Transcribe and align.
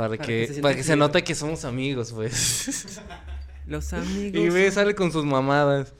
Para, 0.00 0.16
que, 0.16 0.60
para 0.62 0.74
que 0.74 0.82
se 0.82 0.96
note 0.96 1.22
que 1.22 1.34
somos 1.34 1.66
amigos, 1.66 2.10
pues. 2.10 3.02
Los 3.66 3.92
amigos. 3.92 4.40
Y 4.40 4.48
ve, 4.48 4.70
sale 4.70 4.94
con 4.94 5.12
sus 5.12 5.26
mamadas. 5.26 5.92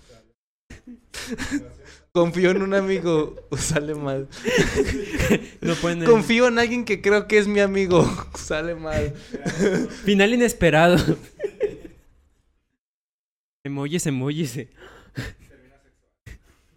Confío 2.13 2.52
en 2.52 2.63
un 2.63 2.73
amigo, 2.73 3.36
sale 3.58 3.94
mal. 3.94 4.26
Confío 6.07 6.49
en 6.49 6.58
alguien 6.58 6.86
que 6.86 7.02
creo 7.02 7.28
que 7.28 7.36
es 7.36 7.47
mi 7.47 7.60
amigo, 7.60 8.11
sale 8.39 8.75
mal. 8.75 9.13
Final 10.07 10.32
inesperado. 10.32 10.96
emojis, 13.62 14.07
emojis. 14.07 14.61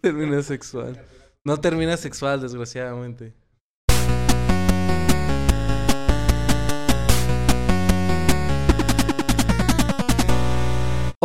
Termina 0.02 0.42
sexual. 0.42 1.02
No 1.42 1.58
termina 1.58 1.96
sexual, 1.96 2.42
desgraciadamente. 2.42 3.32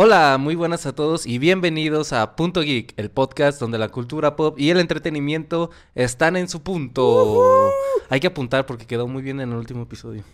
Hola, 0.02 0.38
muy 0.38 0.54
buenas 0.54 0.86
a 0.86 0.94
todos 0.94 1.26
y 1.26 1.36
bienvenidos 1.36 2.14
a 2.14 2.34
Punto 2.34 2.62
Geek, 2.62 2.94
el 2.96 3.10
podcast 3.10 3.60
donde 3.60 3.76
la 3.76 3.90
cultura 3.90 4.34
pop 4.34 4.58
y 4.58 4.70
el 4.70 4.80
entretenimiento 4.80 5.70
están 5.94 6.38
en 6.38 6.48
su 6.48 6.62
punto. 6.62 7.70
Hay 8.08 8.18
que 8.18 8.28
apuntar 8.28 8.64
porque 8.64 8.86
quedó 8.86 9.06
muy 9.08 9.20
bien 9.20 9.40
en 9.40 9.50
el 9.50 9.58
último 9.58 9.82
episodio. 9.82 10.24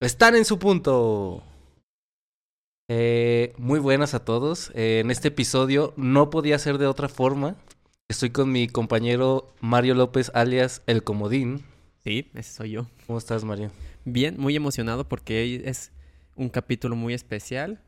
Están 0.00 0.36
en 0.36 0.44
su 0.44 0.58
punto. 0.58 1.42
Eh, 2.90 3.54
muy 3.56 3.80
buenas 3.80 4.12
a 4.12 4.26
todos. 4.26 4.72
Eh, 4.74 5.00
en 5.02 5.10
este 5.10 5.28
episodio 5.28 5.94
no 5.96 6.28
podía 6.28 6.58
ser 6.58 6.76
de 6.76 6.86
otra 6.86 7.08
forma. 7.08 7.56
Estoy 8.08 8.28
con 8.28 8.52
mi 8.52 8.68
compañero 8.68 9.54
Mario 9.62 9.94
López, 9.94 10.30
alias 10.34 10.82
El 10.86 11.02
Comodín. 11.02 11.64
Sí, 12.04 12.30
ese 12.34 12.52
soy 12.52 12.72
yo. 12.72 12.86
¿Cómo 13.06 13.18
estás, 13.18 13.42
Mario? 13.42 13.70
Bien, 14.04 14.38
muy 14.38 14.54
emocionado 14.54 15.08
porque 15.08 15.62
es 15.64 15.92
un 16.36 16.50
capítulo 16.50 16.94
muy 16.94 17.14
especial. 17.14 17.80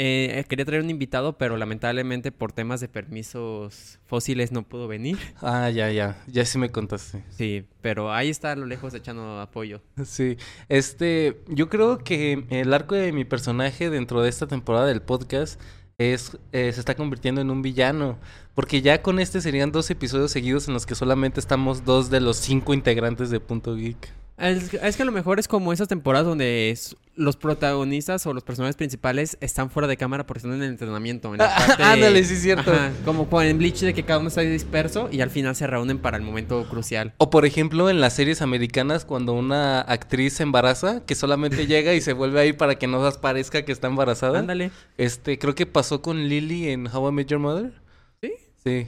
Eh, 0.00 0.44
quería 0.48 0.64
traer 0.64 0.84
un 0.84 0.90
invitado, 0.90 1.38
pero 1.38 1.56
lamentablemente 1.56 2.30
por 2.30 2.52
temas 2.52 2.80
de 2.80 2.86
permisos 2.86 3.98
fósiles 4.06 4.52
no 4.52 4.62
pudo 4.62 4.86
venir. 4.86 5.18
Ah, 5.42 5.70
ya, 5.70 5.90
ya. 5.90 6.22
Ya 6.28 6.44
sí 6.44 6.56
me 6.56 6.70
contaste. 6.70 7.24
Sí, 7.30 7.64
pero 7.80 8.12
ahí 8.12 8.28
está 8.28 8.52
a 8.52 8.56
lo 8.56 8.64
lejos 8.66 8.94
echando 8.94 9.40
apoyo. 9.40 9.82
Sí, 10.04 10.36
este, 10.68 11.42
yo 11.48 11.68
creo 11.68 11.98
que 11.98 12.44
el 12.50 12.72
arco 12.72 12.94
de 12.94 13.10
mi 13.10 13.24
personaje 13.24 13.90
dentro 13.90 14.22
de 14.22 14.28
esta 14.28 14.46
temporada 14.46 14.86
del 14.86 15.02
podcast 15.02 15.60
es, 15.98 16.38
eh, 16.52 16.70
se 16.72 16.78
está 16.78 16.94
convirtiendo 16.94 17.40
en 17.40 17.50
un 17.50 17.60
villano, 17.60 18.18
porque 18.54 18.82
ya 18.82 19.02
con 19.02 19.18
este 19.18 19.40
serían 19.40 19.72
dos 19.72 19.90
episodios 19.90 20.30
seguidos 20.30 20.68
en 20.68 20.74
los 20.74 20.86
que 20.86 20.94
solamente 20.94 21.40
estamos 21.40 21.84
dos 21.84 22.08
de 22.08 22.20
los 22.20 22.36
cinco 22.36 22.72
integrantes 22.72 23.30
de 23.30 23.40
Punto 23.40 23.74
Geek. 23.74 24.17
Es, 24.38 24.72
es 24.74 24.96
que 24.96 25.02
a 25.02 25.06
lo 25.06 25.12
mejor 25.12 25.38
es 25.40 25.48
como 25.48 25.72
esas 25.72 25.88
temporadas 25.88 26.26
donde 26.26 26.70
es- 26.70 26.96
los 27.16 27.36
protagonistas 27.36 28.24
o 28.26 28.32
los 28.32 28.44
personajes 28.44 28.76
principales 28.76 29.36
están 29.40 29.70
fuera 29.70 29.88
de 29.88 29.96
cámara 29.96 30.24
porque 30.24 30.38
están 30.38 30.52
en 30.54 30.62
el 30.62 30.68
entrenamiento. 30.68 31.32
En 31.34 31.38
la 31.38 31.52
parte- 31.52 31.82
Ándale, 31.82 32.22
sí 32.22 32.34
es 32.34 32.42
cierto. 32.42 32.70
Ajá, 32.72 32.92
como 33.04 33.26
en 33.42 33.58
Bleach 33.58 33.80
de 33.80 33.92
que 33.92 34.04
cada 34.04 34.20
uno 34.20 34.28
está 34.28 34.42
disperso 34.42 35.08
y 35.10 35.20
al 35.20 35.30
final 35.30 35.56
se 35.56 35.66
reúnen 35.66 35.98
para 35.98 36.16
el 36.16 36.22
momento 36.22 36.64
crucial. 36.70 37.14
O 37.18 37.28
por 37.30 37.44
ejemplo 37.44 37.90
en 37.90 38.00
las 38.00 38.14
series 38.14 38.40
americanas 38.40 39.04
cuando 39.04 39.32
una 39.32 39.80
actriz 39.80 40.34
se 40.34 40.44
embaraza, 40.44 41.04
que 41.04 41.16
solamente 41.16 41.66
llega 41.66 41.92
y 41.94 42.00
se 42.00 42.12
vuelve 42.12 42.40
a 42.40 42.44
ir 42.44 42.56
para 42.56 42.76
que 42.76 42.86
no 42.86 43.02
parezca 43.20 43.64
que 43.64 43.72
está 43.72 43.88
embarazada. 43.88 44.38
Ándale. 44.38 44.70
Este, 44.96 45.38
creo 45.40 45.56
que 45.56 45.66
pasó 45.66 46.00
con 46.02 46.28
Lily 46.28 46.68
en 46.68 46.86
How 46.86 47.08
I 47.08 47.12
Met 47.12 47.26
Your 47.28 47.40
Mother. 47.40 47.72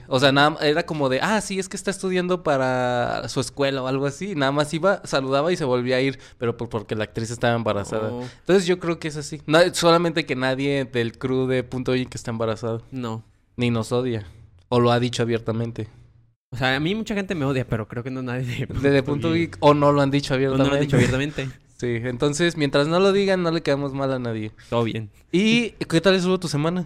O 0.09 0.19
sea, 0.21 0.33
nada, 0.33 0.57
era 0.67 0.85
como 0.85 1.09
de, 1.09 1.21
ah, 1.21 1.41
sí, 1.41 1.59
es 1.59 1.69
que 1.69 1.77
está 1.77 1.91
estudiando 1.91 2.43
para 2.43 3.29
su 3.29 3.41
escuela 3.41 3.83
o 3.83 3.87
algo 3.87 4.07
así. 4.07 4.33
y 4.33 4.35
Nada 4.35 4.53
más 4.53 4.73
iba, 4.75 5.01
saludaba 5.05 5.53
y 5.53 5.57
se 5.57 5.65
volvía 5.65 5.97
a 5.97 6.01
ir, 6.01 6.19
pero 6.39 6.57
por- 6.57 6.69
porque 6.69 6.95
la 6.95 7.05
actriz 7.05 7.31
estaba 7.31 7.55
embarazada. 7.55 8.11
Oh. 8.13 8.23
Entonces 8.41 8.67
yo 8.67 8.79
creo 8.79 8.99
que 8.99 9.09
es 9.09 9.17
así. 9.17 9.41
No, 9.47 9.59
solamente 9.75 10.27
que 10.27 10.37
nadie 10.37 10.85
del 10.85 11.19
crew 11.19 11.47
de 11.47 11.63
Punto 11.65 11.93
que 11.93 12.07
está 12.15 12.31
embarazado. 12.31 12.83
No. 12.91 13.25
Ni 13.57 13.71
nos 13.71 13.93
odia. 13.93 14.27
O 14.69 14.81
lo 14.81 14.93
ha 14.93 15.01
dicho 15.01 15.23
abiertamente. 15.23 15.89
O 16.53 16.57
sea, 16.57 16.75
a 16.75 16.81
mí 16.81 16.95
mucha 16.95 17.15
gente 17.15 17.35
me 17.35 17.45
odia, 17.45 17.67
pero 17.67 17.87
creo 17.87 18.03
que 18.03 18.11
no 18.11 18.23
nadie 18.23 18.67
de 18.67 18.67
De, 18.81 18.91
de 18.91 19.03
Punto 19.03 19.33
o 19.61 19.75
no 19.75 19.93
lo 19.93 20.01
han 20.03 20.11
dicho 20.11 20.35
No, 20.35 20.41
no 20.41 20.47
abiertamente. 20.55 20.71
lo 20.71 20.75
han 20.77 20.81
dicho 20.83 20.97
abiertamente. 20.97 21.49
Sí, 21.81 21.97
entonces 22.05 22.59
mientras 22.59 22.89
no 22.89 23.01
lo 23.01 23.11
digan, 23.11 23.43
no 23.43 23.51
le 23.51 23.63
quedamos 23.63 23.95
mal 23.95 24.13
a 24.13 24.19
nadie. 24.19 24.53
Todo 24.69 24.85
bien. 24.85 25.09
¿Y 25.33 25.71
qué 25.89 26.03
tal 26.03 26.15
estuvo 26.15 26.39
tu 26.39 26.47
semana? 26.47 26.85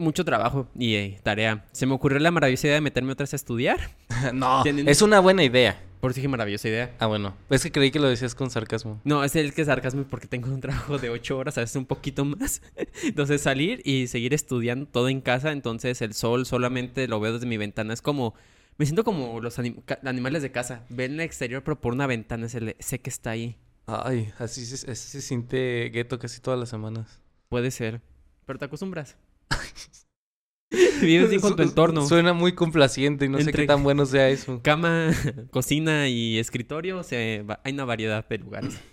Mucho 0.00 0.24
trabajo 0.24 0.68
y 0.76 0.94
eh, 0.94 1.18
tarea. 1.24 1.64
Se 1.72 1.84
me 1.84 1.92
ocurrió 1.92 2.20
la 2.20 2.30
maravillosa 2.30 2.68
idea 2.68 2.74
de 2.76 2.80
meterme 2.80 3.10
otra 3.10 3.24
vez 3.24 3.32
a 3.32 3.36
estudiar. 3.36 3.80
no, 4.32 4.62
es 4.64 5.02
una 5.02 5.18
buena 5.18 5.42
idea. 5.42 5.82
Por 6.00 6.12
eso 6.12 6.18
dije 6.18 6.28
maravillosa 6.28 6.68
idea. 6.68 6.94
Ah, 7.00 7.06
bueno, 7.08 7.34
es 7.50 7.64
que 7.64 7.72
creí 7.72 7.90
que 7.90 7.98
lo 7.98 8.08
decías 8.08 8.36
con 8.36 8.48
sarcasmo. 8.48 9.00
No, 9.02 9.24
es 9.24 9.34
el 9.34 9.52
que 9.52 9.64
sarcasmo 9.64 10.04
porque 10.04 10.28
tengo 10.28 10.54
un 10.54 10.60
trabajo 10.60 10.98
de 10.98 11.10
ocho 11.10 11.36
horas, 11.36 11.58
a 11.58 11.62
veces 11.62 11.74
un 11.74 11.86
poquito 11.86 12.24
más. 12.24 12.62
Entonces 13.02 13.40
salir 13.42 13.82
y 13.84 14.06
seguir 14.06 14.34
estudiando 14.34 14.86
todo 14.86 15.08
en 15.08 15.20
casa, 15.20 15.50
entonces 15.50 16.00
el 16.00 16.14
sol 16.14 16.46
solamente 16.46 17.08
lo 17.08 17.18
veo 17.18 17.32
desde 17.32 17.46
mi 17.46 17.56
ventana. 17.56 17.92
Es 17.92 18.00
como, 18.00 18.34
me 18.76 18.86
siento 18.86 19.02
como 19.02 19.40
los 19.40 19.58
anim- 19.58 19.82
animales 20.04 20.42
de 20.42 20.52
casa. 20.52 20.84
Ven 20.90 21.14
el 21.14 21.20
exterior 21.22 21.64
pero 21.64 21.80
por 21.80 21.92
una 21.92 22.06
ventana, 22.06 22.46
le- 22.60 22.76
sé 22.78 23.00
que 23.00 23.10
está 23.10 23.30
ahí. 23.30 23.56
Ay, 23.88 24.32
así 24.38 24.64
se, 24.64 24.88
así 24.92 25.08
se 25.10 25.20
siente 25.22 25.90
gueto 25.92 26.20
casi 26.20 26.40
todas 26.40 26.60
las 26.60 26.68
semanas. 26.68 27.20
Puede 27.48 27.72
ser, 27.72 28.00
pero 28.46 28.60
te 28.60 28.66
acostumbras. 28.66 29.16
Vives 31.00 31.30
bien 31.30 31.40
con 31.40 31.56
tu 31.56 31.62
entorno. 31.62 32.06
Suena 32.06 32.32
muy 32.32 32.52
complaciente 32.54 33.24
y 33.24 33.28
no 33.28 33.40
sé 33.40 33.52
qué 33.52 33.66
tan 33.66 33.82
bueno 33.82 34.04
sea 34.04 34.28
eso. 34.28 34.60
Cama, 34.62 35.10
cocina 35.50 36.08
y 36.08 36.38
escritorio, 36.38 37.02
se 37.02 37.42
va- 37.42 37.60
hay 37.64 37.72
una 37.72 37.84
variedad 37.84 38.26
de 38.28 38.38
lugares. 38.38 38.78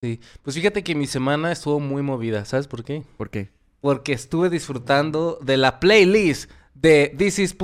Sí, 0.00 0.20
pues 0.44 0.54
fíjate 0.54 0.84
que 0.84 0.94
mi 0.94 1.08
semana 1.08 1.50
estuvo 1.50 1.80
muy 1.80 2.02
movida, 2.02 2.44
¿sabes 2.44 2.68
por 2.68 2.84
qué? 2.84 3.02
¿Por 3.16 3.30
qué? 3.30 3.50
Porque 3.80 4.12
estuve 4.12 4.48
disfrutando 4.48 5.40
de 5.42 5.56
la 5.56 5.80
playlist 5.80 6.48
de 6.74 7.12
This 7.18 7.40
is 7.40 7.56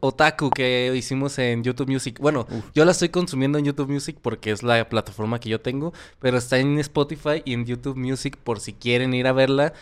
Otaku 0.00 0.50
que 0.50 0.92
hicimos 0.96 1.38
en 1.38 1.62
YouTube 1.62 1.88
Music. 1.88 2.18
Bueno, 2.18 2.46
Uf. 2.50 2.64
yo 2.74 2.84
la 2.84 2.90
estoy 2.90 3.10
consumiendo 3.10 3.58
en 3.58 3.64
YouTube 3.64 3.88
Music 3.90 4.18
porque 4.20 4.50
es 4.50 4.64
la 4.64 4.88
plataforma 4.88 5.38
que 5.38 5.50
yo 5.50 5.60
tengo, 5.60 5.92
pero 6.18 6.36
está 6.38 6.58
en 6.58 6.80
Spotify 6.80 7.42
y 7.44 7.52
en 7.52 7.64
YouTube 7.64 7.96
Music 7.96 8.36
por 8.36 8.58
si 8.58 8.72
quieren 8.72 9.14
ir 9.14 9.28
a 9.28 9.32
verla. 9.32 9.72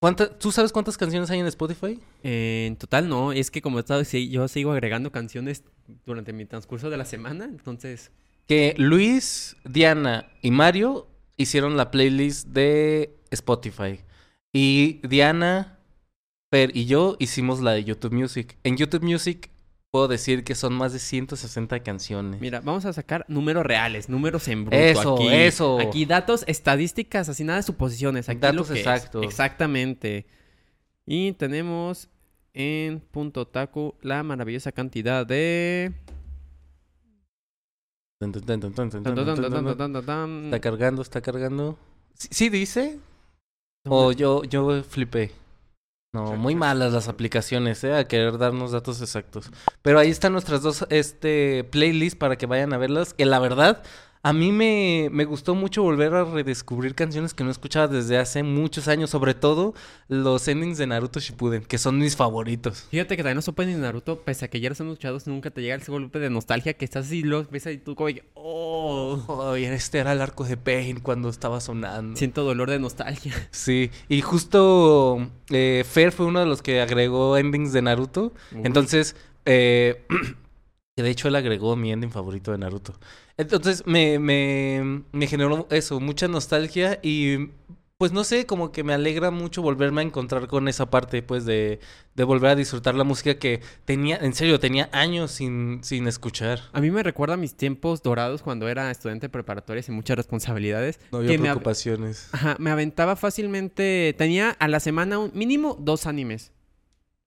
¿Cuánta- 0.00 0.38
¿Tú 0.38 0.50
sabes 0.50 0.72
cuántas 0.72 0.96
canciones 0.96 1.30
hay 1.30 1.40
en 1.40 1.46
Spotify? 1.46 1.98
Eh, 2.22 2.64
en 2.66 2.76
total 2.76 3.08
no, 3.08 3.32
es 3.32 3.50
que 3.50 3.60
como 3.60 3.76
he 3.78 3.80
estado, 3.80 4.02
sí, 4.04 4.30
yo 4.30 4.48
sigo 4.48 4.72
agregando 4.72 5.12
canciones 5.12 5.62
durante 6.06 6.32
mi 6.32 6.46
transcurso 6.46 6.88
de 6.88 6.96
la 6.96 7.04
semana, 7.04 7.44
entonces... 7.44 8.10
Que 8.46 8.74
Luis, 8.78 9.56
Diana 9.64 10.26
y 10.42 10.50
Mario 10.50 11.06
hicieron 11.36 11.76
la 11.76 11.90
playlist 11.90 12.48
de 12.48 13.14
Spotify. 13.30 14.00
Y 14.52 15.06
Diana, 15.06 15.78
Per 16.50 16.76
y 16.76 16.86
yo 16.86 17.16
hicimos 17.20 17.60
la 17.60 17.72
de 17.72 17.84
YouTube 17.84 18.12
Music. 18.12 18.58
En 18.64 18.76
YouTube 18.76 19.04
Music 19.04 19.50
puedo 19.90 20.08
decir 20.08 20.44
que 20.44 20.54
son 20.54 20.74
más 20.74 20.92
de 20.92 20.98
160 20.98 21.80
canciones. 21.80 22.40
Mira, 22.40 22.60
vamos 22.60 22.84
a 22.84 22.92
sacar 22.92 23.24
números 23.28 23.64
reales, 23.64 24.08
números 24.08 24.46
en 24.48 24.64
bruto 24.64 24.76
Eso, 24.76 25.14
aquí. 25.14 25.28
eso. 25.28 25.80
Aquí 25.80 26.04
datos, 26.06 26.44
estadísticas, 26.46 27.28
así 27.28 27.44
nada 27.44 27.58
de 27.58 27.62
suposiciones. 27.64 28.28
Aquí 28.28 28.40
Datos 28.40 28.68
lo 28.68 28.74
que 28.74 28.80
es. 28.80 28.86
exactos. 28.86 29.24
Exactamente. 29.24 30.26
Y 31.06 31.32
tenemos 31.32 32.08
en 32.54 33.00
punto 33.00 33.46
taco 33.46 33.96
la 34.02 34.22
maravillosa 34.22 34.72
cantidad 34.72 35.26
de... 35.26 35.92
Está 40.44 40.60
cargando, 40.60 41.02
está 41.02 41.20
cargando. 41.20 41.78
¿Sí, 42.14 42.28
sí 42.30 42.48
dice? 42.50 42.98
¿O 43.88 44.12
yo, 44.12 44.44
yo 44.44 44.82
flipé? 44.82 45.32
No, 46.12 46.34
muy 46.34 46.56
malas 46.56 46.92
las 46.92 47.06
aplicaciones, 47.06 47.84
¿eh? 47.84 47.94
A 47.94 48.08
querer 48.08 48.36
darnos 48.36 48.72
datos 48.72 49.00
exactos. 49.00 49.48
Pero 49.80 50.00
ahí 50.00 50.10
están 50.10 50.32
nuestras 50.32 50.60
dos 50.60 50.84
este, 50.90 51.62
playlists 51.62 52.18
para 52.18 52.36
que 52.36 52.46
vayan 52.46 52.72
a 52.72 52.78
verlas. 52.78 53.14
Que 53.14 53.26
la 53.26 53.38
verdad, 53.38 53.84
a 54.22 54.32
mí 54.32 54.52
me, 54.52 55.08
me 55.10 55.24
gustó 55.24 55.54
mucho 55.54 55.82
volver 55.82 56.14
a 56.14 56.24
redescubrir 56.24 56.94
canciones 56.94 57.32
que 57.32 57.42
no 57.42 57.50
escuchaba 57.50 57.88
desde 57.88 58.18
hace 58.18 58.42
muchos 58.42 58.86
años. 58.88 59.10
Sobre 59.10 59.34
todo 59.34 59.74
los 60.08 60.46
endings 60.48 60.78
de 60.78 60.86
Naruto 60.86 61.20
Shippuden, 61.20 61.64
que 61.64 61.78
son 61.78 61.98
mis 61.98 62.16
favoritos. 62.16 62.86
Fíjate 62.90 63.16
que 63.16 63.22
también 63.22 63.36
los 63.36 63.48
openings 63.48 63.78
de 63.78 63.82
Naruto, 63.82 64.20
pese 64.20 64.44
a 64.44 64.48
que 64.48 64.60
ya 64.60 64.68
los 64.68 64.78
hemos 64.80 64.92
escuchado, 64.92 65.18
nunca 65.26 65.50
te 65.50 65.62
llega 65.62 65.76
ese 65.76 65.90
golpe 65.90 66.18
de 66.18 66.28
nostalgia 66.28 66.74
que 66.74 66.84
estás 66.84 67.06
así, 67.06 67.22
lo 67.22 67.44
ves 67.44 67.66
ahí 67.66 67.78
tú 67.78 67.94
como 67.94 68.08
que, 68.08 68.24
oh, 68.34 69.24
Oh, 69.26 69.54
este 69.54 69.98
era 69.98 70.12
el 70.12 70.20
arco 70.20 70.44
de 70.44 70.56
Pain 70.56 71.00
cuando 71.00 71.28
estaba 71.28 71.60
sonando. 71.60 72.16
siento 72.16 72.44
dolor 72.44 72.70
de 72.70 72.78
nostalgia. 72.78 73.34
Sí, 73.50 73.90
y 74.08 74.20
justo 74.20 75.28
eh, 75.50 75.84
Fer 75.88 76.12
fue 76.12 76.26
uno 76.26 76.40
de 76.40 76.46
los 76.46 76.62
que 76.62 76.80
agregó 76.80 77.36
endings 77.36 77.72
de 77.72 77.82
Naruto. 77.82 78.32
Uy. 78.52 78.60
Entonces, 78.64 79.16
eh, 79.44 80.04
de 80.96 81.10
hecho 81.10 81.28
él 81.28 81.36
agregó 81.36 81.76
mi 81.76 81.92
ending 81.92 82.10
favorito 82.10 82.52
de 82.52 82.58
Naruto. 82.58 82.94
Entonces 83.40 83.82
me, 83.86 84.18
me, 84.18 85.02
me 85.12 85.26
generó 85.26 85.66
eso, 85.70 86.00
mucha 86.00 86.28
nostalgia 86.28 86.98
y 87.02 87.50
pues 87.98 88.12
no 88.12 88.24
sé, 88.24 88.46
como 88.46 88.72
que 88.72 88.82
me 88.82 88.94
alegra 88.94 89.30
mucho 89.30 89.60
volverme 89.60 90.00
a 90.00 90.04
encontrar 90.04 90.46
con 90.46 90.68
esa 90.68 90.88
parte, 90.88 91.22
pues 91.22 91.44
de, 91.44 91.80
de 92.14 92.24
volver 92.24 92.50
a 92.52 92.54
disfrutar 92.56 92.94
la 92.94 93.04
música 93.04 93.34
que 93.38 93.60
tenía, 93.84 94.16
en 94.16 94.32
serio, 94.32 94.58
tenía 94.58 94.88
años 94.92 95.32
sin, 95.32 95.84
sin 95.84 96.06
escuchar. 96.06 96.60
A 96.72 96.80
mí 96.80 96.90
me 96.90 97.02
recuerda 97.02 97.34
a 97.34 97.36
mis 97.36 97.54
tiempos 97.56 98.02
dorados 98.02 98.40
cuando 98.42 98.68
era 98.70 98.90
estudiante 98.90 99.28
preparatorio 99.28 99.82
sin 99.82 99.96
muchas 99.96 100.16
responsabilidades. 100.16 100.98
No 101.12 101.18
había 101.18 101.32
que 101.32 101.36
me 101.38 101.48
av- 101.50 101.56
preocupaciones. 101.56 102.30
Ajá, 102.32 102.56
me 102.58 102.70
aventaba 102.70 103.16
fácilmente. 103.16 104.14
Tenía 104.16 104.50
a 104.58 104.68
la 104.68 104.80
semana 104.80 105.18
un 105.18 105.30
mínimo 105.34 105.76
dos 105.78 106.06
animes. 106.06 106.52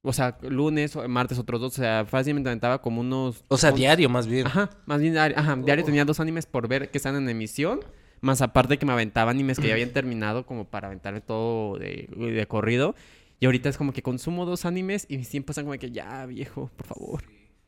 O 0.05 0.11
sea, 0.11 0.37
lunes, 0.41 0.95
o 0.97 1.07
martes 1.07 1.39
otros 1.39 1.61
dos. 1.61 1.73
O 1.73 1.81
sea, 1.81 2.05
fácilmente 2.05 2.47
me 2.47 2.51
aventaba 2.51 2.81
como 2.81 3.01
unos. 3.01 3.43
O 3.47 3.57
sea, 3.57 3.71
diario 3.71 4.09
más 4.09 4.27
bien. 4.27 4.45
Ajá, 4.47 4.69
más 4.85 4.99
bien 4.99 5.13
diario, 5.13 5.37
ajá, 5.37 5.55
diario 5.55 5.85
tenía 5.85 6.03
dos 6.03 6.19
animes 6.19 6.45
por 6.45 6.67
ver 6.67 6.91
que 6.91 6.97
están 6.97 7.15
en 7.15 7.27
emisión. 7.29 7.79
Más 8.19 8.41
aparte 8.41 8.77
que 8.77 8.85
me 8.85 8.93
aventaba 8.93 9.31
animes 9.31 9.59
que 9.59 9.67
ya 9.67 9.73
habían 9.73 9.89
terminado 9.93 10.45
como 10.45 10.65
para 10.65 10.87
aventarme 10.87 11.21
todo 11.21 11.77
de, 11.77 12.09
de 12.15 12.45
corrido. 12.47 12.95
Y 13.39 13.45
ahorita 13.45 13.69
es 13.69 13.77
como 13.77 13.93
que 13.93 14.01
consumo 14.01 14.45
dos 14.45 14.65
animes 14.65 15.05
y 15.09 15.17
mis 15.17 15.29
tiempos 15.29 15.53
están 15.53 15.65
como 15.65 15.77
que 15.79 15.91
ya, 15.91 16.25
viejo, 16.25 16.69
por 16.75 16.87
favor. 16.87 17.23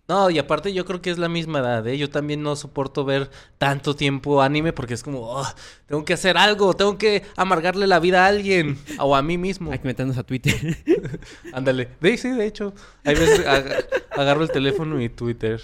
No, 0.08 0.30
y 0.30 0.38
aparte 0.38 0.72
yo 0.72 0.86
creo 0.86 1.02
que 1.02 1.10
es 1.10 1.18
la 1.18 1.28
misma 1.30 1.60
edad, 1.60 1.88
¿eh? 1.88 1.98
Yo 1.98 2.10
también 2.12 2.44
no 2.44 2.56
soporto 2.56 3.06
ver 3.06 3.32
tanto 3.58 3.96
tiempo 3.96 4.42
anime 4.44 4.72
porque 4.72 4.94
es 4.94 5.02
como, 5.02 5.22
"Oh, 5.22 5.48
tengo 5.88 6.06
que 6.06 6.14
hacer 6.14 6.38
algo, 6.38 6.76
tengo 6.76 6.98
que 7.00 7.24
amargarle 7.36 7.88
la 7.88 8.00
vida 8.00 8.24
a 8.24 8.28
alguien 8.28 8.78
o 9.00 9.16
a 9.16 9.24
mí 9.24 9.38
mismo. 9.40 9.72
Hay 9.72 9.80
que 9.80 9.88
meternos 9.88 10.18
a 10.20 10.24
Twitter. 10.24 10.56
Ándale. 11.54 11.90
De, 12.02 12.18
sí, 12.18 12.30
de 12.30 12.46
hecho. 12.46 12.74
Hay 13.04 13.16
veces 13.16 13.46
ag- 13.48 13.86
agarro 14.12 14.44
el 14.44 14.52
teléfono 14.52 15.02
y 15.02 15.10
Twitter. 15.10 15.60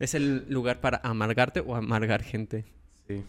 es 0.00 0.14
el 0.14 0.44
lugar 0.48 0.80
para 0.80 1.00
amargarte 1.04 1.60
o 1.60 1.76
amargar 1.76 2.22
gente. 2.24 2.64
Sí. 3.06 3.22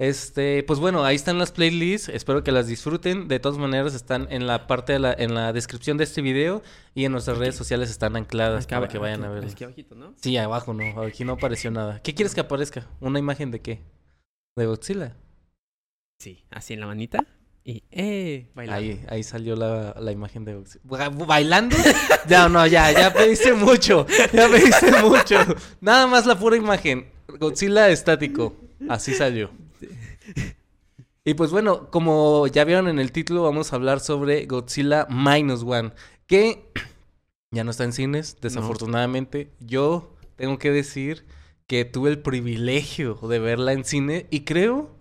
Este, 0.00 0.62
pues 0.62 0.78
bueno, 0.78 1.04
ahí 1.04 1.16
están 1.16 1.38
las 1.38 1.50
playlists. 1.50 2.08
Espero 2.08 2.44
que 2.44 2.52
las 2.52 2.68
disfruten. 2.68 3.26
De 3.26 3.40
todas 3.40 3.58
maneras, 3.58 3.94
están 3.94 4.28
en 4.30 4.46
la 4.46 4.68
parte 4.68 4.92
de 4.92 5.00
la, 5.00 5.12
en 5.12 5.34
la 5.34 5.52
descripción 5.52 5.96
de 5.96 6.04
este 6.04 6.22
video 6.22 6.62
y 6.94 7.04
en 7.04 7.12
nuestras 7.12 7.38
redes 7.38 7.56
sociales 7.56 7.90
están 7.90 8.14
ancladas 8.14 8.64
Aquí 8.64 8.74
para 8.74 8.86
que 8.86 8.98
vayan 8.98 9.24
a 9.24 9.28
verlas. 9.30 9.52
Aquí 9.54 9.64
abajito, 9.64 9.96
¿no? 9.96 10.14
Sí, 10.20 10.36
abajo 10.36 10.72
no, 10.72 11.02
aquí 11.02 11.24
no 11.24 11.32
apareció 11.32 11.72
nada. 11.72 12.00
¿Qué 12.00 12.14
quieres 12.14 12.32
que 12.34 12.40
aparezca? 12.40 12.86
¿Una 13.00 13.18
imagen 13.18 13.50
de 13.50 13.60
qué? 13.60 13.80
¿De 14.56 14.66
Godzilla? 14.66 15.16
Sí, 16.20 16.44
así 16.50 16.74
en 16.74 16.80
la 16.80 16.86
manita. 16.86 17.24
Y, 17.64 17.82
¡eh! 17.90 18.50
Bailando. 18.54 18.80
Ahí, 18.80 19.04
ahí 19.08 19.22
salió 19.24 19.56
la, 19.56 19.94
la 20.00 20.12
imagen 20.12 20.44
de 20.44 20.54
Godzilla. 20.54 20.80
Ba- 20.84 21.08
¿Bailando? 21.10 21.76
ya, 22.28 22.48
no, 22.48 22.64
ya, 22.68 22.92
ya 22.92 23.12
pediste 23.12 23.52
mucho. 23.52 24.06
Ya 24.32 24.48
pediste 24.48 24.92
mucho. 25.02 25.36
Nada 25.80 26.06
más 26.06 26.24
la 26.24 26.38
pura 26.38 26.56
imagen. 26.56 27.10
Godzilla 27.40 27.88
estático. 27.90 28.56
Así 28.88 29.12
salió. 29.12 29.50
Y 31.28 31.34
pues 31.34 31.50
bueno, 31.50 31.90
como 31.90 32.46
ya 32.46 32.64
vieron 32.64 32.88
en 32.88 32.98
el 32.98 33.12
título, 33.12 33.42
vamos 33.42 33.70
a 33.70 33.76
hablar 33.76 34.00
sobre 34.00 34.46
Godzilla 34.46 35.06
Minus 35.10 35.62
One. 35.62 35.92
Que 36.26 36.72
ya 37.50 37.64
no 37.64 37.70
está 37.70 37.84
en 37.84 37.92
cines, 37.92 38.38
desafortunadamente. 38.40 39.50
Yo 39.60 40.16
tengo 40.36 40.58
que 40.58 40.70
decir 40.70 41.26
que 41.66 41.84
tuve 41.84 42.08
el 42.08 42.20
privilegio 42.20 43.16
de 43.28 43.38
verla 43.40 43.74
en 43.74 43.84
cine 43.84 44.26
y 44.30 44.40
creo... 44.46 44.96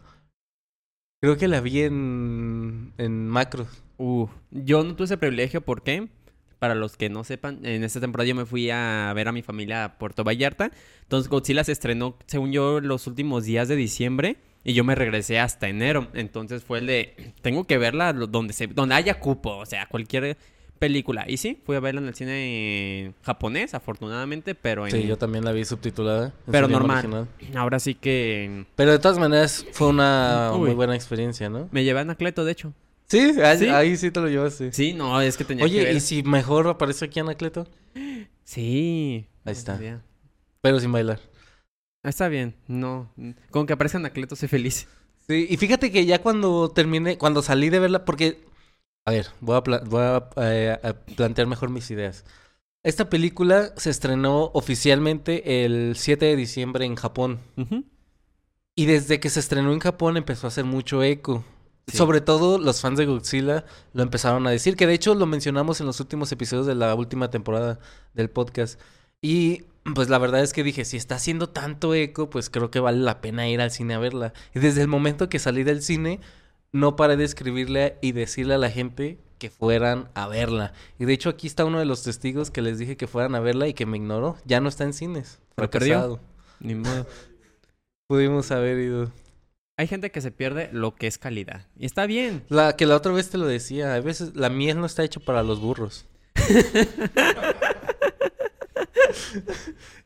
Creo 1.22 1.38
que 1.38 1.48
la 1.48 1.62
vi 1.62 1.84
en, 1.84 2.92
en 2.98 3.30
macro. 3.30 3.66
Uh, 3.96 4.28
yo 4.52 4.84
no 4.84 4.98
tuve 4.98 5.06
ese 5.06 5.18
privilegio, 5.18 5.62
¿por 5.62 5.82
qué? 5.82 6.10
Para 6.60 6.76
los 6.76 6.98
que 6.98 7.10
no 7.10 7.24
sepan, 7.24 7.66
en 7.66 7.86
esta 7.86 8.02
temporada 8.02 8.28
yo 8.28 8.36
me 8.36 8.46
fui 8.46 8.70
a 8.70 9.14
ver 9.16 9.30
a 9.30 9.32
mi 9.32 9.44
familia 9.44 9.86
a 9.86 9.98
Puerto 9.98 10.26
Vallarta. 10.26 10.72
Entonces 11.04 11.30
Godzilla 11.30 11.64
se 11.64 11.72
estrenó, 11.72 12.18
según 12.26 12.52
yo, 12.52 12.82
los 12.82 13.08
últimos 13.08 13.46
días 13.46 13.70
de 13.70 13.78
diciembre. 13.78 14.36
Y 14.68 14.74
yo 14.74 14.84
me 14.84 14.96
regresé 14.96 15.40
hasta 15.40 15.70
enero. 15.70 16.10
Entonces 16.14 16.62
fue 16.62 16.80
el 16.80 16.88
de, 16.88 17.34
tengo 17.42 17.64
que 17.64 17.78
verla 17.78 18.12
donde, 18.12 18.52
se, 18.52 18.68
donde 18.68 18.96
haya 18.96 19.18
cupo, 19.18 19.56
o 19.56 19.66
sea, 19.66 19.88
cualquier 19.88 20.36
película. 20.78 21.24
Y 21.26 21.38
sí, 21.38 21.58
fui 21.66 21.78
a 21.78 21.80
verla 21.80 22.02
en 22.02 22.08
el 22.08 22.16
cine 22.16 23.14
japonés, 23.24 23.74
afortunadamente, 23.74 24.56
pero 24.56 24.86
en... 24.86 24.92
Sí, 24.92 25.08
yo 25.08 25.18
también 25.18 25.46
la 25.46 25.54
vi 25.54 25.64
subtitulada. 25.64 26.34
Pero 26.52 26.68
normal. 26.68 26.98
original. 26.98 27.28
Ahora 27.56 27.80
sí 27.80 27.96
que 27.96 28.66
Pero 28.76 28.92
de 28.92 29.00
todas 29.00 29.18
maneras 29.18 29.66
fue 29.72 29.88
una 29.88 30.52
Uy. 30.54 30.68
muy 30.68 30.76
buena 30.76 30.96
experiencia, 30.96 31.50
¿no? 31.50 31.70
me 31.72 31.86
llevé 31.86 32.00
a 32.00 32.02
Anacleto, 32.02 32.44
de 32.44 32.52
hecho. 32.52 32.74
Sí, 33.06 33.36
ahí 33.42 33.58
¿Sí? 33.60 33.70
ahí 33.70 33.96
sí 33.96 34.12
te 34.12 34.20
lo 34.20 34.28
llevaste. 34.28 34.74
Sí, 34.74 34.92
no, 34.92 35.22
es 35.22 35.38
que 35.38 35.46
tenía 35.46 35.64
que 35.64 35.72
Oye, 35.72 35.86
ver. 35.86 35.96
¿y 35.96 36.02
si 36.02 36.24
mejor 36.24 36.68
aparece 36.68 37.06
aquí 37.06 37.22
Anacleto? 37.22 37.66
Sí. 38.44 39.28
Ahí 39.46 39.54
está. 39.54 39.80
Pero 40.60 40.78
sin 40.82 40.92
bailar. 40.92 41.22
Está 42.08 42.28
bien, 42.30 42.56
no. 42.68 43.12
Con 43.52 43.66
que 43.68 43.74
aparezca 43.74 43.98
Anacleto 43.98 44.36
soy 44.36 44.48
feliz. 44.48 44.88
Sí, 45.28 45.46
y 45.50 45.58
fíjate 45.58 45.92
que 45.92 46.06
ya 46.06 46.22
cuando 46.22 46.70
terminé, 46.70 47.18
cuando 47.18 47.42
salí 47.42 47.70
de 47.70 47.80
verla, 47.80 48.06
porque, 48.06 48.46
a 49.06 49.12
ver, 49.12 49.28
voy 49.42 49.58
a, 49.58 49.62
pla- 49.64 49.84
voy 49.86 50.02
a, 50.02 50.30
eh, 50.38 50.80
a 50.82 50.94
plantear 50.94 51.48
mejor 51.48 51.70
mis 51.70 51.92
ideas. 51.92 52.24
Esta 52.84 53.10
película 53.10 53.74
se 53.76 53.90
estrenó 53.90 54.52
oficialmente 54.54 55.66
el 55.66 55.96
7 55.98 56.26
de 56.28 56.36
diciembre 56.38 56.86
en 56.86 56.96
Japón. 56.96 57.40
Y 58.76 58.86
desde 58.86 59.20
que 59.20 59.30
se 59.30 59.40
estrenó 59.42 59.74
en 59.74 59.80
Japón 59.80 60.16
empezó 60.16 60.48
a 60.48 60.50
hacer 60.50 60.64
mucho 60.64 61.04
eco. 61.04 61.44
Sí. 61.88 61.98
Sobre 61.98 62.22
todo 62.22 62.58
los 62.60 62.80
fans 62.82 62.98
de 62.98 63.06
Godzilla 63.06 63.66
lo 63.94 64.04
empezaron 64.04 64.46
a 64.46 64.52
decir, 64.52 64.76
que 64.76 64.88
de 64.88 64.94
hecho 64.94 65.16
lo 65.16 65.26
mencionamos 65.26 65.80
en 65.82 65.88
los 65.88 66.00
últimos 66.00 66.32
episodios 66.32 66.68
de 66.68 66.76
la 66.76 66.94
última 66.96 67.30
temporada 67.30 67.80
del 68.14 68.30
podcast. 68.30 68.80
Y 69.22 69.64
pues 69.94 70.10
la 70.10 70.18
verdad 70.18 70.42
es 70.42 70.54
que 70.54 70.64
dije, 70.64 70.86
si 70.86 70.98
está 70.98 71.16
haciendo 71.16 71.50
tanto 71.50 71.94
eco, 71.94 72.30
pues 72.30 72.50
creo 72.50 72.72
que 72.72 72.80
vale 72.80 73.00
la 73.00 73.22
pena 73.22 73.48
ir 73.48 73.62
al 73.62 73.72
cine 73.72 73.94
a 73.94 74.00
verla. 74.00 74.34
Y 74.54 74.60
desde 74.60 74.82
el 74.82 74.88
momento 74.88 75.30
que 75.30 75.40
salí 75.40 75.64
del 75.64 75.82
cine, 75.82 76.20
no 76.72 76.96
paré 76.96 77.18
de 77.18 77.24
escribirle 77.24 77.98
y 78.02 78.12
decirle 78.12 78.56
a 78.56 78.58
la 78.58 78.70
gente 78.70 79.20
que 79.38 79.50
fueran 79.50 80.10
a 80.14 80.28
verla. 80.28 80.74
Y 81.00 81.06
de 81.06 81.14
hecho 81.14 81.30
aquí 81.30 81.48
está 81.48 81.66
uno 81.66 81.80
de 81.80 81.86
los 81.86 82.04
testigos 82.04 82.52
que 82.52 82.62
les 82.62 82.80
dije 82.80 82.98
que 82.98 83.08
fueran 83.08 83.36
a 83.36 83.40
verla 83.40 83.68
y 83.68 83.74
que 83.74 83.86
me 83.86 83.98
ignoró. 83.98 84.38
Ya 84.46 84.60
no 84.60 84.70
está 84.70 84.84
en 84.84 84.94
cines. 84.94 85.40
¿Lo 85.58 85.70
perdió? 85.70 86.20
Ni 86.60 86.76
modo. 86.76 87.08
Pudimos 88.08 88.52
haber 88.52 88.80
ido. 88.80 89.12
Hay 89.78 89.88
gente 89.88 90.12
que 90.12 90.22
se 90.22 90.32
pierde 90.32 90.70
lo 90.72 90.96
que 90.96 91.08
es 91.08 91.18
calidad. 91.18 91.68
Y 91.78 91.86
está 91.86 92.08
bien. 92.08 92.44
La 92.50 92.76
que 92.76 92.88
la 92.88 92.96
otra 92.96 93.12
vez 93.12 93.30
te 93.30 93.38
lo 93.38 93.46
decía, 93.46 93.94
a 93.94 94.00
veces 94.00 94.36
la 94.36 94.50
miel 94.50 94.80
no 94.80 94.86
está 94.86 95.04
hecha 95.04 95.20
para 95.20 95.44
los 95.44 95.60
burros. 95.62 96.08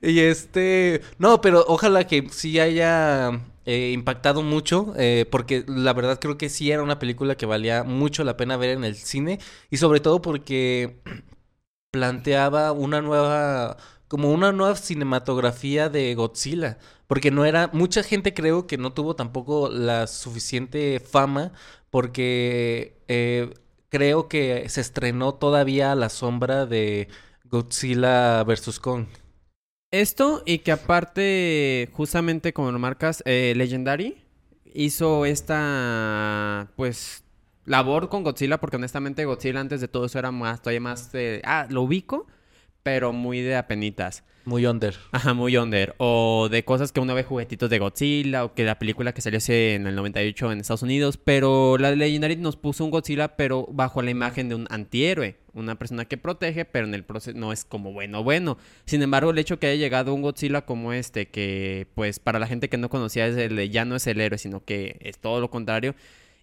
y 0.01 0.19
este, 0.19 1.01
no, 1.17 1.41
pero 1.41 1.63
ojalá 1.67 2.05
que 2.07 2.27
sí 2.31 2.59
haya 2.59 3.41
eh, 3.65 3.91
impactado 3.93 4.41
mucho, 4.43 4.93
eh, 4.97 5.25
porque 5.29 5.63
la 5.67 5.93
verdad 5.93 6.19
creo 6.19 6.37
que 6.37 6.49
sí 6.49 6.71
era 6.71 6.83
una 6.83 6.99
película 6.99 7.35
que 7.35 7.45
valía 7.45 7.83
mucho 7.83 8.23
la 8.23 8.37
pena 8.37 8.57
ver 8.57 8.71
en 8.71 8.83
el 8.83 8.95
cine 8.95 9.39
y 9.69 9.77
sobre 9.77 9.99
todo 9.99 10.21
porque 10.21 10.99
planteaba 11.91 12.71
una 12.71 13.01
nueva, 13.01 13.77
como 14.07 14.31
una 14.31 14.51
nueva 14.51 14.75
cinematografía 14.75 15.89
de 15.89 16.15
Godzilla, 16.15 16.79
porque 17.07 17.31
no 17.31 17.45
era, 17.45 17.69
mucha 17.73 18.03
gente 18.03 18.33
creo 18.33 18.67
que 18.67 18.77
no 18.77 18.93
tuvo 18.93 19.15
tampoco 19.15 19.69
la 19.69 20.07
suficiente 20.07 20.99
fama 20.99 21.51
porque 21.91 22.97
eh, 23.07 23.53
creo 23.89 24.27
que 24.27 24.67
se 24.69 24.81
estrenó 24.81 25.33
todavía 25.35 25.91
a 25.91 25.95
la 25.95 26.09
sombra 26.09 26.65
de 26.65 27.09
Godzilla 27.51 28.43
vs. 28.45 28.79
Kong. 28.79 29.07
Esto 29.91 30.41
y 30.45 30.59
que 30.59 30.71
aparte, 30.71 31.89
justamente 31.91 32.53
como 32.53 32.71
lo 32.71 32.79
marcas, 32.79 33.21
eh, 33.25 33.53
Legendary 33.57 34.23
hizo 34.73 35.25
esta, 35.25 36.71
pues, 36.77 37.25
labor 37.65 38.07
con 38.07 38.23
Godzilla, 38.23 38.61
porque 38.61 38.77
honestamente 38.77 39.25
Godzilla 39.25 39.59
antes 39.59 39.81
de 39.81 39.89
todo 39.89 40.05
eso 40.05 40.17
era 40.17 40.31
más, 40.31 40.61
todavía 40.61 40.79
más 40.79 41.11
ah, 41.43 41.67
lo 41.69 41.81
ubico, 41.81 42.25
pero 42.83 43.11
muy 43.11 43.41
de 43.41 43.57
apenitas. 43.57 44.23
Muy 44.45 44.65
under. 44.65 44.95
Ajá, 45.11 45.33
muy 45.33 45.57
under. 45.57 45.93
O 45.97 46.47
de 46.49 46.65
cosas 46.65 46.91
que 46.91 46.99
uno 46.99 47.13
ve 47.13 47.23
juguetitos 47.23 47.69
de 47.69 47.79
Godzilla, 47.79 48.45
o 48.45 48.53
que 48.53 48.63
la 48.63 48.79
película 48.79 49.13
que 49.13 49.21
salió 49.21 49.37
hace 49.37 49.75
en 49.75 49.87
el 49.87 49.95
98 49.95 50.51
en 50.51 50.59
Estados 50.61 50.81
Unidos. 50.81 51.17
Pero 51.17 51.77
la 51.77 51.91
de 51.91 51.97
Legendary 51.97 52.37
nos 52.37 52.55
puso 52.55 52.83
un 52.83 52.91
Godzilla, 52.91 53.35
pero 53.35 53.67
bajo 53.71 54.01
la 54.01 54.09
imagen 54.09 54.49
de 54.49 54.55
un 54.55 54.67
antihéroe. 54.69 55.37
Una 55.53 55.75
persona 55.77 56.05
que 56.05 56.17
protege, 56.17 56.65
pero 56.65 56.85
en 56.87 56.93
el 56.93 57.03
proceso 57.03 57.37
no 57.37 57.51
es 57.51 57.65
como 57.65 57.91
bueno, 57.91 58.23
bueno. 58.23 58.57
Sin 58.85 59.01
embargo, 59.01 59.31
el 59.31 59.37
hecho 59.37 59.59
que 59.59 59.67
haya 59.67 59.79
llegado 59.79 60.13
un 60.13 60.21
Godzilla 60.21 60.61
como 60.61 60.93
este, 60.93 61.27
que 61.27 61.87
pues 61.95 62.19
para 62.19 62.39
la 62.39 62.47
gente 62.47 62.69
que 62.69 62.77
no 62.77 62.89
conocía 62.89 63.27
es 63.27 63.35
el 63.37 63.69
ya 63.69 63.85
no 63.85 63.95
es 63.95 64.07
el 64.07 64.21
héroe, 64.21 64.37
sino 64.37 64.63
que 64.63 64.97
es 65.01 65.19
todo 65.19 65.39
lo 65.41 65.49
contrario. 65.49 65.95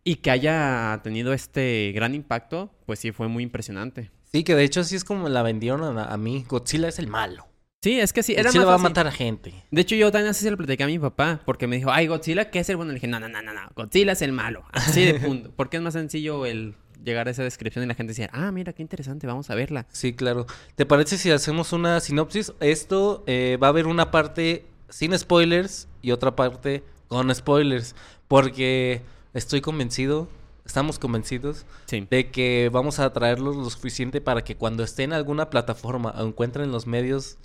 Y 0.04 0.16
que 0.16 0.30
haya 0.30 1.00
tenido 1.02 1.32
este 1.32 1.92
gran 1.94 2.14
impacto, 2.14 2.70
pues 2.86 2.98
sí 2.98 3.12
fue 3.12 3.28
muy 3.28 3.42
impresionante. 3.42 4.10
Sí, 4.30 4.44
que 4.44 4.54
de 4.54 4.64
hecho 4.64 4.80
así 4.80 4.96
es 4.96 5.04
como 5.04 5.28
la 5.28 5.42
vendieron 5.42 5.98
a, 5.98 6.04
a 6.04 6.16
mí. 6.16 6.44
Godzilla 6.48 6.88
es 6.88 6.98
el 6.98 7.08
malo. 7.08 7.48
Sí, 7.80 8.00
es 8.00 8.12
que 8.12 8.24
sí, 8.24 8.32
era 8.32 8.44
Godzilla 8.44 8.64
más 8.64 8.70
va 8.70 8.74
a 8.74 8.78
matar 8.78 9.06
a 9.06 9.12
gente. 9.12 9.54
De 9.70 9.80
hecho, 9.82 9.94
yo 9.94 10.10
también 10.10 10.30
así 10.30 10.42
se 10.42 10.50
lo 10.50 10.56
platicé 10.56 10.82
a 10.82 10.86
mi 10.88 10.98
papá, 10.98 11.40
porque 11.44 11.68
me 11.68 11.76
dijo, 11.76 11.92
ay, 11.92 12.08
Godzilla, 12.08 12.50
¿qué 12.50 12.58
es 12.58 12.68
el 12.68 12.76
bueno? 12.76 12.90
Le 12.90 12.96
dije, 12.96 13.06
no, 13.06 13.20
no, 13.20 13.28
no, 13.28 13.40
no, 13.40 13.52
no, 13.54 13.60
Godzilla 13.76 14.12
es 14.12 14.22
el 14.22 14.32
malo. 14.32 14.64
Así 14.72 15.04
de 15.04 15.14
punto. 15.14 15.52
Porque 15.54 15.76
es 15.76 15.82
más 15.82 15.92
sencillo 15.92 16.44
el 16.44 16.74
llegar 17.02 17.28
a 17.28 17.31
esa 17.31 17.43
descripción 17.43 17.85
y 17.85 17.88
la 17.88 17.95
gente 17.95 18.11
decía, 18.12 18.31
ah, 18.33 18.50
mira, 18.52 18.73
qué 18.73 18.83
interesante, 18.83 19.26
vamos 19.26 19.50
a 19.50 19.55
verla. 19.55 19.87
Sí, 19.93 20.12
claro. 20.12 20.47
¿Te 20.75 20.87
parece 20.87 21.19
si 21.19 21.31
hacemos 21.31 21.73
una 21.73 22.00
sinopsis? 22.00 22.52
Esto 22.61 23.23
eh, 23.26 23.59
va 23.62 23.69
a 23.69 23.71
haber 23.71 23.87
una 23.87 24.11
parte 24.11 24.67
sin 24.88 25.17
spoilers 25.19 25.88
y 26.02 26.11
otra 26.12 26.35
parte 26.37 26.83
con 27.09 27.35
spoilers. 27.35 27.95
Porque 28.26 29.02
estoy 29.33 29.61
convencido, 29.61 30.28
estamos 30.67 30.99
convencidos 30.99 31.64
Sí. 31.87 32.07
de 32.11 32.31
que 32.31 32.69
vamos 32.73 32.99
a 32.99 33.12
traerlos 33.12 33.57
lo 33.57 33.69
suficiente 33.71 34.21
para 34.21 34.43
que 34.45 34.57
cuando 34.57 34.83
esté 34.83 35.05
en 35.05 35.12
alguna 35.12 35.50
plataforma 35.50 36.11
o 36.19 36.26
encuentren 36.26 36.73
los 36.73 36.87
medios 36.87 37.38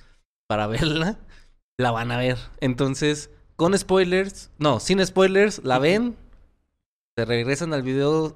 para 0.48 0.68
verla, 0.68 1.18
la 1.78 1.92
van 1.92 2.12
a 2.12 2.18
ver. 2.18 2.38
Entonces, 2.60 3.30
con 3.56 3.78
spoilers, 3.78 4.50
no, 4.58 4.80
sin 4.80 5.04
spoilers, 5.06 5.64
la 5.64 5.80
ven, 5.80 6.16
se 7.16 7.26
regresan 7.26 7.74
al 7.74 7.84
video 7.84 8.36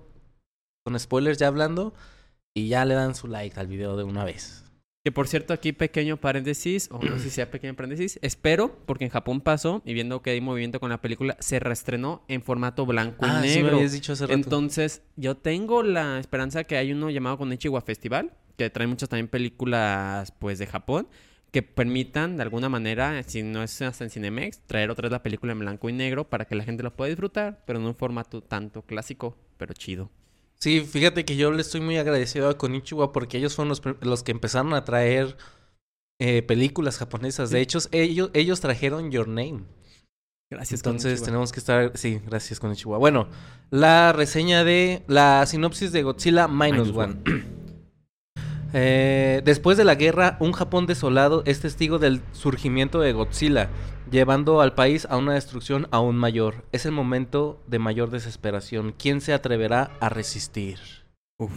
con 0.88 0.98
spoilers 0.98 1.38
ya 1.38 1.48
hablando 1.48 1.94
y 2.54 2.70
ya 2.70 2.86
le 2.86 2.94
dan 2.94 3.14
su 3.14 3.28
like 3.28 3.60
al 3.60 3.68
video 3.68 3.98
de 3.98 4.06
una 4.06 4.24
vez. 4.24 4.64
Que 5.04 5.12
por 5.12 5.28
cierto, 5.28 5.52
aquí 5.52 5.74
pequeño 5.74 6.16
paréntesis, 6.16 6.88
o 6.94 7.00
no 7.04 7.18
sé 7.18 7.26
si 7.26 7.30
sea 7.30 7.52
pequeño 7.52 7.76
paréntesis, 7.76 8.18
espero, 8.22 8.80
porque 8.86 9.04
en 9.04 9.10
Japón 9.10 9.42
pasó, 9.42 9.82
y 9.84 9.94
viendo 9.94 10.22
que 10.22 10.30
hay 10.30 10.40
movimiento 10.40 10.80
con 10.80 10.90
la 10.90 11.02
película, 11.02 11.36
se 11.42 11.60
reestrenó 11.60 12.24
en 12.30 12.42
formato 12.42 12.86
blanco 12.86 13.26
y 13.26 13.30
Ah, 13.30 13.42
sí 13.44 13.62
me 13.62 13.64
negro. 13.64 13.90
dicho 13.90 14.14
hace 14.14 14.28
rato. 14.28 14.34
Entonces, 14.34 15.02
yo 15.18 15.36
tengo 15.36 15.84
la 15.84 16.20
esperanza 16.20 16.64
que 16.64 16.78
hay 16.78 16.94
uno 16.94 17.10
llamado 17.10 17.38
Konichiwa 17.38 17.82
Festival, 17.82 18.32
que 18.56 18.70
trae 18.70 18.88
muchas 18.88 19.10
también 19.10 19.28
películas, 19.28 20.32
pues, 20.40 20.58
de 20.58 20.68
Japón, 20.68 21.10
que 21.52 21.64
permitan, 21.64 22.38
de 22.38 22.44
alguna 22.44 22.70
manera, 22.70 23.22
si 23.24 23.44
no 23.44 23.62
es 23.62 23.82
hasta 23.82 24.06
en 24.06 24.10
Cinemex, 24.10 24.60
traer 24.68 24.90
otra 24.90 25.04
vez 25.04 25.12
la 25.12 25.22
película 25.22 25.52
en 25.52 25.60
blanco 25.60 25.90
y 25.90 25.94
negro 25.94 26.30
para 26.30 26.46
que 26.46 26.56
la 26.56 26.64
gente 26.64 26.82
lo 26.82 26.96
pueda 26.96 27.10
disfrutar, 27.10 27.62
pero 27.66 27.78
en 27.78 27.86
un 27.86 27.94
formato 27.96 28.42
tanto 28.42 28.84
clásico, 28.84 29.36
pero 29.58 29.74
chido. 29.74 30.10
Sí, 30.60 30.82
fíjate 30.82 31.24
que 31.24 31.36
yo 31.36 31.52
le 31.52 31.62
estoy 31.62 31.82
muy 31.82 31.98
agradecido 31.98 32.50
a 32.50 32.58
Konichiwa 32.58 33.12
porque 33.12 33.38
ellos 33.38 33.56
fueron 33.56 33.70
los, 33.70 33.82
los 34.02 34.24
que 34.24 34.32
empezaron 34.32 34.74
a 34.74 34.84
traer 34.86 35.38
eh, 36.20 36.42
películas 36.42 36.98
japonesas. 36.98 37.52
De 37.52 37.62
hecho, 37.62 37.80
ellos, 37.92 38.32
ellos 38.34 38.60
trajeron 38.60 39.12
Your 39.12 39.28
Name. 39.28 39.64
Gracias, 40.50 40.80
Entonces 40.80 41.12
Konichiwa. 41.20 41.26
tenemos 41.26 41.52
que 41.52 41.60
estar... 41.60 41.92
Sí, 41.96 42.22
gracias 42.26 42.60
Konichiwa. 42.60 42.98
Bueno, 42.98 43.28
la 43.70 44.14
reseña 44.14 44.64
de... 44.64 45.04
La 45.08 45.46
sinopsis 45.46 45.92
de 45.92 46.04
Godzilla 46.04 46.48
Minus, 46.48 46.88
Minus 46.88 46.98
One. 46.98 47.57
Eh, 48.74 49.42
después 49.46 49.78
de 49.78 49.86
la 49.86 49.96
guerra, 49.96 50.38
un 50.40 50.52
Japón 50.52 50.86
desolado 50.86 51.44
es 51.46 51.62
testigo 51.62 52.00
del 52.00 52.22
surgimiento 52.32 53.00
de 53.00 53.14
Godzilla, 53.14 53.70
llevando 54.12 54.62
al 54.62 54.74
país 54.74 55.08
a 55.10 55.18
una 55.18 55.34
destrucción 55.34 55.88
aún 55.92 56.16
mayor. 56.16 56.66
Es 56.72 56.86
el 56.86 56.92
momento 56.92 57.62
de 57.68 57.80
mayor 57.80 58.10
desesperación. 58.10 58.94
¿Quién 58.98 59.22
se 59.22 59.34
atreverá 59.34 59.92
a 60.00 60.10
resistir? 60.10 60.80
Uf. 61.38 61.52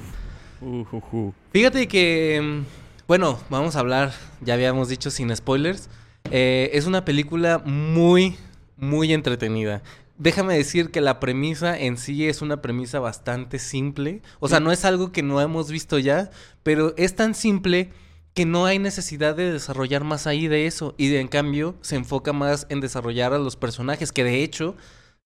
Fíjate 1.52 1.88
que, 1.88 2.40
mm, 2.42 3.06
bueno, 3.08 3.38
vamos 3.48 3.76
a 3.76 3.80
hablar, 3.80 4.12
ya 4.42 4.54
habíamos 4.54 4.88
dicho 4.88 5.10
sin 5.10 5.34
spoilers. 5.34 5.88
Eh, 6.30 6.70
es 6.74 6.86
una 6.86 7.04
película 7.04 7.62
muy, 7.64 8.36
muy 8.76 9.12
entretenida. 9.12 9.82
Déjame 10.20 10.54
decir 10.54 10.90
que 10.90 11.00
la 11.00 11.18
premisa 11.18 11.78
en 11.78 11.96
sí 11.96 12.28
es 12.28 12.42
una 12.42 12.60
premisa 12.60 13.00
bastante 13.00 13.58
simple. 13.58 14.20
O 14.38 14.48
sea, 14.48 14.60
no 14.60 14.70
es 14.70 14.84
algo 14.84 15.12
que 15.12 15.22
no 15.22 15.40
hemos 15.40 15.70
visto 15.70 15.98
ya, 15.98 16.30
pero 16.62 16.92
es 16.98 17.16
tan 17.16 17.34
simple 17.34 17.90
que 18.34 18.44
no 18.44 18.66
hay 18.66 18.78
necesidad 18.78 19.34
de 19.34 19.50
desarrollar 19.50 20.04
más 20.04 20.26
ahí 20.26 20.46
de 20.46 20.66
eso. 20.66 20.94
Y 20.98 21.08
de, 21.08 21.20
en 21.20 21.28
cambio 21.28 21.78
se 21.80 21.96
enfoca 21.96 22.34
más 22.34 22.66
en 22.68 22.80
desarrollar 22.80 23.32
a 23.32 23.38
los 23.38 23.56
personajes, 23.56 24.12
que 24.12 24.22
de 24.22 24.42
hecho 24.42 24.76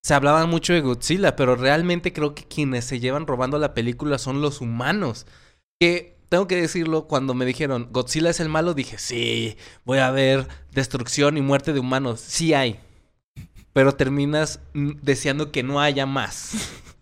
se 0.00 0.14
hablaba 0.14 0.46
mucho 0.46 0.72
de 0.72 0.80
Godzilla, 0.80 1.34
pero 1.34 1.56
realmente 1.56 2.12
creo 2.12 2.36
que 2.36 2.44
quienes 2.44 2.84
se 2.84 3.00
llevan 3.00 3.26
robando 3.26 3.58
la 3.58 3.74
película 3.74 4.18
son 4.18 4.42
los 4.42 4.60
humanos. 4.60 5.26
Que 5.80 6.18
tengo 6.28 6.46
que 6.46 6.60
decirlo, 6.60 7.08
cuando 7.08 7.34
me 7.34 7.46
dijeron 7.46 7.88
Godzilla 7.90 8.30
es 8.30 8.38
el 8.38 8.48
malo, 8.48 8.74
dije, 8.74 8.98
sí, 8.98 9.56
voy 9.84 9.98
a 9.98 10.12
ver 10.12 10.46
destrucción 10.70 11.36
y 11.36 11.40
muerte 11.40 11.72
de 11.72 11.80
humanos. 11.80 12.20
Sí 12.20 12.54
hay. 12.54 12.78
Pero 13.74 13.92
terminas 13.92 14.60
mm, 14.72 14.92
deseando 15.02 15.52
que 15.52 15.62
no 15.62 15.80
haya 15.80 16.06
más. 16.06 16.80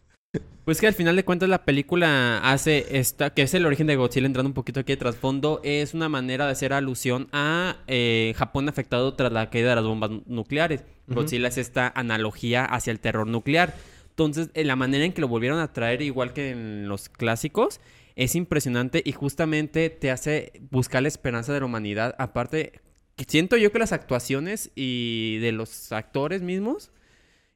Pues 0.64 0.80
que 0.80 0.86
al 0.86 0.94
final 0.94 1.16
de 1.16 1.24
cuentas 1.24 1.48
la 1.48 1.64
película 1.64 2.38
hace 2.38 2.86
esta, 2.96 3.30
que 3.30 3.42
es 3.42 3.52
el 3.52 3.66
origen 3.66 3.88
de 3.88 3.96
Godzilla, 3.96 4.26
entrando 4.26 4.48
un 4.48 4.54
poquito 4.54 4.78
aquí 4.78 4.92
de 4.92 4.96
trasfondo, 4.96 5.60
es 5.64 5.92
una 5.92 6.08
manera 6.08 6.46
de 6.46 6.52
hacer 6.52 6.72
alusión 6.72 7.28
a 7.32 7.78
eh, 7.88 8.32
Japón 8.36 8.68
afectado 8.68 9.12
tras 9.14 9.32
la 9.32 9.50
caída 9.50 9.70
de 9.70 9.74
las 9.74 9.84
bombas 9.84 10.12
nucleares. 10.26 10.84
Godzilla 11.08 11.48
es 11.48 11.58
esta 11.58 11.92
analogía 11.96 12.64
hacia 12.64 12.92
el 12.92 13.00
terror 13.00 13.26
nuclear. 13.26 13.74
Entonces, 14.10 14.50
eh, 14.54 14.62
la 14.62 14.76
manera 14.76 15.04
en 15.04 15.12
que 15.12 15.20
lo 15.20 15.26
volvieron 15.26 15.58
a 15.58 15.72
traer, 15.72 16.00
igual 16.00 16.32
que 16.32 16.50
en 16.52 16.88
los 16.88 17.08
clásicos, 17.08 17.80
es 18.14 18.36
impresionante 18.36 19.02
y 19.04 19.10
justamente 19.12 19.90
te 19.90 20.12
hace 20.12 20.52
buscar 20.70 21.02
la 21.02 21.08
esperanza 21.08 21.52
de 21.52 21.58
la 21.58 21.66
humanidad. 21.66 22.14
Aparte, 22.18 22.80
siento 23.28 23.56
yo 23.56 23.72
que 23.72 23.78
las 23.78 23.92
actuaciones 23.92 24.70
y 24.74 25.38
de 25.38 25.52
los 25.52 25.92
actores 25.92 26.42
mismos 26.42 26.90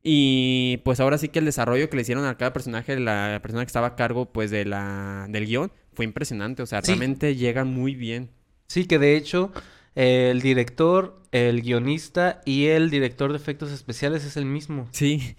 y 0.03 0.79
pues 0.85 1.01
ahora 1.01 1.19
sí 1.19 1.29
que 1.31 1.41
el 1.41 1.45
desarrollo 1.47 1.91
que 1.91 1.97
le 1.97 2.03
hicieron 2.03 2.25
a 2.27 2.37
cada 2.37 2.53
personaje, 2.53 2.99
la 3.01 3.41
persona 3.43 3.65
que 3.65 3.69
estaba 3.69 3.89
a 3.89 3.97
cargo 3.97 4.27
pues 4.33 4.51
de 4.53 4.65
la, 4.65 5.27
del 5.29 5.47
guion, 5.47 5.73
fue 5.95 6.05
impresionante. 6.05 6.63
O 6.63 6.67
sea, 6.67 6.81
Sí. 6.83 6.89
realmente 6.93 7.35
llega 7.35 7.65
muy 7.65 7.95
bien. 7.97 8.31
Sí, 8.69 8.85
que 8.87 8.99
de 9.01 9.17
hecho 9.17 9.53
eh, 9.97 10.29
el 10.31 10.43
director, 10.43 11.21
el 11.33 11.63
guionista 11.63 12.41
y 12.45 12.67
el 12.67 12.91
director 12.91 13.33
de 13.33 13.39
efectos 13.39 13.73
especiales 13.73 14.25
es 14.25 14.37
el 14.37 14.45
mismo. 14.45 14.89
Sí. 14.93 15.35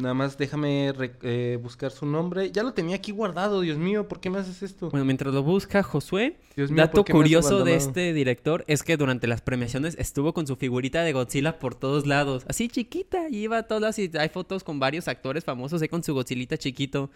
Nada 0.00 0.14
más 0.14 0.38
déjame 0.38 0.92
eh, 1.22 1.58
buscar 1.60 1.90
su 1.90 2.06
nombre. 2.06 2.52
Ya 2.52 2.62
lo 2.62 2.72
tenía 2.72 2.94
aquí 2.94 3.10
guardado, 3.10 3.62
Dios 3.62 3.78
mío, 3.78 4.06
¿por 4.06 4.20
qué 4.20 4.30
me 4.30 4.38
haces 4.38 4.62
esto? 4.62 4.90
Bueno, 4.90 5.04
mientras 5.04 5.34
lo 5.34 5.42
busca 5.42 5.82
Josué, 5.82 6.36
mío, 6.56 6.68
dato 6.70 6.98
¿por 6.98 7.04
qué 7.04 7.12
me 7.12 7.18
has 7.18 7.22
curioso 7.22 7.64
de 7.64 7.74
este 7.74 8.12
director 8.12 8.64
es 8.68 8.84
que 8.84 8.96
durante 8.96 9.26
las 9.26 9.40
premiaciones 9.40 9.96
estuvo 9.98 10.32
con 10.32 10.46
su 10.46 10.54
figurita 10.54 11.02
de 11.02 11.12
Godzilla 11.12 11.58
por 11.58 11.74
todos 11.74 12.06
lados. 12.06 12.44
Así 12.48 12.68
chiquita, 12.68 13.28
y 13.28 13.38
iba 13.38 13.58
a 13.58 13.62
todas 13.64 13.98
y 13.98 14.08
hay 14.16 14.28
fotos 14.28 14.62
con 14.62 14.78
varios 14.78 15.08
actores 15.08 15.42
famosos 15.42 15.82
ahí 15.82 15.88
con 15.88 16.04
su 16.04 16.14
Godzillita 16.14 16.56
chiquito. 16.56 17.10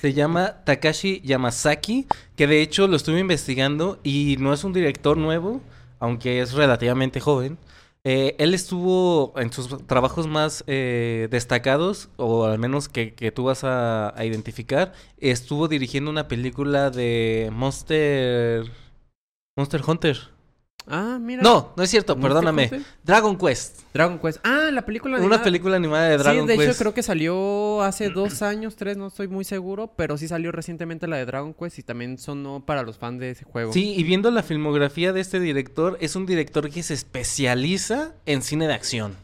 Se 0.00 0.12
llama 0.12 0.64
Takashi 0.64 1.20
Yamazaki, 1.20 2.08
que 2.34 2.48
de 2.48 2.60
hecho 2.60 2.88
lo 2.88 2.96
estuve 2.96 3.20
investigando 3.20 4.00
y 4.02 4.34
no 4.40 4.52
es 4.52 4.64
un 4.64 4.72
director 4.72 5.16
nuevo, 5.16 5.60
aunque 6.00 6.40
es 6.40 6.54
relativamente 6.54 7.20
joven. 7.20 7.56
Eh, 8.04 8.34
él 8.38 8.54
estuvo 8.54 9.34
en 9.38 9.52
sus 9.52 9.86
trabajos 9.86 10.26
más 10.26 10.64
eh, 10.66 11.28
destacados, 11.30 12.08
o 12.16 12.44
al 12.44 12.58
menos 12.58 12.88
que, 12.88 13.12
tú 13.34 13.44
vas 13.44 13.64
a, 13.64 14.18
a 14.18 14.24
identificar, 14.24 14.92
estuvo 15.18 15.68
dirigiendo 15.68 16.10
una 16.10 16.28
película 16.28 16.90
de 16.90 17.50
Monster... 17.52 18.64
Monster 19.56 19.82
Hunter. 19.86 20.39
Ah, 20.86 21.18
mira. 21.20 21.42
No, 21.42 21.72
no 21.76 21.82
es 21.82 21.90
cierto, 21.90 22.16
¿Monster 22.16 22.28
perdóname. 22.30 22.82
Dragon 23.04 23.36
Quest. 23.38 23.80
Dragon 23.94 24.18
Quest. 24.18 24.38
Ah, 24.42 24.70
la 24.72 24.84
película 24.84 25.14
Una 25.16 25.20
animada. 25.22 25.44
película 25.44 25.76
animada 25.76 26.08
de 26.08 26.16
Dragon 26.18 26.42
sí, 26.42 26.48
de 26.48 26.56
Quest. 26.56 26.68
hecho 26.70 26.78
creo 26.78 26.94
que 26.94 27.02
salió 27.02 27.82
hace 27.82 28.08
dos 28.10 28.42
años, 28.42 28.76
tres, 28.76 28.96
no 28.96 29.06
estoy 29.06 29.28
muy 29.28 29.44
seguro, 29.44 29.92
pero 29.96 30.18
sí 30.18 30.26
salió 30.26 30.50
recientemente 30.52 31.06
la 31.06 31.16
de 31.16 31.26
Dragon 31.26 31.54
Quest 31.54 31.78
y 31.78 31.82
también 31.82 32.18
sonó 32.18 32.64
para 32.66 32.82
los 32.82 32.98
fans 32.98 33.20
de 33.20 33.30
ese 33.30 33.44
juego. 33.44 33.72
Sí, 33.72 33.94
y 33.96 34.02
viendo 34.02 34.30
la 34.30 34.42
filmografía 34.42 35.12
de 35.12 35.20
este 35.20 35.38
director, 35.38 35.96
es 36.00 36.16
un 36.16 36.26
director 36.26 36.68
que 36.70 36.82
se 36.82 36.94
especializa 36.94 38.14
en 38.26 38.42
cine 38.42 38.66
de 38.66 38.74
acción. 38.74 39.16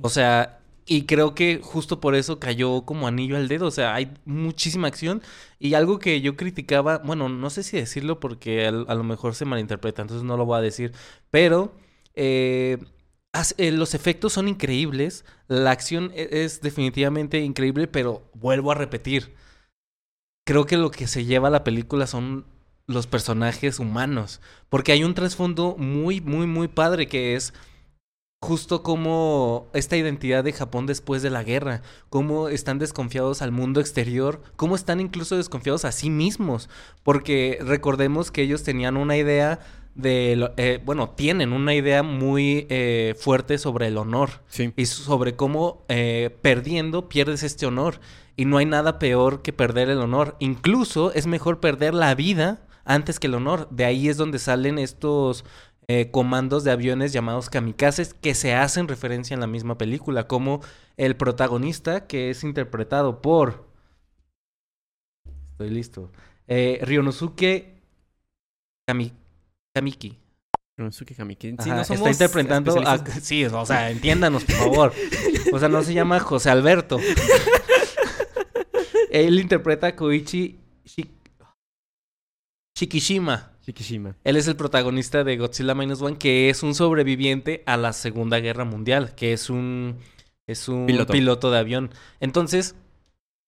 O 0.00 0.08
sea, 0.08 0.59
y 0.92 1.06
creo 1.06 1.36
que 1.36 1.60
justo 1.62 2.00
por 2.00 2.16
eso 2.16 2.40
cayó 2.40 2.82
como 2.84 3.06
anillo 3.06 3.36
al 3.36 3.46
dedo. 3.46 3.66
O 3.68 3.70
sea, 3.70 3.94
hay 3.94 4.12
muchísima 4.24 4.88
acción. 4.88 5.22
Y 5.60 5.74
algo 5.74 6.00
que 6.00 6.20
yo 6.20 6.34
criticaba, 6.36 6.98
bueno, 6.98 7.28
no 7.28 7.48
sé 7.48 7.62
si 7.62 7.76
decirlo 7.76 8.18
porque 8.18 8.66
a, 8.66 8.72
lo 8.72 9.04
mejor 9.04 9.36
se 9.36 9.44
malinterpreta, 9.44 10.02
entonces 10.02 10.24
no 10.24 10.36
lo 10.36 10.46
voy 10.46 10.58
a 10.58 10.62
decir. 10.62 10.92
Pero 11.30 11.72
eh, 12.16 12.78
eh, 13.58 13.70
los 13.70 13.94
efectos 13.94 14.32
son 14.32 14.48
increíbles. 14.48 15.24
La 15.46 15.70
acción 15.70 16.10
e- 16.12 16.28
es 16.44 16.60
definitivamente 16.60 17.38
increíble, 17.38 17.86
pero 17.86 18.28
vuelvo 18.34 18.72
a 18.72 18.74
repetir. 18.74 19.32
Creo 20.44 20.66
que 20.66 20.76
lo 20.76 20.90
que 20.90 21.06
se 21.06 21.24
lleva 21.24 21.46
a 21.46 21.52
la 21.52 21.62
película 21.62 22.08
son 22.08 22.46
los 22.88 23.06
personajes 23.06 23.78
humanos. 23.78 24.40
Porque 24.68 24.90
hay 24.90 25.04
un 25.04 25.14
trasfondo 25.14 25.76
muy, 25.78 26.20
muy, 26.20 26.48
muy 26.48 26.66
padre 26.66 27.06
que 27.06 27.36
es 27.36 27.54
justo 28.42 28.82
como 28.82 29.68
esta 29.74 29.98
identidad 29.98 30.42
de 30.42 30.52
Japón 30.54 30.86
después 30.86 31.20
de 31.22 31.28
la 31.28 31.42
guerra, 31.42 31.82
cómo 32.08 32.48
están 32.48 32.78
desconfiados 32.78 33.42
al 33.42 33.52
mundo 33.52 33.80
exterior, 33.80 34.40
cómo 34.56 34.76
están 34.76 34.98
incluso 35.00 35.36
desconfiados 35.36 35.84
a 35.84 35.92
sí 35.92 36.08
mismos, 36.08 36.70
porque 37.02 37.58
recordemos 37.60 38.30
que 38.30 38.42
ellos 38.42 38.62
tenían 38.62 38.96
una 38.96 39.18
idea 39.18 39.60
de, 39.94 40.50
eh, 40.56 40.80
bueno, 40.84 41.10
tienen 41.10 41.52
una 41.52 41.74
idea 41.74 42.02
muy 42.02 42.66
eh, 42.70 43.14
fuerte 43.18 43.58
sobre 43.58 43.88
el 43.88 43.98
honor 43.98 44.40
Sí. 44.48 44.72
y 44.74 44.86
sobre 44.86 45.36
cómo 45.36 45.84
eh, 45.88 46.34
perdiendo 46.40 47.10
pierdes 47.10 47.42
este 47.42 47.66
honor. 47.66 48.00
Y 48.36 48.46
no 48.46 48.56
hay 48.56 48.64
nada 48.64 48.98
peor 48.98 49.42
que 49.42 49.52
perder 49.52 49.90
el 49.90 49.98
honor. 49.98 50.36
Incluso 50.38 51.12
es 51.12 51.26
mejor 51.26 51.60
perder 51.60 51.92
la 51.92 52.14
vida 52.14 52.62
antes 52.86 53.20
que 53.20 53.26
el 53.26 53.34
honor. 53.34 53.68
De 53.70 53.84
ahí 53.84 54.08
es 54.08 54.16
donde 54.16 54.38
salen 54.38 54.78
estos 54.78 55.44
eh, 55.92 56.08
comandos 56.12 56.62
de 56.62 56.70
aviones 56.70 57.12
llamados 57.12 57.50
kamikazes 57.50 58.14
que 58.14 58.36
se 58.36 58.54
hacen 58.54 58.86
referencia 58.86 59.34
en 59.34 59.40
la 59.40 59.48
misma 59.48 59.76
película. 59.76 60.28
Como 60.28 60.60
el 60.96 61.16
protagonista 61.16 62.06
que 62.06 62.30
es 62.30 62.44
interpretado 62.44 63.20
por... 63.20 63.68
Estoy 65.50 65.70
listo. 65.70 66.12
Eh, 66.46 66.78
Ryonosuke 66.82 67.82
Kami- 68.88 69.12
Kamiki. 69.74 70.16
Konosuke 70.78 71.16
Kamiki. 71.16 71.56
Sí, 71.58 71.70
Ajá, 71.70 71.84
no 71.88 71.94
está 71.94 72.10
interpretando 72.10 72.80
a... 72.86 72.98
Sí, 73.20 73.44
o 73.44 73.66
sea, 73.66 73.90
entiéndanos, 73.90 74.44
por 74.44 74.54
favor. 74.54 74.92
O 75.52 75.58
sea, 75.58 75.68
no 75.68 75.82
se 75.82 75.92
llama 75.92 76.20
José 76.20 76.50
Alberto. 76.50 77.00
Él 79.10 79.40
interpreta 79.40 79.88
a 79.88 79.96
Koichi 79.96 80.60
Shik- 80.84 81.10
Shikishima. 82.78 83.49
Shikishima. 83.66 84.16
Él 84.24 84.36
es 84.36 84.48
el 84.48 84.56
protagonista 84.56 85.24
de 85.24 85.36
Godzilla 85.36 85.74
Minus 85.74 86.02
One, 86.02 86.18
que 86.18 86.50
es 86.50 86.62
un 86.62 86.74
sobreviviente 86.74 87.62
a 87.66 87.76
la 87.76 87.92
Segunda 87.92 88.40
Guerra 88.40 88.64
Mundial, 88.64 89.14
que 89.14 89.32
es 89.32 89.50
un, 89.50 89.98
es 90.46 90.68
un 90.68 90.86
Piloto. 90.86 91.12
piloto. 91.12 91.50
de 91.50 91.58
avión. 91.58 91.90
Entonces, 92.20 92.74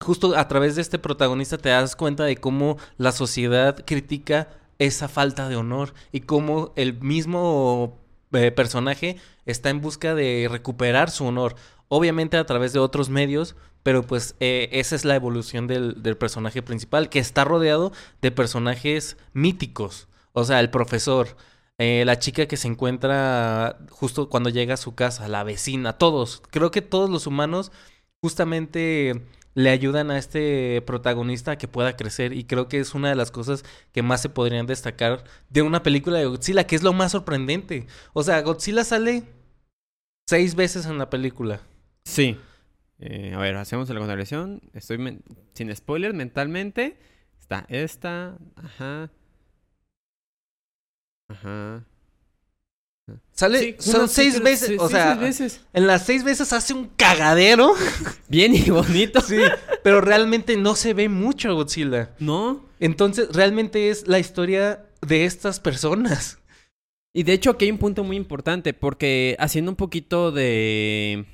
justo 0.00 0.36
a 0.36 0.48
través 0.48 0.76
de 0.76 0.82
este 0.82 0.98
protagonista 0.98 1.58
te 1.58 1.70
das 1.70 1.96
cuenta 1.96 2.24
de 2.24 2.36
cómo 2.36 2.76
la 2.98 3.12
sociedad 3.12 3.84
critica 3.86 4.48
esa 4.78 5.08
falta 5.08 5.48
de 5.48 5.56
honor 5.56 5.94
y 6.10 6.20
cómo 6.20 6.72
el 6.76 6.98
mismo 7.00 7.98
eh, 8.32 8.50
personaje 8.50 9.16
está 9.46 9.70
en 9.70 9.80
busca 9.80 10.14
de 10.14 10.48
recuperar 10.50 11.10
su 11.10 11.24
honor. 11.24 11.54
Obviamente 11.94 12.38
a 12.38 12.46
través 12.46 12.72
de 12.72 12.78
otros 12.78 13.10
medios, 13.10 13.54
pero 13.82 14.02
pues 14.02 14.34
eh, 14.40 14.70
esa 14.72 14.96
es 14.96 15.04
la 15.04 15.14
evolución 15.14 15.66
del, 15.66 16.02
del 16.02 16.16
personaje 16.16 16.62
principal, 16.62 17.10
que 17.10 17.18
está 17.18 17.44
rodeado 17.44 17.92
de 18.22 18.30
personajes 18.30 19.18
míticos. 19.34 20.08
O 20.32 20.44
sea, 20.44 20.60
el 20.60 20.70
profesor, 20.70 21.36
eh, 21.76 22.04
la 22.06 22.18
chica 22.18 22.46
que 22.46 22.56
se 22.56 22.66
encuentra 22.66 23.76
justo 23.90 24.30
cuando 24.30 24.48
llega 24.48 24.72
a 24.72 24.78
su 24.78 24.94
casa, 24.94 25.28
la 25.28 25.44
vecina, 25.44 25.98
todos. 25.98 26.42
Creo 26.50 26.70
que 26.70 26.80
todos 26.80 27.10
los 27.10 27.26
humanos 27.26 27.72
justamente 28.22 29.26
le 29.52 29.68
ayudan 29.68 30.10
a 30.10 30.16
este 30.16 30.80
protagonista 30.86 31.50
a 31.50 31.58
que 31.58 31.68
pueda 31.68 31.94
crecer 31.94 32.32
y 32.32 32.44
creo 32.44 32.68
que 32.68 32.80
es 32.80 32.94
una 32.94 33.10
de 33.10 33.16
las 33.16 33.30
cosas 33.30 33.64
que 33.92 34.00
más 34.02 34.22
se 34.22 34.30
podrían 34.30 34.66
destacar 34.66 35.24
de 35.50 35.60
una 35.60 35.82
película 35.82 36.18
de 36.18 36.24
Godzilla, 36.24 36.66
que 36.66 36.74
es 36.74 36.82
lo 36.82 36.94
más 36.94 37.12
sorprendente. 37.12 37.86
O 38.14 38.22
sea, 38.22 38.40
Godzilla 38.40 38.82
sale 38.82 39.24
seis 40.26 40.54
veces 40.54 40.86
en 40.86 40.96
la 40.96 41.10
película. 41.10 41.60
Sí. 42.04 42.36
Eh, 42.98 43.32
a 43.34 43.38
ver, 43.38 43.56
hacemos 43.56 43.88
la 43.88 43.98
contabilización. 43.98 44.60
Estoy 44.74 45.18
sin 45.54 45.74
spoiler 45.74 46.14
mentalmente. 46.14 46.96
Está 47.40 47.66
esta. 47.68 48.36
Ajá. 48.56 49.10
Ajá. 51.28 51.84
Sale, 53.32 53.58
Sí, 53.58 53.90
son 53.90 54.08
seis 54.08 54.40
veces, 54.40 54.78
o 54.78 54.88
sea, 54.88 55.14
veces. 55.16 55.64
en 55.72 55.86
las 55.88 56.06
seis 56.06 56.22
veces 56.22 56.52
hace 56.52 56.72
un 56.72 56.86
cagadero, 56.96 57.74
Bien 58.28 58.54
y 58.54 58.70
bonito. 58.70 59.20
sí, 59.20 59.38
pero 59.82 60.00
realmente 60.00 60.56
no 60.56 60.76
se 60.76 60.94
ve 60.94 61.08
mucho 61.08 61.52
Godzilla. 61.54 62.14
¿No? 62.20 62.64
Entonces, 62.78 63.28
realmente 63.32 63.90
es 63.90 64.06
la 64.06 64.20
historia 64.20 64.86
de 65.00 65.24
estas 65.24 65.58
personas. 65.58 66.38
Y 67.12 67.24
de 67.24 67.32
hecho 67.32 67.50
aquí 67.50 67.64
hay 67.66 67.72
un 67.72 67.78
punto 67.78 68.04
muy 68.04 68.16
importante 68.16 68.72
porque 68.72 69.36
haciendo 69.38 69.72
un 69.72 69.76
poquito 69.76 70.30
de 70.30 71.26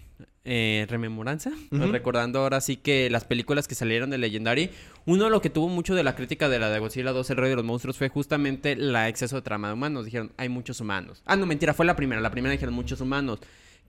eh, 0.50 0.87
rememoranza, 0.88 1.52
recordando 1.71 2.38
ahora 2.38 2.62
sí 2.62 2.76
que 2.76 3.11
las 3.11 3.26
películas 3.26 3.69
que 3.69 3.75
salieron 3.75 4.09
de 4.09 4.17
Legendary, 4.17 4.71
uno 5.05 5.25
de 5.25 5.31
lo 5.31 5.43
que 5.43 5.50
tuvo 5.50 5.69
mucho 5.69 5.95
de 5.95 6.02
la 6.02 6.17
crítica 6.17 6.49
de 6.49 6.59
la 6.59 6.71
de 6.71 6.78
Godzilla 6.78 7.12
2, 7.12 7.28
el 7.28 7.37
rey 7.37 7.50
de 7.50 7.57
los 7.57 7.67
monstruos, 7.67 7.99
fue 7.99 8.09
justamente 8.09 8.75
la 8.75 9.09
exceso 9.11 9.37
de 9.37 9.43
trama 9.43 9.69
de 9.69 9.75
humanos. 9.75 10.07
Dijeron, 10.07 10.33
hay 10.38 10.49
muchos 10.49 10.81
humanos. 10.81 11.23
Ah, 11.26 11.37
no, 11.37 11.45
mentira, 11.45 11.75
fue 11.75 11.85
la 11.85 11.97
primera. 11.97 12.23
La 12.23 12.31
primera 12.31 12.52
dijeron 12.52 12.75
muchos 12.75 13.02
humanos. 13.02 13.40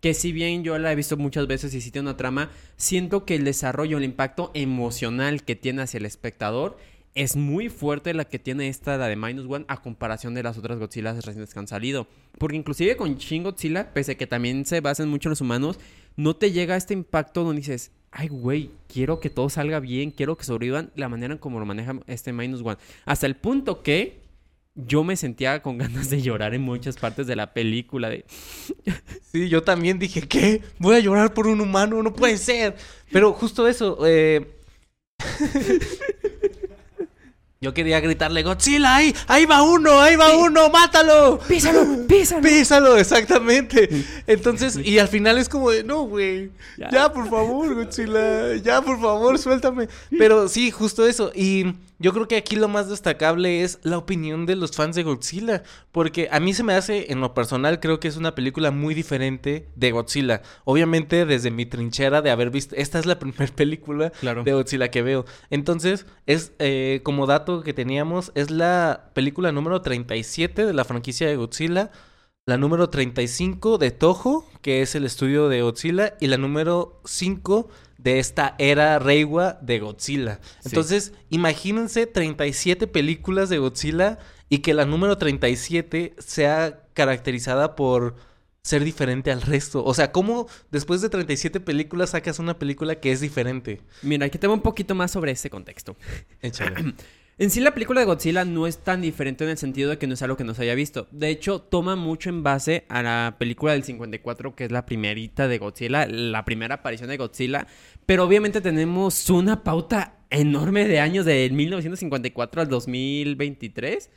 Que 0.02 0.14
si 0.14 0.34
bien 0.34 0.66
yo 0.66 0.78
la 0.78 0.92
he 0.92 0.96
visto 0.96 1.16
muchas 1.16 1.48
veces 1.48 1.74
y 1.74 1.80
sí 1.80 1.92
tiene 1.92 2.10
una 2.10 2.18
trama, 2.18 2.50
siento 2.76 3.24
que 3.24 3.36
el 3.36 3.46
desarrollo, 3.46 3.98
el 3.98 4.04
impacto 4.04 4.52
emocional 4.54 5.44
que 5.44 5.56
tiene 5.56 5.84
hacia 5.84 6.00
el 6.00 6.06
espectador 6.06 6.78
es 7.20 7.36
muy 7.36 7.68
fuerte 7.68 8.14
la 8.14 8.24
que 8.24 8.40
tiene 8.40 8.70
esta, 8.70 8.98
la 8.98 9.10
de 9.10 9.18
Minus 9.18 9.46
One, 9.46 9.66
a 9.68 9.82
comparación 9.82 10.34
de 10.36 10.42
las 10.42 10.58
otras 10.58 10.80
Godzillas 10.80 11.18
recientes 11.26 11.54
que 11.54 11.60
han 11.60 11.68
salido. 11.68 12.08
Porque 12.38 12.56
inclusive 12.56 12.96
con 12.96 13.18
Shin 13.18 13.44
Godzilla, 13.44 13.92
pese 13.94 14.14
a 14.14 14.16
que 14.16 14.26
también 14.26 14.66
se 14.66 14.80
basan 14.80 15.10
mucho 15.10 15.28
en 15.28 15.32
los 15.32 15.42
humanos, 15.42 15.80
no 16.16 16.38
te 16.38 16.54
llega 16.54 16.78
este 16.78 16.94
impacto 16.94 17.44
donde 17.44 17.60
dices, 17.60 17.92
ay 18.12 18.30
güey, 18.30 18.72
quiero 18.88 19.20
que 19.20 19.30
todo 19.30 19.50
salga 19.50 19.82
bien, 19.82 20.12
quiero 20.12 20.38
que 20.38 20.46
sobrevivan 20.46 20.92
la 20.96 21.10
manera 21.10 21.34
en 21.34 21.40
como 21.40 21.60
lo 21.60 21.66
maneja 21.66 22.00
este 22.08 22.32
Minus 22.32 22.62
One. 22.62 22.78
Hasta 23.06 23.26
el 23.26 23.36
punto 23.36 23.84
que 23.84 24.22
yo 24.76 25.04
me 25.04 25.18
sentía 25.18 25.62
con 25.62 25.78
ganas 25.78 26.10
de 26.10 26.22
llorar 26.22 26.54
en 26.54 26.62
muchas 26.62 26.96
partes 26.96 27.28
de 27.28 27.36
la 27.36 27.54
película. 27.54 28.10
De... 28.10 28.24
Sí, 29.34 29.50
yo 29.50 29.62
también 29.62 30.00
dije, 30.00 30.22
¿qué? 30.22 30.62
Voy 30.80 30.96
a 30.96 31.00
llorar 31.00 31.34
por 31.34 31.48
un 31.48 31.60
humano, 31.60 32.02
no 32.02 32.14
puede 32.14 32.38
ser. 32.38 32.78
Pero 33.12 33.34
justo 33.34 33.68
eso, 33.68 34.00
eh... 34.08 34.56
Yo 37.62 37.74
quería 37.74 38.00
gritarle, 38.00 38.42
Godzilla, 38.42 38.96
ahí, 38.96 39.14
ahí 39.28 39.46
va 39.46 39.64
uno, 39.64 40.00
ahí 40.00 40.16
va 40.16 40.32
uno, 40.38 40.70
mátalo. 40.70 41.40
¡Písalo! 41.40 42.08
¡Písalo! 42.08 42.42
Písalo, 42.48 42.96
exactamente. 42.98 43.90
Entonces, 44.28 44.78
y 44.78 44.98
al 44.98 45.10
final 45.10 45.38
es 45.38 45.50
como 45.50 45.70
de, 45.70 45.84
no, 45.84 46.04
güey. 46.04 46.52
Ya. 46.78 46.90
Ya. 46.90 47.12
por 47.12 47.30
favor, 47.30 47.76
Godzilla. 47.76 48.56
Ya, 48.64 48.82
por 48.82 49.02
favor, 49.02 49.38
suéltame. 49.38 49.90
Pero 50.10 50.48
sí, 50.48 50.72
justo 50.72 51.06
eso. 51.06 51.34
Y 51.36 51.74
yo 52.00 52.14
creo 52.14 52.28
que 52.28 52.38
aquí 52.38 52.56
lo 52.56 52.68
más 52.70 52.90
destacable 52.90 53.62
es 53.64 53.80
la 53.84 53.98
opinión 53.98 54.46
de 54.46 54.56
los 54.56 54.72
fans 54.72 54.96
de 54.96 55.04
Godzilla. 55.04 55.64
Porque 55.92 56.30
a 56.32 56.40
mí 56.40 56.54
se 56.54 56.64
me 56.64 56.74
hace, 56.74 57.12
en 57.12 57.20
lo 57.20 57.34
personal, 57.34 57.80
creo 57.80 58.00
que 58.00 58.08
es 58.08 58.16
una 58.16 58.36
película 58.36 58.72
muy 58.72 58.94
diferente 58.96 59.68
de 59.76 59.92
Godzilla. 59.92 60.42
Obviamente, 60.64 61.26
desde 61.26 61.52
mi 61.52 61.66
trinchera 61.66 62.22
de 62.22 62.32
haber 62.32 62.50
visto, 62.52 62.76
esta 62.78 63.00
es 63.00 63.06
la 63.06 63.20
primera 63.20 63.48
película 63.56 64.12
Claro. 64.12 64.44
de 64.44 64.54
Godzilla 64.54 64.90
que 64.92 65.02
veo. 65.02 65.26
Entonces, 65.50 66.06
es 66.26 66.54
eh, 66.60 67.02
como 67.04 67.26
dato 67.28 67.64
que 67.64 67.74
teníamos, 67.74 68.32
es 68.36 68.50
la 68.50 69.12
película 69.14 69.52
número 69.52 69.82
37 69.82 70.66
de 70.66 70.74
la 70.74 70.86
franquicia 70.86 71.28
de 71.28 71.36
Godzilla, 71.36 71.92
la 72.46 72.58
número 72.58 72.90
35 72.90 73.78
de 73.78 73.92
Toho, 73.92 74.46
que 74.62 74.82
es 74.82 74.96
el 74.96 75.06
estudio 75.06 75.50
de 75.50 75.62
Godzilla, 75.62 76.16
y 76.20 76.28
la 76.28 76.38
número 76.38 77.00
5 77.06 77.70
de 78.00 78.20
esta 78.20 78.56
era 78.58 78.98
Reiwa 78.98 79.60
de 79.62 79.80
Godzilla. 79.80 80.40
Sí. 80.62 80.70
Entonces, 80.70 81.14
imagínense 81.30 82.08
37 82.08 82.88
películas 82.88 83.50
de 83.50 83.58
Godzilla 83.60 84.20
y 84.48 84.60
que 84.60 84.74
la 84.74 84.86
número 84.86 85.18
37 85.18 86.16
sea 86.18 86.84
caracterizada 86.94 87.76
por 87.76 88.16
ser 88.62 88.84
diferente 88.84 89.32
al 89.32 89.42
resto. 89.42 89.84
O 89.84 89.94
sea, 89.94 90.12
¿cómo 90.12 90.48
después 90.72 91.02
de 91.02 91.10
37 91.10 91.60
películas 91.60 92.12
sacas 92.12 92.40
una 92.40 92.58
película 92.58 93.00
que 93.00 93.12
es 93.12 93.20
diferente? 93.20 93.82
Mira, 94.02 94.26
aquí 94.26 94.38
tengo 94.38 94.54
un 94.54 94.62
poquito 94.62 94.96
más 94.96 95.12
sobre 95.12 95.32
este 95.32 95.50
contexto. 95.50 95.96
Échale. 96.42 96.94
En 97.40 97.50
sí, 97.50 97.62
la 97.62 97.74
película 97.74 98.02
de 98.02 98.06
Godzilla 98.06 98.44
no 98.44 98.68
es 98.68 98.80
tan 98.80 99.00
diferente 99.00 99.46
en 99.46 99.52
el 99.52 99.58
sentido 99.58 99.90
de 99.90 99.98
que 99.98 100.08
no 100.08 100.14
es 100.14 100.22
algo 100.22 100.36
que 100.36 100.44
no 100.44 100.54
se 100.54 100.64
haya 100.64 100.76
visto. 100.76 101.08
De 101.12 101.30
hecho, 101.30 101.62
toma 101.62 101.96
mucho 101.96 102.30
en 102.30 102.44
base 102.44 102.84
a 102.90 103.02
la 103.02 103.38
película 103.40 103.72
del 103.72 103.86
54, 103.86 104.58
que 104.58 104.66
es 104.66 104.72
la 104.74 104.86
primerita 104.86 105.48
de 105.48 105.58
Godzilla, 105.58 106.06
la 106.06 106.44
primera 106.44 106.76
aparición 106.76 107.08
de 107.08 107.16
Godzilla. 107.16 107.66
Pero 108.06 108.26
obviamente 108.26 108.60
tenemos 108.60 109.30
una 109.30 109.64
pauta 109.64 110.18
enorme 110.30 110.86
de 110.86 111.00
años, 111.00 111.26
de 111.26 111.50
1954 111.50 112.62
al 112.62 112.68
2023. 112.68 114.10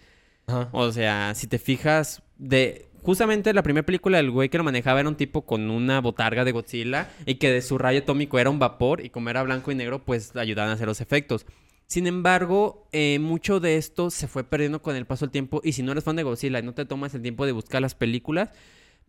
Ajá. 0.48 0.68
O 0.72 0.90
sea, 0.90 1.36
si 1.36 1.46
te 1.46 1.60
fijas, 1.60 2.24
de 2.38 2.88
justamente 3.04 3.54
la 3.54 3.62
primera 3.62 3.86
película 3.86 4.16
del 4.16 4.32
güey 4.32 4.48
que 4.48 4.58
lo 4.58 4.64
manejaba 4.64 4.98
era 4.98 5.08
un 5.08 5.14
tipo 5.14 5.42
con 5.42 5.70
una 5.70 6.00
botarga 6.00 6.44
de 6.44 6.50
Godzilla 6.50 7.08
y 7.24 7.36
que 7.36 7.52
de 7.52 7.62
su 7.62 7.78
rayo 7.78 8.00
atómico 8.00 8.40
era 8.40 8.50
un 8.50 8.58
vapor 8.58 9.00
y 9.00 9.10
como 9.10 9.30
era 9.30 9.44
blanco 9.44 9.70
y 9.70 9.76
negro, 9.76 10.00
pues 10.04 10.34
ayudaban 10.34 10.70
a 10.70 10.74
hacer 10.74 10.88
los 10.88 11.00
efectos. 11.00 11.46
Sin 11.92 12.06
embargo, 12.06 12.88
eh, 12.90 13.18
mucho 13.18 13.60
de 13.60 13.76
esto 13.76 14.08
se 14.08 14.26
fue 14.26 14.44
perdiendo 14.44 14.80
con 14.80 14.96
el 14.96 15.04
paso 15.04 15.26
del 15.26 15.30
tiempo 15.30 15.60
y 15.62 15.72
si 15.72 15.82
no 15.82 15.92
eres 15.92 16.04
fan 16.04 16.16
de 16.16 16.22
Godzilla 16.22 16.58
y 16.58 16.62
no 16.62 16.72
te 16.72 16.86
tomas 16.86 17.12
el 17.12 17.20
tiempo 17.20 17.44
de 17.44 17.52
buscar 17.52 17.82
las 17.82 17.94
películas, 17.94 18.48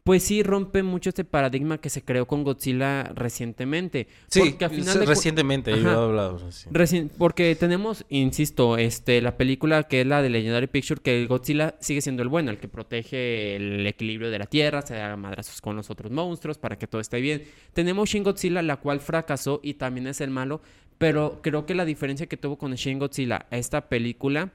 pues 0.04 0.24
sí 0.24 0.44
rompe 0.44 0.84
mucho 0.84 1.08
este 1.08 1.24
paradigma 1.24 1.78
que 1.78 1.90
se 1.90 2.04
creó 2.04 2.28
con 2.28 2.44
Godzilla 2.44 3.04
recientemente. 3.16 4.08
Sí, 4.28 4.42
Porque 4.42 4.66
al 4.66 4.72
final 4.72 5.00
de 5.00 5.06
recientemente 5.06 5.72
yo 5.72 5.90
he 5.90 5.94
hablado. 5.94 6.40
recién. 6.72 7.10
Porque 7.18 7.56
tenemos, 7.56 8.06
insisto, 8.10 8.78
este, 8.78 9.22
la 9.22 9.38
película 9.38 9.84
que 9.84 10.02
es 10.02 10.08
la 10.08 10.22
de 10.22 10.30
Legendary 10.30 10.68
Picture, 10.68 11.00
que 11.02 11.22
el 11.22 11.30
Godzilla 11.30 11.76
sigue 11.80 12.02
siendo 12.02 12.22
el 12.22 12.28
bueno, 12.28 12.52
el 12.52 12.58
que 12.58 12.68
protege 12.68 13.56
el 13.56 13.88
equilibrio 13.88 14.30
de 14.30 14.40
la 14.40 14.46
Tierra, 14.46 14.82
se 14.82 14.96
da 14.96 15.16
madrazos 15.16 15.62
con 15.62 15.78
los 15.78 15.90
otros 15.90 16.12
monstruos 16.12 16.58
para 16.58 16.78
que 16.78 16.86
todo 16.86 17.00
esté 17.00 17.22
bien. 17.22 17.44
Tenemos 17.72 18.10
Shin 18.10 18.24
Godzilla, 18.24 18.62
la 18.62 18.76
cual 18.76 19.00
fracasó 19.00 19.62
y 19.64 19.76
también 19.76 20.08
es 20.08 20.20
el 20.20 20.32
malo, 20.32 20.62
pero 21.04 21.40
creo 21.42 21.66
que 21.66 21.76
la 21.76 21.86
diferencia 21.86 22.28
que 22.28 22.38
tuvo 22.38 22.58
con 22.58 22.74
Shin 22.76 22.98
Godzilla 23.00 23.46
esta 23.52 23.90
película 23.90 24.52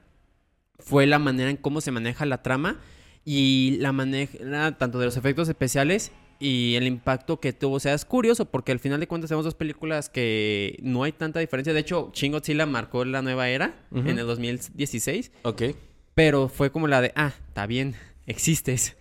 fue 0.78 1.06
la 1.06 1.18
manera 1.18 1.50
en 1.50 1.56
cómo 1.56 1.80
se 1.80 1.90
maneja 1.90 2.24
la 2.24 2.42
trama 2.42 2.80
y 3.24 3.76
la 3.80 3.92
maneja 3.92 4.38
tanto 4.78 4.98
de 4.98 5.04
los 5.06 5.16
efectos 5.16 5.48
especiales 5.48 6.11
y 6.40 6.76
el 6.76 6.87
impacto 6.87 7.40
que 7.40 7.52
tuvo. 7.52 7.74
O 7.76 7.80
sea, 7.80 7.92
es 7.92 8.04
curioso 8.04 8.46
porque 8.46 8.72
al 8.72 8.78
final 8.78 9.00
de 9.00 9.06
cuentas 9.08 9.28
tenemos 9.28 9.44
dos 9.44 9.56
películas 9.56 10.08
que 10.08 10.78
no 10.82 11.02
hay 11.02 11.12
tanta 11.12 11.40
diferencia. 11.40 11.74
De 11.74 11.80
hecho, 11.80 12.11
Shin 12.14 12.32
Godzilla 12.32 12.64
marcó 12.64 13.04
la 13.04 13.20
nueva 13.22 13.48
era 13.50 13.74
Ujú. 13.90 14.08
en 14.08 14.18
el 14.18 14.26
2016, 14.26 15.32
Ok. 15.42 15.62
pero 16.14 16.48
fue 16.48 16.70
como 16.72 16.87
la 16.87 17.00
de, 17.02 17.12
ah, 17.16 17.32
está 17.48 17.66
bien, 17.66 17.94
existes. 18.26 18.96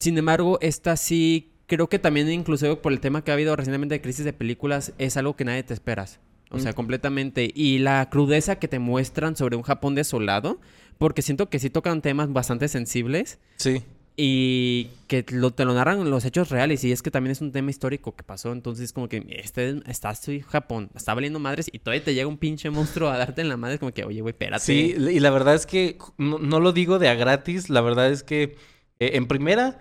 Sin 0.00 0.16
embargo, 0.16 0.58
esta 0.62 0.96
sí, 0.96 1.52
creo 1.66 1.88
que 1.88 1.98
también 1.98 2.30
inclusive 2.30 2.76
por 2.76 2.92
el 2.92 3.00
tema 3.00 3.22
que 3.22 3.30
ha 3.30 3.34
habido 3.34 3.54
recientemente 3.56 3.96
de 3.96 4.00
crisis 4.00 4.24
de 4.24 4.32
películas, 4.32 4.94
es 4.96 5.16
algo 5.18 5.36
que 5.36 5.44
nadie 5.44 5.62
te 5.64 5.74
esperas. 5.74 6.20
O 6.50 6.58
sea, 6.58 6.72
Mm. 6.72 6.74
completamente. 6.74 7.50
Y 7.54 7.78
la 7.78 8.08
crudeza 8.10 8.56
que 8.58 8.68
te 8.68 8.78
muestran 8.78 9.36
sobre 9.36 9.56
un 9.56 9.62
Japón 9.62 9.94
desolado, 9.94 10.60
porque 10.98 11.22
siento 11.22 11.48
que 11.48 11.58
sí 11.58 11.70
tocan 11.70 12.02
temas 12.02 12.32
bastante 12.32 12.68
sensibles. 12.68 13.38
Sí. 13.56 13.82
y 14.22 14.88
que 15.06 15.24
lo, 15.30 15.50
te 15.52 15.64
lo 15.64 15.72
narran 15.72 16.10
los 16.10 16.26
hechos 16.26 16.50
reales 16.50 16.84
y 16.84 16.92
es 16.92 17.00
que 17.00 17.10
también 17.10 17.30
es 17.30 17.40
un 17.40 17.52
tema 17.52 17.70
histórico 17.70 18.14
que 18.14 18.22
pasó, 18.22 18.52
entonces 18.52 18.92
como 18.92 19.08
que 19.08 19.24
este 19.30 19.80
está 19.86 20.12
en 20.26 20.40
Japón, 20.42 20.90
está 20.94 21.14
valiendo 21.14 21.38
madres 21.38 21.70
y 21.72 21.78
todavía 21.78 22.04
te 22.04 22.12
llega 22.12 22.26
un 22.26 22.36
pinche 22.36 22.68
monstruo 22.68 23.08
a 23.08 23.16
darte 23.16 23.40
en 23.40 23.48
la 23.48 23.56
madre 23.56 23.78
como 23.78 23.92
que, 23.92 24.04
oye, 24.04 24.20
güey, 24.20 24.32
espérate. 24.32 24.62
Sí, 24.62 24.94
y 24.98 25.20
la 25.20 25.30
verdad 25.30 25.54
es 25.54 25.64
que 25.64 25.96
no, 26.18 26.60
lo 26.60 26.72
digo 26.72 26.98
de 26.98 27.08
a 27.08 27.14
gratis, 27.14 27.70
la 27.70 27.80
verdad 27.80 28.10
es 28.10 28.22
que 28.22 28.56
eh, 28.98 29.12
en 29.14 29.26
primera 29.26 29.78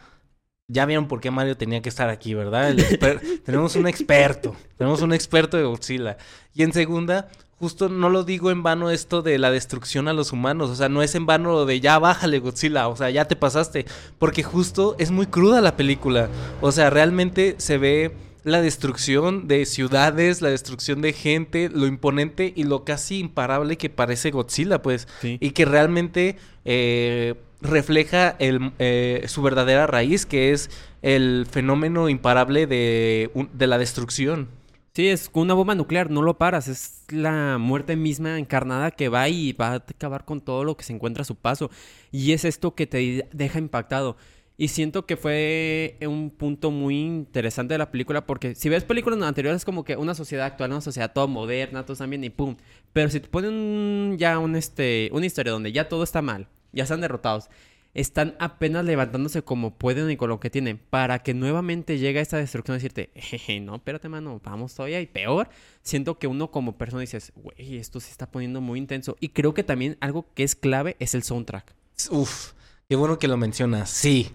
ya 0.70 0.86
vieron 0.86 1.08
por 1.08 1.20
qué 1.20 1.32
Mario 1.32 1.58
tenía 1.58 1.82
que 1.82 1.90
estar 1.90 2.10
aquí, 2.10 2.36
¿verdad? 2.36 2.76
tenemos 3.44 3.76
un 3.76 3.88
experto, 3.88 4.56
tenemos 4.78 5.02
un 5.02 5.14
experto 5.14 5.58
de 5.58 5.64
Godzilla. 5.64 6.18
Y 6.54 6.62
en 6.62 6.72
segunda, 6.72 7.28
justo 7.60 7.90
no 7.90 8.10
lo 8.10 8.24
digo 8.24 8.52
en 8.52 8.62
vano 8.62 8.92
esto 8.92 9.24
de 9.24 9.40
la 9.40 9.50
destrucción 9.50 10.08
a 10.08 10.14
los 10.14 10.32
humanos, 10.32 10.70
o 10.70 10.76
sea, 10.76 10.88
no 10.88 11.02
es 11.02 11.16
en 11.16 11.26
vano 11.26 11.52
lo 11.52 11.66
de 11.66 11.80
ya 11.80 11.98
bájale 11.98 12.40
Godzilla, 12.40 12.88
o 12.88 12.96
sea, 12.96 13.10
ya 13.10 13.26
te 13.26 13.36
pasaste, 13.36 13.86
porque 14.20 14.44
justo 14.44 14.96
es 15.00 15.10
muy 15.10 15.26
cruda 15.26 15.60
la 15.60 15.76
película, 15.76 16.30
o 16.62 16.72
sea, 16.72 16.92
realmente 16.92 17.56
se 17.58 17.80
ve 17.80 18.16
la 18.44 18.62
destrucción 18.62 19.48
de 19.48 19.66
ciudades, 19.66 20.42
la 20.42 20.50
destrucción 20.50 21.02
de 21.02 21.14
gente, 21.14 21.70
lo 21.70 21.88
imponente 21.88 22.54
y 22.56 22.64
lo 22.64 22.86
casi 22.86 23.20
imparable 23.20 23.78
que 23.78 23.90
parece 23.90 24.32
Godzilla, 24.32 24.82
pues, 24.82 25.08
y 25.24 25.52
que 25.52 25.66
realmente 25.66 26.38
eh, 26.64 27.36
refleja 27.62 28.36
el, 28.40 28.72
eh, 28.80 29.26
su 29.28 29.42
verdadera 29.42 29.88
raíz, 29.88 30.26
que 30.26 30.52
es 30.52 30.70
el 31.02 31.46
fenómeno 31.50 32.10
imparable 32.10 32.68
de, 32.68 33.32
de 33.54 33.68
la 33.68 33.78
destrucción. 33.78 34.48
Sí, 34.94 35.08
es 35.08 35.30
una 35.34 35.54
bomba 35.54 35.76
nuclear, 35.76 36.10
no 36.10 36.22
lo 36.22 36.38
paras, 36.38 36.68
es 36.68 37.04
la 37.10 37.58
muerte 37.58 37.96
misma 37.96 38.40
encarnada 38.40 38.92
que 38.92 39.08
va 39.08 39.30
y 39.30 39.54
va 39.54 39.70
a 39.70 39.76
acabar 39.76 40.26
con 40.26 40.42
todo 40.42 40.64
lo 40.64 40.76
que 40.76 40.84
se 40.84 40.94
encuentra 40.94 41.22
a 41.22 41.26
su 41.26 41.36
paso. 41.36 41.70
Y 42.12 42.34
es 42.34 42.44
esto 42.44 42.76
que 42.76 42.88
te 42.88 43.28
deja 43.32 43.60
impactado. 43.60 44.18
Y 44.58 44.68
siento 44.68 45.06
que 45.06 45.16
fue 45.16 45.98
un 46.02 46.32
punto 46.32 46.70
muy 46.70 47.00
interesante 47.00 47.76
de 47.76 47.78
la 47.78 47.92
película 47.92 48.26
porque 48.26 48.56
si 48.56 48.68
ves 48.68 48.84
películas 48.84 49.22
anteriores 49.22 49.62
es 49.62 49.66
como 49.66 49.86
que 49.86 49.96
una 49.96 50.14
sociedad 50.16 50.48
actual, 50.48 50.72
una 50.72 50.82
sociedad 50.82 51.14
toda 51.14 51.28
moderna, 51.28 51.86
todos 51.86 52.00
también 52.00 52.26
y 52.26 52.30
pum. 52.30 52.58
Pero 52.92 53.10
si 53.10 53.22
te 53.22 53.30
ponen 53.30 54.18
ya 54.18 54.38
un, 54.38 54.58
este, 54.58 55.10
una 55.14 55.26
historia 55.26 55.54
donde 55.54 55.72
ya 55.72 55.88
todo 55.88 56.04
está 56.04 56.22
mal, 56.22 56.50
ya 56.72 56.84
están 56.84 57.02
derrotados 57.02 57.50
están 57.94 58.36
apenas 58.40 58.86
levantándose 58.86 59.42
como 59.44 59.76
pueden 59.76 60.10
y 60.12 60.18
con 60.18 60.30
lo 60.30 60.40
que 60.40 60.50
tienen 60.50 60.78
para 60.78 61.20
que 61.20 61.34
nuevamente 61.34 61.98
llegue 61.98 62.20
a 62.20 62.22
esta 62.22 62.38
destrucción 62.38 62.76
y 62.76 62.78
decirte, 62.78 63.10
jeje, 63.16 63.60
no, 63.60 63.76
espérate, 63.76 64.10
mano, 64.10 64.40
vamos 64.44 64.76
todavía 64.76 65.02
y 65.02 65.08
peor. 65.08 65.50
Siento 65.82 66.20
que 66.20 66.28
uno 66.28 66.52
como 66.52 66.78
persona 66.78 67.02
dices, 67.02 67.32
güey, 67.36 67.78
esto 67.78 68.00
se 68.00 68.12
está 68.12 68.30
poniendo 68.30 68.62
muy 68.62 68.80
intenso. 68.80 69.18
Y 69.20 69.30
creo 69.30 69.54
que 69.54 69.64
también 69.64 69.98
algo 70.02 70.28
que 70.34 70.44
es 70.44 70.56
clave 70.56 70.96
es 71.00 71.16
el 71.16 71.24
soundtrack. 71.24 71.74
Uf, 72.12 72.54
qué 72.88 72.96
bueno 72.96 73.18
que 73.18 73.28
lo 73.28 73.38
mencionas. 73.38 73.90
Sí, 73.90 74.30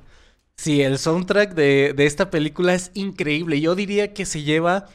sí, 0.56 0.82
el 0.82 0.98
soundtrack 0.98 1.54
de, 1.54 1.94
esta 1.98 2.30
película 2.30 2.74
es 2.74 2.90
increíble. 2.94 3.60
Yo 3.60 3.74
diría 3.74 4.12
que 4.12 4.26
se 4.26 4.42
lleva 4.42 4.88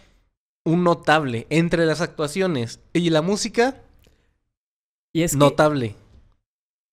un 0.66 0.84
notable 0.84 1.48
entre 1.50 1.86
las 1.86 2.02
actuaciones 2.02 2.82
y 2.92 3.10
la 3.10 3.22
música. 3.22 3.82
Y 5.12 5.24
es 5.24 5.36
notable 5.36 5.96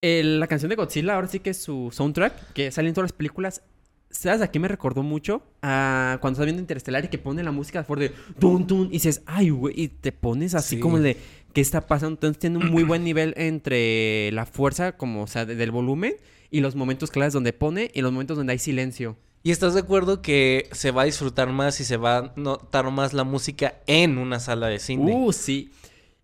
la 0.01 0.47
canción 0.47 0.69
de 0.69 0.75
Godzilla, 0.75 1.15
ahora 1.15 1.27
sí 1.27 1.39
que 1.39 1.51
es 1.51 1.57
su 1.57 1.89
soundtrack, 1.91 2.53
que 2.53 2.71
sale 2.71 2.87
en 2.89 2.93
todas 2.93 3.11
las 3.11 3.17
películas. 3.17 3.63
¿Sabes 4.09 4.41
a 4.41 4.49
qué 4.49 4.59
me 4.59 4.67
recordó 4.67 5.03
mucho? 5.03 5.43
A 5.61 6.17
cuando 6.21 6.35
estás 6.35 6.45
viendo 6.45 6.61
Interestelar 6.61 7.05
y 7.05 7.07
que 7.09 7.17
pone 7.17 7.43
la 7.43 7.51
música 7.51 7.83
de 7.83 8.11
tun 8.39 8.65
tun 8.65 8.87
y 8.87 8.91
dices, 8.91 9.21
ay, 9.25 9.49
güey, 9.49 9.73
y 9.79 9.87
te 9.89 10.11
pones 10.11 10.55
así 10.55 10.79
como 10.79 10.99
de, 10.99 11.17
¿qué 11.53 11.61
está 11.61 11.87
pasando? 11.87 12.15
Entonces 12.15 12.39
tiene 12.39 12.57
un 12.57 12.71
muy 12.71 12.83
buen 12.83 13.03
nivel 13.03 13.33
entre 13.37 14.31
la 14.31 14.45
fuerza, 14.45 14.93
como, 14.93 15.23
o 15.23 15.27
sea, 15.27 15.45
del 15.45 15.71
volumen 15.71 16.15
y 16.49 16.61
los 16.61 16.75
momentos 16.75 17.11
claves 17.11 17.33
donde 17.33 17.51
pone 17.51 17.91
y 17.93 18.01
los 18.01 18.11
momentos 18.11 18.37
donde 18.37 18.53
hay 18.53 18.59
silencio. 18.59 19.17
¿Y 19.43 19.51
estás 19.51 19.73
de 19.73 19.81
acuerdo 19.81 20.21
que 20.21 20.69
se 20.71 20.91
va 20.91 21.03
a 21.03 21.05
disfrutar 21.05 21.49
más 21.51 21.79
y 21.79 21.83
se 21.83 21.97
va 21.97 22.17
a 22.17 22.33
notar 22.35 22.89
más 22.91 23.13
la 23.13 23.23
música 23.23 23.75
en 23.87 24.17
una 24.17 24.39
sala 24.39 24.67
de 24.67 24.79
cine? 24.79 25.13
Uh, 25.15 25.31
sí. 25.33 25.71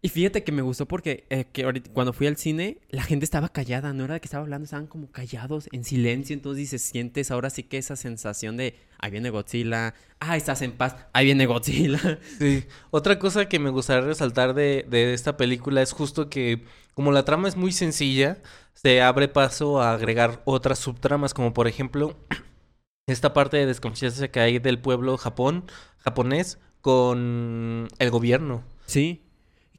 Y 0.06 0.10
fíjate 0.10 0.44
que 0.44 0.52
me 0.52 0.62
gustó 0.62 0.86
porque 0.86 1.24
eh, 1.30 1.46
que 1.46 1.64
ahorita, 1.64 1.90
cuando 1.94 2.12
fui 2.12 2.28
al 2.28 2.36
cine, 2.36 2.78
la 2.90 3.04
gente 3.04 3.24
estaba 3.24 3.48
callada, 3.48 3.94
no 3.94 4.04
era 4.04 4.16
de 4.16 4.20
que 4.20 4.26
estaba 4.26 4.44
hablando, 4.44 4.66
estaban 4.66 4.86
como 4.86 5.10
callados, 5.10 5.70
en 5.72 5.86
silencio. 5.86 6.34
Entonces 6.34 6.58
dices, 6.58 6.82
sientes 6.82 7.32
ahora 7.32 7.50
sí 7.50 7.64
que 7.64 7.78
esa 7.78 7.96
sensación 7.96 8.58
de, 8.58 8.76
ahí 9.00 9.12
viene 9.12 9.30
Godzilla, 9.30 9.94
ah, 10.20 10.36
estás 10.36 10.62
en 10.62 10.74
paz, 10.74 10.98
ahí 11.14 11.24
viene 11.24 11.46
Godzilla. 11.46 12.20
Sí. 12.38 12.66
Otra 12.92 13.18
cosa 13.18 13.48
que 13.48 13.60
me 13.60 13.70
gustaría 13.70 14.06
resaltar 14.06 14.54
de, 14.54 14.86
de 14.90 15.14
esta 15.14 15.38
película 15.38 15.82
es 15.82 15.94
justo 15.94 16.30
que, 16.30 16.66
como 16.96 17.14
la 17.14 17.24
trama 17.24 17.48
es 17.48 17.56
muy 17.56 17.72
sencilla, 17.72 18.42
se 18.74 19.02
abre 19.02 19.30
paso 19.30 19.82
a 19.82 19.94
agregar 19.94 20.42
otras 20.44 20.80
subtramas, 20.80 21.34
como 21.34 21.54
por 21.54 21.70
ejemplo, 21.70 22.18
esta 23.08 23.34
parte 23.34 23.56
de 23.56 23.68
desconfianza 23.68 24.28
que 24.28 24.42
hay 24.42 24.60
del 24.60 24.80
pueblo 24.80 25.18
Japón, 25.18 25.64
japonés, 26.00 26.60
con 26.82 27.88
el 28.00 28.10
gobierno. 28.10 28.66
Sí. 28.86 29.22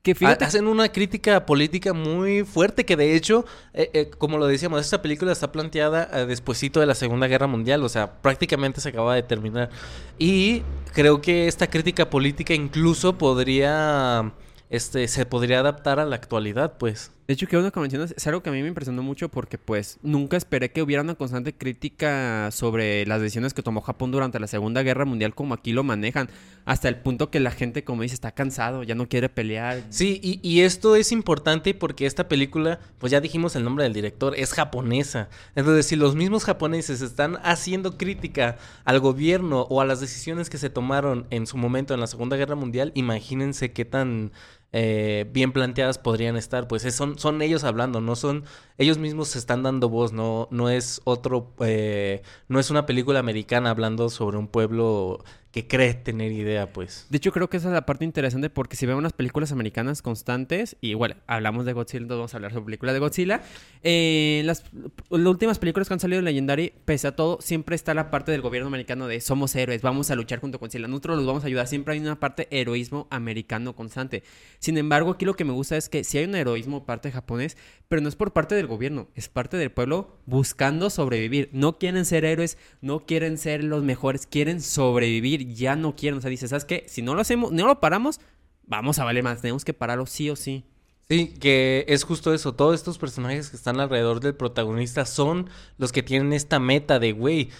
Que 0.05 0.15
fíjate... 0.15 0.45
Hacen 0.45 0.69
una 0.69 0.91
crítica 0.91 1.47
política 1.47 1.95
muy 1.95 2.45
fuerte 2.45 2.85
que 2.85 2.95
de 2.95 3.17
hecho, 3.17 3.47
eh, 3.73 3.91
eh, 3.95 4.11
como 4.19 4.37
lo 4.37 4.47
decíamos, 4.47 4.83
esta 4.83 5.01
película 5.01 5.33
está 5.33 5.51
planteada 5.51 6.11
eh, 6.13 6.27
despuesito 6.27 6.79
de 6.79 6.85
la 6.85 6.95
Segunda 6.95 7.27
Guerra 7.27 7.47
Mundial, 7.47 7.83
o 7.83 7.89
sea, 7.89 8.21
prácticamente 8.21 8.83
se 8.83 8.91
acaba 8.91 9.15
de 9.15 9.23
terminar. 9.23 9.71
Y 10.19 10.63
creo 10.93 11.23
que 11.23 11.49
esta 11.49 11.69
crítica 11.69 12.11
política 12.11 12.53
incluso 12.53 13.17
podría 13.17 14.35
este, 14.69 15.09
se 15.09 15.25
podría 15.25 15.61
adaptar 15.61 15.99
a 15.99 16.05
la 16.05 16.17
actualidad, 16.17 16.77
pues. 16.77 17.11
De 17.27 17.33
hecho, 17.33 17.47
que 17.47 17.57
uno 17.57 17.73
que 17.73 17.81
mencionas 17.81 18.15
es 18.15 18.27
algo 18.27 18.43
que 18.43 18.51
a 18.51 18.53
mí 18.53 18.61
me 18.61 18.69
impresionó 18.69 19.03
mucho 19.03 19.31
porque, 19.31 19.57
pues, 19.57 19.99
nunca 20.03 20.37
esperé 20.37 20.73
que 20.73 20.83
hubiera 20.83 21.03
una 21.03 21.15
constante 21.15 21.55
crítica 21.55 22.51
sobre 22.51 23.07
las 23.07 23.21
decisiones 23.23 23.55
que 23.55 23.63
tomó 23.63 23.81
Japón 23.81 24.11
durante 24.11 24.39
la 24.39 24.47
Segunda 24.47 24.83
Guerra 24.83 25.07
Mundial 25.07 25.35
como 25.35 25.55
aquí 25.55 25.73
lo 25.73 25.85
manejan. 25.85 26.29
Hasta 26.67 26.89
el 26.89 26.97
punto 26.97 27.31
que 27.31 27.41
la 27.41 27.51
gente, 27.51 27.83
como 27.83 28.03
dice, 28.03 28.15
está 28.15 28.33
cansado, 28.33 28.83
ya 28.83 28.95
no 28.95 29.09
quiere 29.09 29.31
pelear. 29.31 29.83
Sí, 29.89 30.21
y, 30.23 30.39
y 30.43 30.63
esto 30.63 30.97
es 30.97 31.13
importante 31.13 31.73
porque 31.73 32.05
esta 32.05 32.29
película, 32.29 32.81
pues 32.99 33.11
ya 33.11 33.21
dijimos 33.21 33.57
el 33.57 33.65
nombre 33.65 33.85
del 33.85 33.95
director, 33.95 34.35
es 34.37 34.53
japonesa. 34.53 35.31
Entonces, 35.55 35.87
si 35.87 35.97
los 35.97 36.15
mismos 36.15 36.45
japoneses 36.45 37.01
están 37.01 37.39
haciendo 37.43 37.97
crítica 37.97 38.57
al 38.85 39.01
gobierno 39.01 39.63
o 39.63 39.81
a 39.81 39.87
las 39.87 40.01
decisiones 40.01 40.51
que 40.51 40.59
se 40.59 40.69
tomaron 40.69 41.27
en 41.31 41.47
su 41.47 41.57
momento 41.57 41.95
en 41.95 42.01
la 42.01 42.07
Segunda 42.07 42.37
Guerra 42.37 42.55
Mundial, 42.55 42.93
imagínense 42.95 43.73
qué 43.73 43.85
tan 43.87 44.33
eh, 44.77 45.31
bien 45.33 45.53
planteadas 45.53 45.99
podrían 45.99 46.37
estar, 46.37 46.67
pues 46.67 46.83
son, 46.93 47.17
son 47.17 47.41
ellos 47.43 47.63
hablando, 47.63 48.01
no 48.01 48.17
son, 48.17 48.43
ellos 48.77 48.99
mismos 48.99 49.29
se 49.29 49.39
están 49.39 49.63
dando 49.63 49.89
voz, 49.89 50.13
no, 50.13 50.49
no 50.51 50.69
es 50.69 51.01
otro, 51.05 51.53
eh, 51.61 52.23
no 52.49 52.59
es 52.59 52.71
una 52.73 52.85
película 52.85 53.21
americana 53.21 53.71
hablando 53.71 54.09
sobre 54.11 54.37
un 54.37 54.49
pueblo 54.49 55.23
que 55.55 55.69
cree 55.69 55.95
tener 55.95 56.33
idea, 56.33 56.73
pues. 56.73 57.07
De 57.11 57.19
hecho, 57.19 57.31
creo 57.31 57.49
que 57.49 57.59
esa 57.59 57.69
es 57.69 57.75
la 57.75 57.87
parte 57.87 58.05
interesante 58.05 58.51
porque 58.51 58.75
si 58.75 58.87
vemos 58.87 58.99
unas 58.99 59.13
películas 59.13 59.53
americanas 59.53 60.03
constantes, 60.03 60.77
y 60.81 60.95
bueno, 60.95 61.15
hablamos 61.29 61.65
de 61.65 61.73
Godzilla, 61.73 62.03
entonces 62.03 62.19
vamos 62.19 62.35
a 62.35 62.39
hablar 62.39 62.53
sobre 62.53 62.65
películas 62.65 62.93
de 62.93 62.99
Godzilla, 62.99 63.41
eh, 63.85 64.43
las, 64.47 64.65
últimas 65.11 65.61
películas 65.61 65.87
que 65.87 65.95
han 65.95 66.01
salido 66.01 66.21
de 66.21 66.25
Legendary, 66.25 66.73
pese 66.85 67.07
a 67.07 67.15
todo, 67.15 67.39
siempre 67.41 67.77
está 67.77 67.95
la 67.95 68.11
parte 68.11 68.33
del 68.33 68.41
gobierno 68.41 68.67
americano 68.67 69.07
de 69.07 69.21
somos 69.21 69.55
héroes, 69.55 69.81
vamos 69.81 70.11
a 70.11 70.17
luchar 70.17 70.41
junto 70.41 70.59
con 70.59 70.67
Godzilla, 70.67 70.89
nosotros 70.89 71.19
los 71.19 71.27
vamos 71.27 71.45
a 71.45 71.47
ayudar, 71.47 71.69
siempre 71.69 71.95
hay 71.95 72.01
una 72.01 72.19
parte 72.19 72.49
heroísmo 72.51 73.07
americano 73.13 73.77
constante. 73.77 74.25
Sin 74.59 74.77
embargo, 74.77 75.13
aquí 75.13 75.25
lo 75.25 75.35
que 75.35 75.45
me 75.45 75.53
gusta 75.53 75.77
es 75.77 75.89
que 75.89 76.03
si 76.03 76.19
hay 76.19 76.25
un 76.25 76.35
heroísmo 76.35 76.85
parte 76.85 77.13
japonés, 77.13 77.57
pero 77.87 78.03
no 78.03 78.09
es 78.09 78.17
por 78.17 78.33
parte 78.33 78.57
del 78.57 78.67
gobierno, 78.67 79.07
es 79.15 79.29
parte 79.29 79.57
del 79.57 79.71
pueblo 79.71 80.19
buscando 80.27 80.91
sobrevivir. 80.91 81.49
No 81.53 81.79
quieren 81.79 82.05
ser 82.05 82.25
héroes, 82.25 82.59
no 82.81 83.07
quieren 83.07 83.39
ser 83.39 83.63
los 83.63 83.85
mejores, 83.85 84.27
quieren 84.27 84.61
sobrevivir 84.61 85.44
ya 85.53 85.77
no 85.77 85.97
quieren. 85.97 86.19
O 86.19 86.21
sea, 86.21 86.31
dice, 86.31 86.49
¿sabes 86.49 86.65
qué? 86.65 86.85
Si 86.89 87.03
no 87.03 87.15
lo 87.15 87.21
hacemos, 87.21 87.53
no 87.53 87.67
lo 87.67 87.81
paramos, 87.81 88.21
vamos 88.63 88.99
a 88.99 89.05
valer 89.05 89.23
más. 89.25 89.41
Tenemos 89.41 89.65
que 89.65 89.75
pararlo 89.75 90.07
sí 90.07 90.31
o 90.31 90.37
sí. 90.37 90.65
Sí, 91.09 91.35
que 91.39 91.85
es 91.89 92.05
justo 92.05 92.33
eso. 92.33 92.55
Todos 92.55 92.75
estos 92.75 92.99
personajes 92.99 93.51
que 93.51 93.57
están 93.57 93.79
alrededor 93.81 94.21
del 94.21 94.35
protagonista 94.35 95.05
son 95.05 95.51
los 95.77 95.93
que 95.93 96.03
tienen 96.03 96.33
esta 96.33 96.59
meta 96.59 96.99
de, 96.99 97.13
güey, 97.13 97.51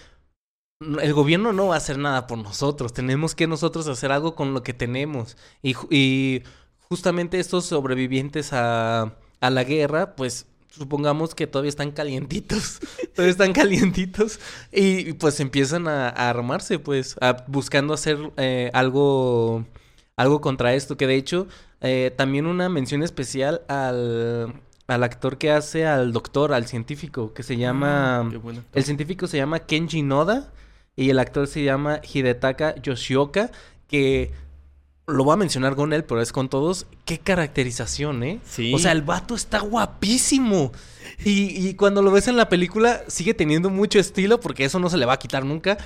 el 1.01 1.13
gobierno 1.13 1.53
no 1.53 1.67
va 1.67 1.75
a 1.75 1.77
hacer 1.77 1.97
nada 1.97 2.27
por 2.27 2.37
nosotros. 2.37 2.93
Tenemos 2.93 3.35
que 3.35 3.47
nosotros 3.47 3.87
hacer 3.87 4.11
algo 4.11 4.35
con 4.35 4.53
lo 4.53 4.63
que 4.63 4.73
tenemos. 4.73 5.37
Y, 5.61 5.75
y 5.91 6.43
justamente 6.79 7.39
estos 7.39 7.65
sobrevivientes 7.65 8.51
a, 8.53 9.17
a 9.41 9.49
la 9.49 9.63
guerra, 9.63 10.15
pues 10.15 10.47
supongamos 10.77 11.35
que 11.35 11.47
todavía 11.47 11.69
están 11.69 11.91
calientitos, 11.91 12.79
todavía 13.15 13.31
están 13.31 13.53
calientitos 13.53 14.39
y 14.71 15.13
pues 15.13 15.39
empiezan 15.39 15.87
a, 15.87 16.09
armarse, 16.09 16.79
pues, 16.79 17.15
buscando 17.47 17.93
hacer 17.93 18.17
eh, 18.37 18.69
algo, 18.73 19.65
algo 20.15 20.41
contra 20.41 20.73
esto, 20.73 20.97
que 20.97 21.07
de 21.07 21.15
hecho 21.15 21.47
eh, 21.81 22.13
también 22.15 22.45
una 22.45 22.69
mención 22.69 23.03
especial 23.03 23.61
al, 23.67 24.53
al 24.87 25.03
actor 25.03 25.37
que 25.37 25.51
hace 25.51 25.85
al 25.85 26.11
doctor, 26.11 26.53
al 26.53 26.67
científico, 26.67 27.33
que 27.33 27.43
se 27.43 27.57
llama, 27.57 28.19
ah, 28.19 28.31
el 28.73 28.83
científico 28.83 29.27
se 29.27 29.37
llama 29.37 29.59
Kenji 29.59 30.01
Noda 30.01 30.51
y 30.95 31.09
el 31.09 31.19
actor 31.19 31.47
se 31.47 31.63
llama 31.63 32.01
Hidetaka 32.03 32.75
Yoshioka, 32.81 33.51
que 33.87 34.31
lo 35.07 35.23
voy 35.23 35.33
a 35.33 35.37
mencionar 35.37 35.75
con 35.75 35.93
él, 35.93 36.03
pero 36.03 36.21
es 36.21 36.31
con 36.31 36.49
todos. 36.49 36.87
Qué 37.05 37.19
caracterización, 37.19 38.23
¿eh? 38.23 38.39
Sí. 38.43 38.73
O 38.73 38.79
sea, 38.79 38.91
el 38.91 39.01
vato 39.01 39.35
está 39.35 39.59
guapísimo. 39.59 40.71
Y, 41.23 41.67
y 41.67 41.75
cuando 41.75 42.01
lo 42.01 42.11
ves 42.11 42.27
en 42.27 42.37
la 42.37 42.49
película, 42.49 43.03
sigue 43.07 43.33
teniendo 43.33 43.69
mucho 43.69 43.99
estilo, 43.99 44.39
porque 44.39 44.65
eso 44.65 44.79
no 44.79 44.89
se 44.89 44.97
le 44.97 45.05
va 45.05 45.13
a 45.13 45.19
quitar 45.19 45.45
nunca. 45.45 45.77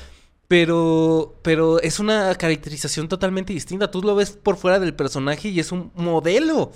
Pero, 0.48 1.36
pero 1.44 1.80
es 1.82 2.00
una 2.00 2.34
caracterización 2.36 3.08
totalmente 3.08 3.54
distinta. 3.54 3.92
Tú 3.92 4.02
lo 4.02 4.16
ves 4.16 4.32
por 4.32 4.58
fuera 4.58 4.80
del 4.80 4.96
personaje 4.96 5.50
y 5.50 5.60
es 5.60 5.72
un 5.72 5.92
modelo. 5.96 6.72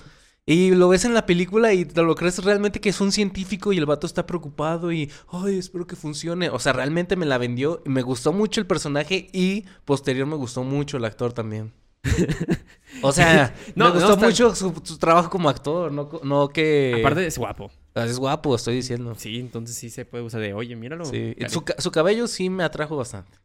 Y 0.45 0.71
lo 0.71 0.89
ves 0.89 1.05
en 1.05 1.13
la 1.13 1.25
película 1.25 1.73
y 1.73 1.85
te 1.85 2.01
lo 2.03 2.15
crees 2.15 2.43
realmente 2.43 2.81
que 2.81 2.89
es 2.89 2.99
un 2.99 3.13
científico 3.13 3.71
y 3.71 3.77
el 3.77 3.85
vato 3.85 4.05
está 4.05 4.27
preocupado 4.27 4.91
y, 4.91 5.09
ay, 5.31 5.57
espero 5.57 5.87
que 5.87 5.95
funcione. 5.95 6.49
O 6.49 6.59
sea, 6.59 6.73
realmente 6.73 7.15
me 7.15 7.25
la 7.25 7.37
vendió. 7.37 7.81
y 7.85 7.89
Me 7.89 8.01
gustó 8.01 8.33
mucho 8.33 8.59
el 8.59 8.67
personaje 8.67 9.29
y 9.31 9.63
posterior 9.85 10.27
me 10.27 10.35
gustó 10.35 10.63
mucho 10.63 10.97
el 10.97 11.05
actor 11.05 11.31
también. 11.31 11.71
O 13.01 13.11
sea, 13.11 13.53
No, 13.75 13.85
me 13.85 13.89
no, 13.91 13.95
gustó 13.95 14.13
está- 14.13 14.25
mucho 14.25 14.55
su, 14.55 14.73
su 14.83 14.97
trabajo 14.97 15.29
como 15.29 15.49
actor, 15.49 15.91
no, 15.91 16.49
que... 16.49 16.97
Aparte 16.99 17.25
es 17.25 17.37
guapo. 17.37 17.71
Es 17.95 18.17
guapo, 18.19 18.55
estoy 18.55 18.75
diciendo. 18.75 19.13
Sí, 19.17 19.39
entonces 19.39 19.75
sí 19.75 19.89
se 19.89 20.05
puede 20.05 20.23
usar 20.23 20.41
de, 20.41 20.53
oye, 20.53 20.75
míralo. 20.75 21.05
Sí. 21.05 21.35
Su, 21.47 21.63
su 21.77 21.91
cabello 21.91 22.27
sí 22.27 22.49
me 22.49 22.63
atrajo 22.63 22.97
bastante. 22.97 23.37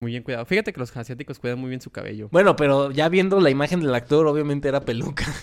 Muy 0.00 0.10
bien 0.12 0.22
cuidado. 0.22 0.44
Fíjate 0.44 0.72
que 0.72 0.80
los 0.80 0.94
asiáticos 0.96 1.38
cuidan 1.38 1.58
muy 1.58 1.68
bien 1.70 1.80
su 1.80 1.90
cabello. 1.90 2.28
Bueno, 2.30 2.56
pero 2.56 2.90
ya 2.90 3.08
viendo 3.08 3.40
la 3.40 3.50
imagen 3.50 3.80
del 3.80 3.94
actor, 3.94 4.26
obviamente 4.26 4.68
era 4.68 4.80
peluca. 4.84 5.24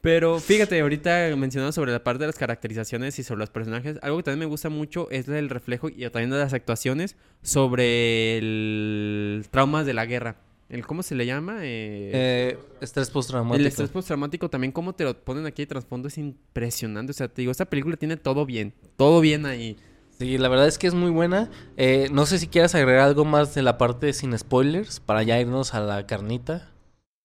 Pero 0.00 0.38
fíjate, 0.38 0.78
ahorita 0.82 1.34
mencionando 1.34 1.72
sobre 1.72 1.90
la 1.90 2.04
parte 2.04 2.20
de 2.24 2.26
las 2.26 2.36
caracterizaciones 2.36 3.18
y 3.18 3.22
sobre 3.22 3.38
los 3.38 3.48
personajes, 3.48 3.98
algo 4.02 4.18
que 4.18 4.24
también 4.24 4.40
me 4.40 4.44
gusta 4.44 4.68
mucho 4.68 5.08
es 5.10 5.26
el 5.28 5.48
reflejo 5.48 5.88
y 5.88 6.02
también 6.10 6.28
de 6.28 6.36
las 6.36 6.52
actuaciones 6.52 7.16
sobre 7.40 8.36
el 8.36 9.46
traumas 9.50 9.86
de 9.86 9.94
la 9.94 10.04
guerra. 10.04 10.36
El, 10.68 10.86
¿Cómo 10.86 11.02
se 11.02 11.14
le 11.14 11.26
llama? 11.26 11.58
Eh, 11.62 12.10
Eh, 12.12 12.58
estrés 12.80 13.10
postraumático. 13.10 13.60
el 13.60 13.66
estrés 13.66 13.90
postraumático 13.90 14.48
también, 14.48 14.72
cómo 14.72 14.94
te 14.94 15.04
lo 15.04 15.14
ponen 15.22 15.46
aquí 15.46 15.62
de 15.62 15.66
trasfondo 15.66 16.08
es 16.08 16.18
impresionante. 16.18 17.10
O 17.10 17.14
sea, 17.14 17.28
te 17.28 17.42
digo, 17.42 17.52
esta 17.52 17.66
película 17.66 17.96
tiene 17.96 18.16
todo 18.16 18.46
bien. 18.46 18.72
Todo 18.96 19.20
bien 19.20 19.46
ahí. 19.46 19.76
Sí, 20.18 20.38
la 20.38 20.48
verdad 20.48 20.66
es 20.68 20.78
que 20.78 20.86
es 20.86 20.94
muy 20.94 21.10
buena. 21.10 21.50
Eh, 21.76 22.08
no 22.12 22.24
sé 22.24 22.38
si 22.38 22.46
quieras 22.46 22.74
agregar 22.74 23.00
algo 23.08 23.24
más 23.24 23.54
de 23.54 23.62
la 23.62 23.78
parte 23.78 24.12
sin 24.12 24.36
spoilers 24.38 25.00
para 25.00 25.22
ya 25.22 25.38
irnos 25.40 25.74
a 25.74 25.80
la 25.80 26.06
carnita. 26.06 26.70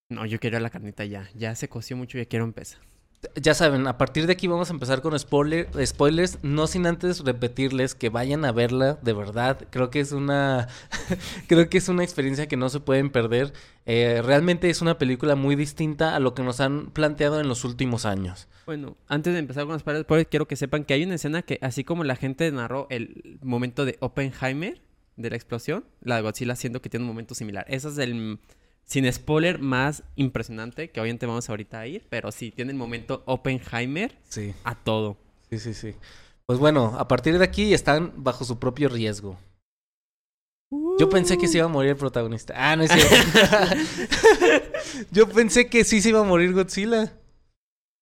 No, 0.10 0.26
yo 0.26 0.40
quiero 0.40 0.60
la 0.60 0.72
carnita 0.72 1.06
ya. 1.06 1.30
Ya 1.36 1.54
se 1.56 1.70
coció 1.70 1.96
mucho 1.96 2.18
y 2.18 2.22
ya 2.22 2.26
quiero 2.28 2.46
empezar. 2.46 2.82
Ya 3.36 3.54
saben, 3.54 3.86
a 3.88 3.98
partir 3.98 4.28
de 4.28 4.34
aquí 4.34 4.48
vamos 4.48 4.70
a 4.70 4.74
empezar 4.74 5.02
con 5.02 5.18
spoiler, 5.20 5.68
spoilers, 5.86 6.40
no 6.42 6.68
sin 6.68 6.88
antes 6.88 7.20
repetirles 7.20 7.94
que 7.94 8.08
vayan 8.08 8.46
a 8.46 8.54
verla, 8.54 8.98
de 9.02 9.12
verdad. 9.12 9.68
Creo 9.72 9.90
que 9.90 10.00
es 10.00 10.14
una, 10.14 10.70
creo 11.48 11.70
que 11.70 11.80
es 11.80 11.90
una 11.90 12.04
experiencia 12.04 12.48
que 12.48 12.56
no 12.56 12.70
se 12.70 12.80
pueden 12.80 13.10
perder. 13.10 13.52
Eh, 13.86 14.22
realmente 14.24 14.70
es 14.70 14.82
una 14.82 14.98
película 14.98 15.36
muy 15.36 15.58
distinta 15.58 16.16
a 16.16 16.20
lo 16.20 16.34
que 16.34 16.44
nos 16.44 16.62
han 16.62 16.92
planteado 16.92 17.42
en 17.42 17.50
los 17.50 17.66
últimos 17.66 18.06
años. 18.06 18.48
Bueno, 18.66 18.96
antes 19.08 19.34
de 19.34 19.40
empezar 19.40 19.64
con 19.64 19.74
los 19.74 19.82
spoilers, 19.82 20.06
pues, 20.06 20.28
quiero 20.30 20.48
que 20.48 20.56
sepan 20.56 20.86
que 20.86 20.94
hay 20.94 21.04
una 21.04 21.16
escena 21.16 21.42
que, 21.42 21.60
así 21.62 21.84
como 21.84 22.06
la 22.06 22.16
gente 22.16 22.50
narró 22.52 22.88
el 22.90 23.40
momento 23.42 23.84
de 23.84 23.98
Oppenheimer, 24.00 24.82
de 25.18 25.30
la 25.30 25.36
explosión, 25.36 25.84
la 26.02 26.16
de 26.16 26.22
Godzilla 26.22 26.56
siento 26.56 26.82
que 26.82 26.90
tiene 26.90 27.04
un 27.04 27.10
momento 27.10 27.36
similar. 27.36 27.66
Ese 27.68 27.90
es 27.90 27.98
el, 27.98 28.40
sin 28.90 29.12
spoiler, 29.14 29.60
más 29.60 30.02
impresionante, 30.16 30.90
que 30.90 31.00
obviamente 31.00 31.28
vamos 31.28 31.48
ahorita 31.50 31.80
a 31.80 31.86
ir, 31.88 32.06
pero 32.10 32.32
sí, 32.32 32.50
tiene 32.52 32.72
el 32.72 32.78
momento 32.78 33.22
Oppenheimer 33.28 34.18
Sí, 34.28 34.54
a 34.64 34.74
todo. 34.76 35.16
sí, 35.52 35.60
sí, 35.60 35.74
sí. 35.76 35.94
Pues 36.48 36.58
bueno, 36.58 36.96
a 36.98 37.08
partir 37.08 37.38
de 37.38 37.46
aquí 37.46 37.72
están 37.74 38.12
bajo 38.18 38.44
su 38.44 38.58
propio 38.58 38.90
riesgo. 38.90 39.38
Yo 41.00 41.08
pensé 41.10 41.38
que 41.38 41.48
se 41.48 41.58
iba 41.58 41.66
a 41.66 41.70
morir 41.70 41.92
el 41.92 41.98
protagonista. 41.98 42.54
Ah, 42.58 42.76
no 42.76 42.84
es 42.84 42.92
cierto. 42.92 43.16
Yo 45.12 45.28
pensé 45.30 45.68
que 45.68 45.84
sí 45.84 46.02
se 46.02 46.10
iba 46.10 46.20
a 46.20 46.24
morir 46.24 46.54
Godzilla. 46.54 47.12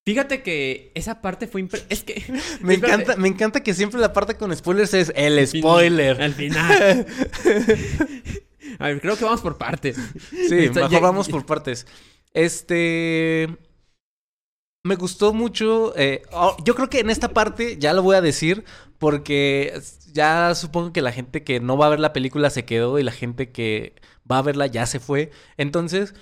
Fíjate 0.06 0.42
que 0.42 0.92
esa 0.96 1.22
parte 1.22 1.48
fue... 1.48 1.62
impre- 1.64 1.84
Es 1.90 2.04
que... 2.04 2.24
Me 2.62 2.76
encanta, 2.76 3.18
me 3.18 3.28
encanta 3.28 3.62
que 3.62 3.74
siempre 3.74 4.00
la 4.00 4.14
parte 4.14 4.36
con 4.36 4.56
spoilers 4.56 4.94
es 4.94 5.12
el 5.16 5.46
spoiler. 5.46 6.22
Al 6.22 6.34
final. 6.34 7.06
A 8.80 8.88
ver, 8.88 9.02
creo 9.02 9.18
que 9.18 9.24
vamos 9.26 9.42
por 9.42 9.58
partes. 9.58 9.98
Sí, 10.30 10.70
mejor 10.74 10.90
ya- 10.90 11.00
vamos 11.00 11.28
ya- 11.28 11.32
por 11.32 11.46
partes. 11.46 11.86
Este. 12.34 13.48
Me 14.84 14.96
gustó 14.96 15.34
mucho. 15.34 15.94
eh, 15.98 16.22
oh, 16.32 16.56
yo 16.64 16.74
creo 16.76 16.90
que 16.90 17.00
en 17.00 17.10
esta 17.10 17.30
parte 17.30 17.78
ya 17.78 17.94
lo 17.94 18.04
voy 18.04 18.16
a 18.16 18.22
decir. 18.22 18.64
Porque 19.00 19.80
ya 20.14 20.56
supongo 20.56 20.92
que 20.94 21.02
la 21.04 21.12
gente 21.12 21.44
que 21.44 21.60
no 21.60 21.78
va 21.78 21.86
a 21.88 21.90
ver 21.90 22.00
la 22.00 22.14
película 22.14 22.50
se 22.50 22.66
quedó 22.66 22.98
y 22.98 23.04
la 23.04 23.12
gente 23.12 23.52
que 23.52 23.94
va 24.30 24.40
a 24.40 24.42
verla 24.42 24.66
ya 24.68 24.86
se 24.88 25.00
fue. 25.00 25.30
Entonces, 25.58 26.16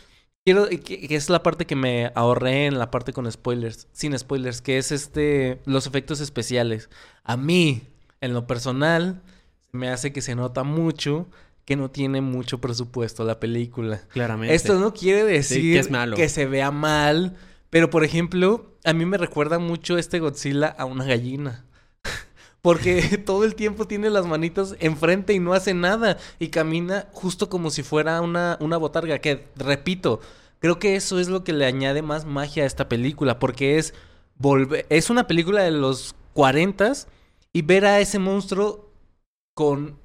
quiero. 0.43 0.67
Que, 0.67 0.79
que 1.08 1.15
es 1.15 1.29
la 1.29 1.41
parte 1.43 1.65
que 1.65 1.75
me 1.75 2.12
ahorré 2.15 2.65
en 2.65 2.77
la 2.79 2.91
parte 2.91 3.13
con 3.13 3.31
spoilers. 3.31 3.88
Sin 3.93 4.17
spoilers, 4.17 4.62
que 4.62 4.77
es 4.77 4.91
este. 4.91 5.62
Los 5.65 5.88
efectos 5.88 6.19
especiales. 6.19 6.89
A 7.23 7.38
mí, 7.38 7.84
en 8.19 8.34
lo 8.34 8.45
personal, 8.47 9.21
me 9.71 9.89
hace 9.89 10.12
que 10.12 10.21
se 10.21 10.36
nota 10.36 10.63
mucho 10.63 11.27
que 11.65 11.75
no 11.75 11.89
tiene 11.89 12.21
mucho 12.21 12.60
presupuesto 12.60 13.25
la 13.25 13.39
película. 13.39 14.01
Claramente. 14.10 14.54
Esto 14.54 14.80
no 14.80 14.93
quiere 14.93 15.23
decir 15.23 15.73
que 15.73 15.80
es 15.80 15.89
malo. 15.89 16.15
que 16.15 16.30
se 16.30 16.45
vea 16.45 16.71
mal, 16.71 17.36
pero 17.71 17.89
por 17.89 18.04
ejemplo, 18.04 18.78
a 18.84 18.93
mí 18.93 19.06
me 19.06 19.17
recuerda 19.17 19.58
mucho 19.58 19.97
este 19.97 20.19
Godzilla 20.19 20.67
a 20.67 20.86
una 20.86 21.06
gallina. 21.06 21.65
Porque 22.62 23.17
todo 23.25 23.43
el 23.43 23.56
tiempo 23.56 23.88
tiene 23.88 24.10
las 24.12 24.28
manitas 24.28 24.75
enfrente 24.80 25.34
y 25.34 25.39
no 25.39 25.54
hace 25.54 25.73
nada. 25.73 26.17
Y 26.39 26.49
camina 26.49 27.08
justo 27.12 27.49
como 27.49 27.71
si 27.71 27.82
fuera 27.82 28.21
una, 28.21 28.58
una 28.62 28.78
botarga. 28.78 29.17
Que, 29.19 29.47
repito, 29.56 30.21
creo 30.60 30.78
que 30.78 30.95
eso 30.95 31.19
es 31.19 31.28
lo 31.28 31.43
que 31.43 31.54
le 31.54 31.65
añade 31.65 32.04
más 32.04 32.25
magia 32.25 32.63
a 32.63 32.67
esta 32.67 32.88
película. 32.88 33.39
Porque 33.39 33.80
es 33.80 33.95
volver. 34.38 34.86
Es 34.89 35.10
una 35.10 35.25
película 35.25 35.63
de 35.63 35.71
los 35.71 36.15
40 36.34 36.93
y 37.54 37.62
ver 37.63 37.86
a 37.86 37.99
ese 37.99 38.19
monstruo 38.19 38.91
con 39.56 39.97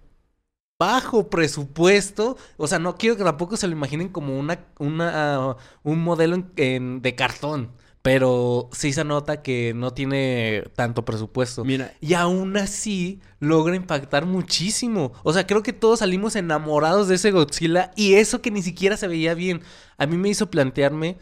bajo 0.81 1.31
presupuesto. 1.31 2.37
O 2.57 2.67
sea, 2.67 2.81
no 2.81 2.97
quiero 2.97 3.17
que 3.17 3.25
tampoco 3.25 3.57
se 3.57 3.69
lo 3.69 3.75
imaginen 3.75 4.09
como 4.09 4.39
una, 4.39 4.67
una, 4.81 5.57
un 5.85 6.03
modelo 6.03 6.35
en- 6.37 6.53
en- 6.57 7.03
de 7.03 7.15
cartón. 7.15 7.73
Pero 8.03 8.71
sí 8.73 8.95
se 8.95 9.05
nota 9.05 9.43
que 9.43 9.75
no 9.75 9.93
tiene 9.93 10.65
tanto 10.75 11.05
presupuesto. 11.05 11.65
Mira, 11.67 11.93
Y 12.01 12.15
aún 12.15 12.57
así 12.57 13.21
logra 13.41 13.77
impactar 13.77 14.25
muchísimo. 14.25 15.13
O 15.23 15.35
sea, 15.35 15.47
creo 15.47 15.63
que 15.63 15.75
todos 15.75 15.99
salimos 15.99 16.35
enamorados 16.35 17.09
de 17.09 17.17
ese 17.17 17.31
Godzilla 17.31 17.93
y 17.97 18.15
eso 18.15 18.41
que 18.41 18.51
ni 18.51 18.63
siquiera 18.63 18.97
se 18.97 19.07
veía 19.07 19.35
bien. 19.35 19.61
A 19.99 20.07
mí 20.07 20.17
me 20.17 20.31
hizo 20.31 20.51
plantearme 20.51 21.19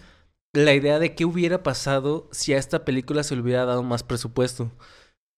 la 0.52 0.72
idea 0.74 1.00
de 1.00 1.14
qué 1.16 1.24
hubiera 1.24 1.62
pasado 1.64 2.28
si 2.32 2.52
a 2.54 2.58
esta 2.58 2.84
película 2.84 3.24
se 3.24 3.34
le 3.36 3.42
hubiera 3.42 3.64
dado 3.64 3.82
más 3.82 4.04
presupuesto. 4.04 4.70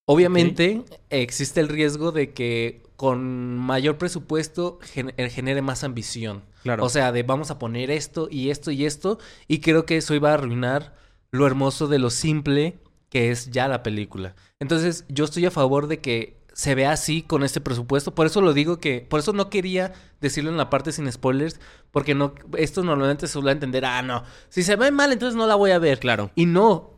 Obviamente 0.06 0.84
existe 1.10 1.60
el 1.60 1.68
riesgo 1.68 2.12
de 2.12 2.32
que 2.34 2.82
con 3.00 3.56
mayor 3.56 3.96
presupuesto 3.96 4.78
gen- 4.82 5.14
eh, 5.16 5.30
genere 5.30 5.62
más 5.62 5.84
ambición. 5.84 6.42
claro. 6.64 6.84
O 6.84 6.90
sea, 6.90 7.12
de 7.12 7.22
vamos 7.22 7.50
a 7.50 7.58
poner 7.58 7.90
esto 7.90 8.28
y 8.30 8.50
esto 8.50 8.70
y 8.70 8.84
esto. 8.84 9.18
Y 9.48 9.60
creo 9.60 9.86
que 9.86 9.96
eso 9.96 10.14
iba 10.14 10.28
a 10.30 10.34
arruinar 10.34 10.94
lo 11.30 11.46
hermoso 11.46 11.88
de 11.88 11.98
lo 11.98 12.10
simple 12.10 12.78
que 13.08 13.30
es 13.30 13.50
ya 13.50 13.68
la 13.68 13.82
película. 13.82 14.34
Entonces, 14.60 15.06
yo 15.08 15.24
estoy 15.24 15.46
a 15.46 15.50
favor 15.50 15.86
de 15.86 16.00
que 16.00 16.42
se 16.52 16.74
vea 16.74 16.92
así 16.92 17.22
con 17.22 17.42
este 17.42 17.62
presupuesto. 17.62 18.14
Por 18.14 18.26
eso 18.26 18.42
lo 18.42 18.52
digo 18.52 18.76
que, 18.80 19.00
por 19.00 19.20
eso 19.20 19.32
no 19.32 19.48
quería 19.48 19.94
decirlo 20.20 20.50
en 20.50 20.58
la 20.58 20.68
parte 20.68 20.92
sin 20.92 21.10
spoilers, 21.10 21.58
porque 21.92 22.14
no, 22.14 22.34
esto 22.58 22.84
normalmente 22.84 23.26
se 23.28 23.32
suele 23.32 23.52
entender, 23.52 23.86
ah, 23.86 24.02
no, 24.02 24.24
si 24.50 24.62
se 24.62 24.76
ve 24.76 24.90
mal, 24.90 25.10
entonces 25.10 25.36
no 25.36 25.46
la 25.46 25.54
voy 25.54 25.70
a 25.70 25.78
ver. 25.78 26.00
claro. 26.00 26.32
Y 26.34 26.44
no, 26.44 26.90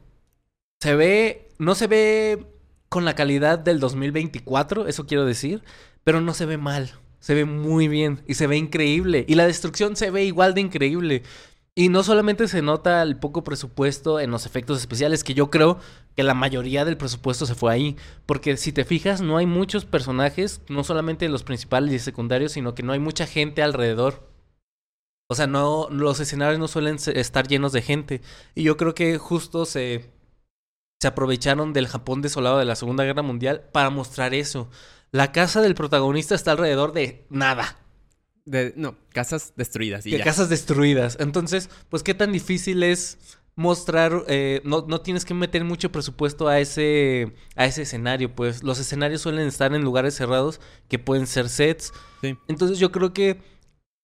se 0.80 0.96
ve, 0.96 1.48
no 1.60 1.76
se 1.76 1.86
ve 1.86 2.46
con 2.92 3.06
la 3.06 3.14
calidad 3.14 3.58
del 3.58 3.80
2024, 3.80 4.86
eso 4.86 5.06
quiero 5.06 5.24
decir, 5.24 5.62
pero 6.04 6.20
no 6.20 6.34
se 6.34 6.44
ve 6.44 6.58
mal, 6.58 6.92
se 7.20 7.34
ve 7.34 7.46
muy 7.46 7.88
bien 7.88 8.22
y 8.28 8.34
se 8.34 8.46
ve 8.46 8.58
increíble. 8.58 9.24
Y 9.26 9.34
la 9.34 9.46
destrucción 9.46 9.96
se 9.96 10.10
ve 10.10 10.26
igual 10.26 10.52
de 10.52 10.60
increíble. 10.60 11.22
Y 11.74 11.88
no 11.88 12.02
solamente 12.02 12.48
se 12.48 12.60
nota 12.60 13.00
el 13.00 13.16
poco 13.16 13.44
presupuesto 13.44 14.20
en 14.20 14.30
los 14.30 14.44
efectos 14.44 14.78
especiales, 14.78 15.24
que 15.24 15.32
yo 15.32 15.48
creo 15.48 15.78
que 16.16 16.22
la 16.22 16.34
mayoría 16.34 16.84
del 16.84 16.98
presupuesto 16.98 17.46
se 17.46 17.54
fue 17.54 17.72
ahí. 17.72 17.96
Porque 18.26 18.58
si 18.58 18.72
te 18.72 18.84
fijas, 18.84 19.22
no 19.22 19.38
hay 19.38 19.46
muchos 19.46 19.86
personajes, 19.86 20.60
no 20.68 20.84
solamente 20.84 21.30
los 21.30 21.44
principales 21.44 21.94
y 21.94 21.98
secundarios, 21.98 22.52
sino 22.52 22.74
que 22.74 22.82
no 22.82 22.92
hay 22.92 22.98
mucha 22.98 23.26
gente 23.26 23.62
alrededor. 23.62 24.28
O 25.30 25.34
sea, 25.34 25.46
no, 25.46 25.88
los 25.88 26.20
escenarios 26.20 26.58
no 26.58 26.68
suelen 26.68 26.96
estar 27.14 27.48
llenos 27.48 27.72
de 27.72 27.80
gente. 27.80 28.20
Y 28.54 28.64
yo 28.64 28.76
creo 28.76 28.94
que 28.94 29.16
justo 29.16 29.64
se, 29.64 30.10
se 31.02 31.08
aprovecharon 31.08 31.72
del 31.72 31.88
Japón 31.88 32.22
desolado 32.22 32.58
de 32.58 32.64
la 32.64 32.76
Segunda 32.76 33.02
Guerra 33.02 33.22
Mundial 33.22 33.64
para 33.72 33.90
mostrar 33.90 34.34
eso. 34.34 34.70
La 35.10 35.32
casa 35.32 35.60
del 35.60 35.74
protagonista 35.74 36.36
está 36.36 36.52
alrededor 36.52 36.92
de 36.92 37.26
nada. 37.28 37.76
De- 38.44 38.72
no, 38.76 38.94
casas 39.08 39.52
destruidas 39.56 40.06
y 40.06 40.12
de 40.12 40.18
ya. 40.18 40.24
casas 40.24 40.48
destruidas. 40.48 41.16
Entonces, 41.18 41.70
pues 41.88 42.04
qué 42.04 42.14
tan 42.14 42.30
difícil 42.30 42.84
es 42.84 43.18
mostrar, 43.56 44.12
eh, 44.28 44.60
no, 44.64 44.84
no 44.88 45.00
tienes 45.00 45.24
que 45.24 45.34
meter 45.34 45.64
mucho 45.64 45.90
presupuesto 45.90 46.46
a 46.46 46.60
ese, 46.60 47.34
a 47.56 47.66
ese 47.66 47.82
escenario, 47.82 48.32
pues 48.36 48.62
los 48.62 48.78
escenarios 48.78 49.22
suelen 49.22 49.48
estar 49.48 49.74
en 49.74 49.82
lugares 49.82 50.14
cerrados 50.14 50.60
que 50.88 51.00
pueden 51.00 51.26
ser 51.26 51.48
sets. 51.48 51.92
Sí. 52.20 52.38
Entonces 52.46 52.78
yo 52.78 52.92
creo 52.92 53.12
que 53.12 53.42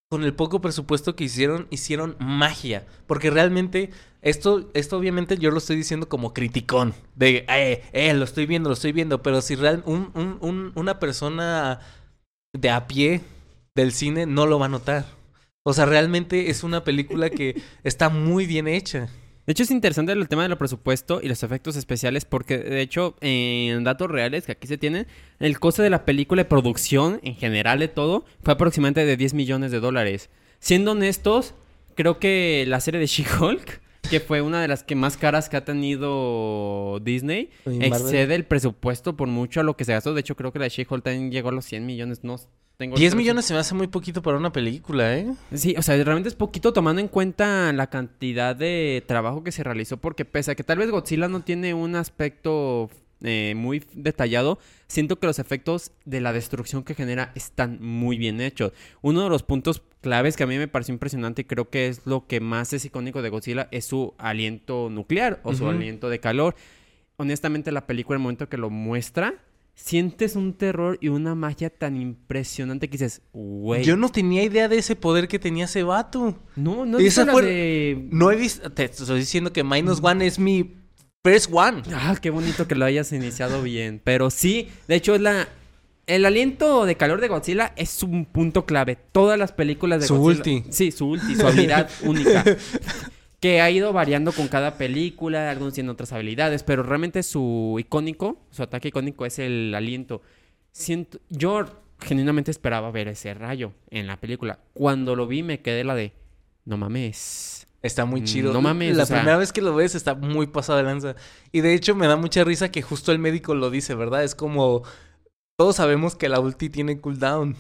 con 0.08 0.24
el 0.24 0.34
poco 0.34 0.60
presupuesto 0.60 1.14
que 1.14 1.24
hicieron, 1.24 1.66
hicieron 1.70 2.16
magia. 2.18 2.86
Porque 3.06 3.30
realmente, 3.30 3.90
esto, 4.22 4.70
esto 4.74 4.96
obviamente 4.96 5.36
yo 5.38 5.50
lo 5.50 5.58
estoy 5.58 5.76
diciendo 5.76 6.08
como 6.08 6.32
criticón. 6.32 6.94
De, 7.14 7.44
eh, 7.48 7.84
eh, 7.92 8.14
lo 8.14 8.24
estoy 8.24 8.46
viendo, 8.46 8.70
lo 8.70 8.74
estoy 8.74 8.92
viendo. 8.92 9.22
Pero 9.22 9.42
si 9.42 9.54
real, 9.54 9.82
un, 9.86 10.10
un, 10.14 10.38
un, 10.40 10.72
una 10.74 10.98
persona 10.98 11.80
de 12.54 12.70
a 12.70 12.86
pie 12.86 13.20
del 13.74 13.92
cine 13.92 14.26
no 14.26 14.46
lo 14.46 14.58
va 14.58 14.66
a 14.66 14.70
notar. 14.70 15.06
O 15.62 15.74
sea, 15.74 15.84
realmente 15.84 16.50
es 16.50 16.64
una 16.64 16.84
película 16.84 17.28
que 17.30 17.60
está 17.84 18.08
muy 18.08 18.46
bien 18.46 18.66
hecha. 18.66 19.08
De 19.48 19.52
hecho, 19.52 19.62
es 19.62 19.70
interesante 19.70 20.12
el 20.12 20.28
tema 20.28 20.46
del 20.46 20.58
presupuesto 20.58 21.20
y 21.22 21.28
los 21.28 21.42
efectos 21.42 21.74
especiales 21.74 22.26
porque, 22.26 22.58
de 22.58 22.82
hecho, 22.82 23.16
en 23.22 23.82
datos 23.82 24.10
reales 24.10 24.44
que 24.44 24.52
aquí 24.52 24.68
se 24.68 24.76
tienen, 24.76 25.06
el 25.40 25.58
coste 25.58 25.80
de 25.80 25.88
la 25.88 26.04
película 26.04 26.42
de 26.42 26.44
producción, 26.44 27.18
en 27.22 27.34
general 27.34 27.78
de 27.78 27.88
todo, 27.88 28.26
fue 28.42 28.52
aproximadamente 28.52 29.06
de 29.06 29.16
10 29.16 29.32
millones 29.32 29.70
de 29.70 29.80
dólares. 29.80 30.28
Siendo 30.58 30.92
honestos, 30.92 31.54
creo 31.94 32.18
que 32.18 32.66
la 32.68 32.78
serie 32.80 33.00
de 33.00 33.06
She-Hulk, 33.06 33.80
que 34.10 34.20
fue 34.20 34.42
una 34.42 34.60
de 34.60 34.68
las 34.68 34.84
que 34.84 34.94
más 34.94 35.16
caras 35.16 35.48
que 35.48 35.56
ha 35.56 35.64
tenido 35.64 37.00
Disney, 37.00 37.48
excede 37.64 38.34
el 38.34 38.44
presupuesto 38.44 39.16
por 39.16 39.28
mucho 39.28 39.60
a 39.60 39.62
lo 39.62 39.78
que 39.78 39.86
se 39.86 39.94
gastó. 39.94 40.12
De 40.12 40.20
hecho, 40.20 40.36
creo 40.36 40.52
que 40.52 40.58
la 40.58 40.64
de 40.66 40.72
She-Hulk 40.72 41.02
también 41.02 41.32
llegó 41.32 41.48
a 41.48 41.52
los 41.52 41.64
100 41.64 41.86
millones. 41.86 42.22
No 42.22 42.36
10 42.78 43.16
millones 43.16 43.44
se 43.44 43.54
me 43.54 43.58
hace 43.58 43.74
muy 43.74 43.88
poquito 43.88 44.22
para 44.22 44.36
una 44.36 44.52
película, 44.52 45.16
¿eh? 45.16 45.34
Sí, 45.52 45.74
o 45.76 45.82
sea, 45.82 45.96
realmente 45.96 46.28
es 46.28 46.36
poquito 46.36 46.72
tomando 46.72 47.00
en 47.00 47.08
cuenta 47.08 47.72
la 47.72 47.88
cantidad 47.88 48.54
de 48.54 49.02
trabajo 49.04 49.42
que 49.42 49.50
se 49.50 49.64
realizó, 49.64 49.96
porque 49.96 50.24
pese 50.24 50.52
a 50.52 50.54
que 50.54 50.62
tal 50.62 50.78
vez 50.78 50.88
Godzilla 50.88 51.26
no 51.26 51.40
tiene 51.40 51.74
un 51.74 51.96
aspecto 51.96 52.88
eh, 53.22 53.54
muy 53.56 53.84
detallado, 53.94 54.60
siento 54.86 55.18
que 55.18 55.26
los 55.26 55.40
efectos 55.40 55.90
de 56.04 56.20
la 56.20 56.32
destrucción 56.32 56.84
que 56.84 56.94
genera 56.94 57.32
están 57.34 57.78
muy 57.80 58.16
bien 58.16 58.40
hechos. 58.40 58.72
Uno 59.02 59.24
de 59.24 59.28
los 59.28 59.42
puntos 59.42 59.82
claves 60.00 60.36
que 60.36 60.44
a 60.44 60.46
mí 60.46 60.56
me 60.56 60.68
pareció 60.68 60.92
impresionante 60.92 61.42
y 61.42 61.46
creo 61.46 61.70
que 61.70 61.88
es 61.88 62.06
lo 62.06 62.28
que 62.28 62.38
más 62.38 62.72
es 62.72 62.84
icónico 62.84 63.22
de 63.22 63.30
Godzilla 63.30 63.66
es 63.72 63.86
su 63.86 64.14
aliento 64.18 64.88
nuclear 64.88 65.40
o 65.42 65.52
su 65.52 65.66
aliento 65.66 66.08
de 66.10 66.20
calor. 66.20 66.54
Honestamente, 67.16 67.72
la 67.72 67.88
película, 67.88 68.18
el 68.18 68.22
momento 68.22 68.48
que 68.48 68.56
lo 68.56 68.70
muestra, 68.70 69.34
sientes 69.78 70.34
un 70.34 70.54
terror 70.54 70.98
y 71.00 71.08
una 71.08 71.34
magia 71.36 71.70
tan 71.70 71.96
impresionante 71.96 72.88
que 72.88 72.98
dices, 72.98 73.22
güey. 73.32 73.84
Yo 73.84 73.96
no 73.96 74.08
tenía 74.08 74.42
idea 74.42 74.68
de 74.68 74.76
ese 74.76 74.96
poder 74.96 75.28
que 75.28 75.38
tenía 75.38 75.66
ese 75.66 75.84
vato. 75.84 76.36
No, 76.56 76.84
no 76.84 76.98
Esa 76.98 77.24
fue... 77.26 78.06
No 78.10 78.30
he 78.32 78.36
visto... 78.36 78.70
Te 78.70 78.84
estoy 78.84 79.20
diciendo 79.20 79.52
que 79.52 79.62
Minus 79.62 80.00
One 80.02 80.26
es 80.26 80.38
mi 80.38 80.74
first 81.24 81.48
one. 81.52 81.82
Ah, 81.94 82.16
qué 82.20 82.30
bonito 82.30 82.66
que 82.66 82.74
lo 82.74 82.84
hayas 82.84 83.12
iniciado 83.12 83.62
bien. 83.62 84.00
Pero 84.02 84.30
sí, 84.30 84.68
de 84.88 84.96
hecho 84.96 85.14
es 85.14 85.20
la... 85.20 85.48
El 86.06 86.24
aliento 86.24 86.86
de 86.86 86.96
calor 86.96 87.20
de 87.20 87.28
Godzilla 87.28 87.72
es 87.76 88.02
un 88.02 88.24
punto 88.24 88.64
clave. 88.66 88.96
Todas 89.12 89.38
las 89.38 89.52
películas 89.52 90.00
de 90.00 90.06
su 90.08 90.16
Godzilla... 90.16 90.38
Ulti. 90.38 90.64
Sí, 90.70 90.90
su 90.90 91.06
ulti. 91.06 91.36
Su 91.36 91.46
habilidad 91.46 91.88
única 92.02 92.44
que 93.40 93.60
ha 93.60 93.70
ido 93.70 93.92
variando 93.92 94.32
con 94.32 94.48
cada 94.48 94.76
película, 94.76 95.50
algunos 95.50 95.74
tienen 95.74 95.90
otras 95.90 96.12
habilidades, 96.12 96.62
pero 96.62 96.82
realmente 96.82 97.22
su 97.22 97.76
icónico, 97.78 98.40
su 98.50 98.62
ataque 98.62 98.88
icónico 98.88 99.26
es 99.26 99.38
el 99.38 99.74
aliento. 99.74 100.22
Siento, 100.72 101.20
yo 101.28 101.64
genuinamente 102.00 102.50
esperaba 102.50 102.90
ver 102.90 103.08
ese 103.08 103.34
rayo 103.34 103.72
en 103.90 104.06
la 104.06 104.18
película. 104.18 104.58
Cuando 104.74 105.14
lo 105.14 105.26
vi 105.26 105.42
me 105.42 105.60
quedé 105.60 105.84
la 105.84 105.94
de, 105.94 106.12
no 106.64 106.76
mames. 106.76 107.66
Está 107.80 108.04
muy 108.04 108.24
chido. 108.24 108.52
No 108.52 108.60
mames. 108.60 108.96
La 108.96 109.06
primera 109.06 109.36
vez 109.36 109.52
que 109.52 109.62
lo 109.62 109.72
ves 109.74 109.94
está 109.94 110.16
muy 110.16 110.48
pasado 110.48 110.78
de 110.78 110.84
lanza. 110.84 111.14
Y 111.52 111.60
de 111.60 111.74
hecho 111.74 111.94
me 111.94 112.08
da 112.08 112.16
mucha 112.16 112.42
risa 112.42 112.72
que 112.72 112.82
justo 112.82 113.12
el 113.12 113.20
médico 113.20 113.54
lo 113.54 113.70
dice, 113.70 113.94
¿verdad? 113.94 114.24
Es 114.24 114.34
como 114.34 114.82
todos 115.58 115.74
sabemos 115.74 116.14
que 116.14 116.28
la 116.28 116.38
ulti 116.38 116.70
tiene 116.70 117.00
cooldown. 117.00 117.56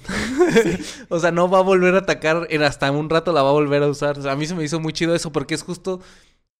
o 1.08 1.18
sea, 1.18 1.32
no 1.32 1.50
va 1.50 1.58
a 1.58 1.62
volver 1.62 1.96
a 1.96 1.98
atacar, 1.98 2.46
en 2.48 2.62
hasta 2.62 2.92
un 2.92 3.10
rato 3.10 3.32
la 3.32 3.42
va 3.42 3.48
a 3.48 3.54
volver 3.54 3.82
a 3.82 3.88
usar. 3.88 4.16
O 4.16 4.22
sea, 4.22 4.32
a 4.32 4.36
mí 4.36 4.46
se 4.46 4.54
me 4.54 4.62
hizo 4.62 4.78
muy 4.78 4.92
chido 4.92 5.16
eso 5.16 5.32
porque 5.32 5.56
es 5.56 5.64
justo 5.64 6.00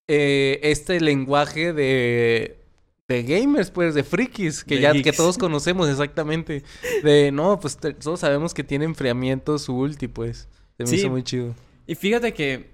eh, 0.09 0.59
este 0.65 1.01
lenguaje 1.01 1.73
de, 1.73 2.59
de 3.07 3.23
gamers, 3.23 3.71
pues, 3.71 3.95
de 3.95 4.03
frikis, 4.03 4.65
que 4.65 4.81
ya 4.81 4.93
que 5.01 5.13
todos 5.13 5.39
conocemos 5.39 5.89
exactamente. 5.89 6.65
De, 7.05 7.31
no, 7.31 7.61
pues 7.61 7.79
todos 7.79 8.19
sabemos 8.19 8.53
que 8.53 8.65
tiene 8.65 8.85
enfriamiento 8.85 9.61
su 9.61 9.77
ulti, 9.77 10.09
pues. 10.09 10.49
Se 10.77 10.87
me 10.87 10.97
hizo 10.97 11.09
muy 11.09 11.23
chido. 11.23 11.55
Y 11.87 11.95
fíjate 11.95 12.35
que, 12.35 12.71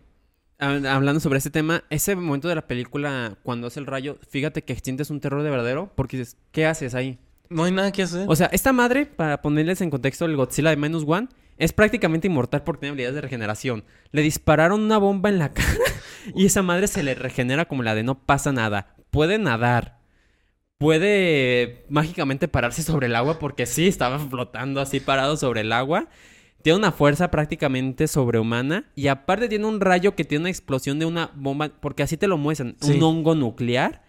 hablando 0.59 1.21
sobre 1.21 1.37
este 1.37 1.51
tema, 1.51 1.85
ese 1.91 2.17
momento 2.17 2.49
de 2.49 2.55
la 2.55 2.67
película, 2.67 3.37
cuando 3.43 3.67
hace 3.67 3.79
el 3.79 3.85
rayo, 3.85 4.17
fíjate 4.27 4.65
que 4.65 4.75
sientes 4.77 5.11
un 5.11 5.21
terror 5.21 5.43
de 5.43 5.51
verdadero, 5.51 5.93
porque 5.95 6.17
dices, 6.17 6.39
¿qué 6.51 6.65
haces 6.65 6.95
ahí? 6.95 7.19
No 7.51 7.65
hay 7.65 7.73
nada 7.73 7.93
que 7.93 8.03
hacer. 8.03 8.27
O 8.29 8.37
sea, 8.37 8.47
esta 8.47 8.73
madre, 8.73 9.07
para 9.07 9.43
ponerles 9.43 9.81
en 9.81 9.91
contexto 9.91 10.25
el 10.25 10.37
Godzilla 10.37 10.71
de 10.71 10.77
Minus 10.77 11.05
One, 11.07 11.29
es 11.57 11.73
prácticamente 11.73 12.27
inmortal 12.27 12.63
porque 12.63 12.81
tiene 12.81 12.93
habilidades 12.93 13.15
de 13.15 13.21
regeneración. 13.21 13.85
Le 14.11 14.23
dispararon 14.23 14.83
una 14.83 14.99
bomba 14.99 15.29
en 15.29 15.39
la 15.39 15.49
cara 15.53 15.69
y 16.35 16.47
esa 16.47 16.63
madre 16.63 16.89
se 16.89 17.03
le 17.03 17.15
regenera 17.15 17.67
como 17.67 17.83
la 17.83 17.95
de 17.95 18.03
no 18.03 18.19
pasa 18.19 18.53
nada. 18.53 18.97
Puede 19.11 19.39
nadar. 19.39 19.99
Puede 20.79 21.87
mágicamente 21.89 22.49
pararse 22.49 22.83
sobre 22.83 23.07
el 23.07 23.15
agua 23.15 23.39
porque 23.39 23.67
sí, 23.67 23.87
estaba 23.87 24.19
flotando 24.19 24.81
así 24.81 25.01
parado 25.01 25.37
sobre 25.37 25.61
el 25.61 25.73
agua. 25.73 26.09
Tiene 26.63 26.79
una 26.79 26.93
fuerza 26.93 27.31
prácticamente 27.31 28.09
sobrehumana 28.09 28.91
y 28.95 29.09
aparte 29.09 29.49
tiene 29.49 29.67
un 29.67 29.81
rayo 29.81 30.17
que 30.17 30.25
tiene 30.25 30.43
una 30.43 30.51
explosión 30.51 30.99
de 30.99 31.05
una 31.05 31.31
bomba, 31.35 31.71
porque 31.81 32.03
así 32.03 32.17
te 32.17 32.27
lo 32.27 32.39
muestran, 32.39 32.77
un 32.81 33.03
hongo 33.03 33.35
nuclear 33.35 34.04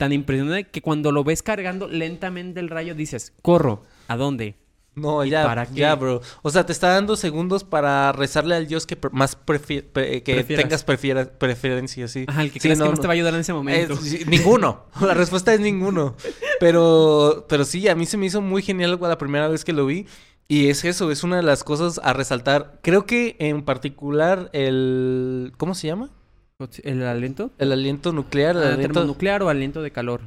tan 0.00 0.14
impresionante 0.14 0.70
que 0.70 0.80
cuando 0.80 1.12
lo 1.12 1.24
ves 1.24 1.42
cargando 1.42 1.86
lentamente 1.86 2.58
el 2.58 2.70
rayo 2.70 2.94
dices, 2.94 3.34
corro, 3.42 3.82
¿a 4.08 4.16
dónde? 4.16 4.56
No, 4.94 5.22
ya, 5.26 5.44
¿para 5.44 5.70
ya, 5.70 5.94
bro. 5.94 6.22
O 6.40 6.48
sea, 6.48 6.64
te 6.64 6.72
está 6.72 6.88
dando 6.88 7.16
segundos 7.16 7.64
para 7.64 8.10
rezarle 8.12 8.54
al 8.54 8.66
Dios 8.66 8.86
que 8.86 8.96
más 9.12 9.36
que 9.36 10.44
tengas 10.56 10.84
preferencia, 10.84 12.08
sí. 12.08 12.24
Ajá, 12.26 12.42
el 12.42 12.50
que 12.50 12.60
crees 12.60 12.78
que 12.78 12.84
no, 12.84 12.94
te 12.94 13.06
va 13.06 13.12
a 13.12 13.14
ayudar 13.14 13.34
en 13.34 13.40
ese 13.40 13.52
momento. 13.52 13.98
ninguno. 14.26 14.86
La 15.02 15.12
respuesta 15.12 15.52
es 15.52 15.60
ninguno. 15.60 16.16
Pero, 16.60 17.44
pero 17.46 17.66
sí, 17.66 17.86
a 17.86 17.94
mí 17.94 18.06
se 18.06 18.16
me 18.16 18.24
hizo 18.24 18.40
muy 18.40 18.62
genial 18.62 18.98
la 18.98 19.18
primera 19.18 19.48
vez 19.48 19.66
que 19.66 19.74
lo 19.74 19.84
vi. 19.84 20.06
Y 20.48 20.68
es 20.68 20.86
eso, 20.86 21.10
es 21.10 21.24
una 21.24 21.36
de 21.36 21.42
las 21.42 21.62
cosas 21.62 22.00
a 22.02 22.14
resaltar. 22.14 22.80
Creo 22.82 23.04
que 23.04 23.36
en 23.38 23.62
particular 23.66 24.48
el... 24.54 25.52
¿Cómo 25.58 25.74
se 25.74 25.88
llama? 25.88 26.10
¿El 26.82 27.02
aliento? 27.02 27.50
El 27.58 27.72
aliento 27.72 28.12
nuclear. 28.12 28.56
El 28.56 28.62
ah, 28.62 28.74
aliento 28.74 29.04
nuclear 29.04 29.42
o 29.42 29.48
aliento 29.48 29.82
de 29.82 29.90
calor. 29.90 30.22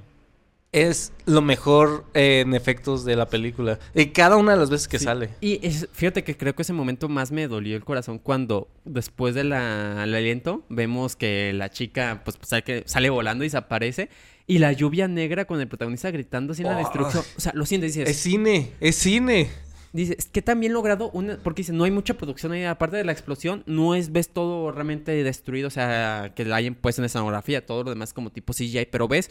Es 0.72 1.14
lo 1.28 1.44
mejor 1.44 2.04
en 2.16 2.56
efectos 2.56 3.06
de 3.06 3.16
la 3.16 3.28
película. 3.28 3.78
Y 3.94 4.08
cada 4.08 4.38
una 4.38 4.54
de 4.54 4.58
las 4.58 4.72
veces 4.72 4.88
que 4.88 4.98
sale. 4.98 5.30
Y 5.40 5.60
fíjate 5.92 6.24
que 6.24 6.36
creo 6.36 6.56
que 6.56 6.64
ese 6.64 6.74
momento 6.74 7.08
más 7.10 7.32
me 7.32 7.48
dolió 7.48 7.76
el 7.76 7.84
corazón 7.84 8.18
cuando 8.18 8.68
después 8.84 9.36
del 9.36 9.54
aliento 9.54 10.64
vemos 10.70 11.16
que 11.16 11.54
la 11.54 11.70
chica 11.70 12.24
pues, 12.26 12.40
sale, 12.42 12.64
que 12.64 12.84
sale 12.88 13.12
volando 13.12 13.44
y 13.44 13.48
desaparece. 13.48 14.10
Y 14.48 14.58
la 14.58 14.74
lluvia 14.74 15.08
negra 15.08 15.46
con 15.46 15.62
el 15.62 15.68
protagonista 15.68 16.10
gritando 16.10 16.54
así 16.54 16.64
en 16.64 16.70
la 16.70 16.78
destrucción. 16.78 17.24
O 17.38 17.40
sea, 17.40 17.52
lo 17.54 17.68
sientes 17.68 17.94
dices... 17.94 18.10
Es 18.10 18.18
cine, 18.18 18.72
es 18.80 18.96
cine. 18.96 19.50
Dice, 19.94 20.16
es 20.18 20.26
que 20.26 20.42
también 20.42 20.74
logrado 20.74 21.12
una, 21.12 21.38
porque 21.38 21.62
dice, 21.62 21.72
no 21.72 21.84
hay 21.84 21.92
mucha 21.92 22.16
producción 22.16 22.52
ahí, 22.52 22.64
aparte 22.64 22.98
de 22.98 23.06
la 23.06 23.12
explosión, 23.12 23.64
no 23.68 23.94
es, 23.94 24.12
ves 24.12 24.30
todo 24.30 24.72
realmente 24.72 25.12
destruido, 25.24 25.68
o 25.68 25.72
sea, 25.72 26.34
que 26.36 26.46
la 26.46 26.56
hayan 26.56 26.74
puesto 26.74 27.02
en 27.02 27.06
escenografía, 27.06 27.64
todo 27.64 27.84
lo 27.84 27.92
demás 27.92 28.12
como 28.12 28.32
tipo 28.32 28.54
CGI, 28.54 28.88
pero 28.92 29.08
ves 29.08 29.30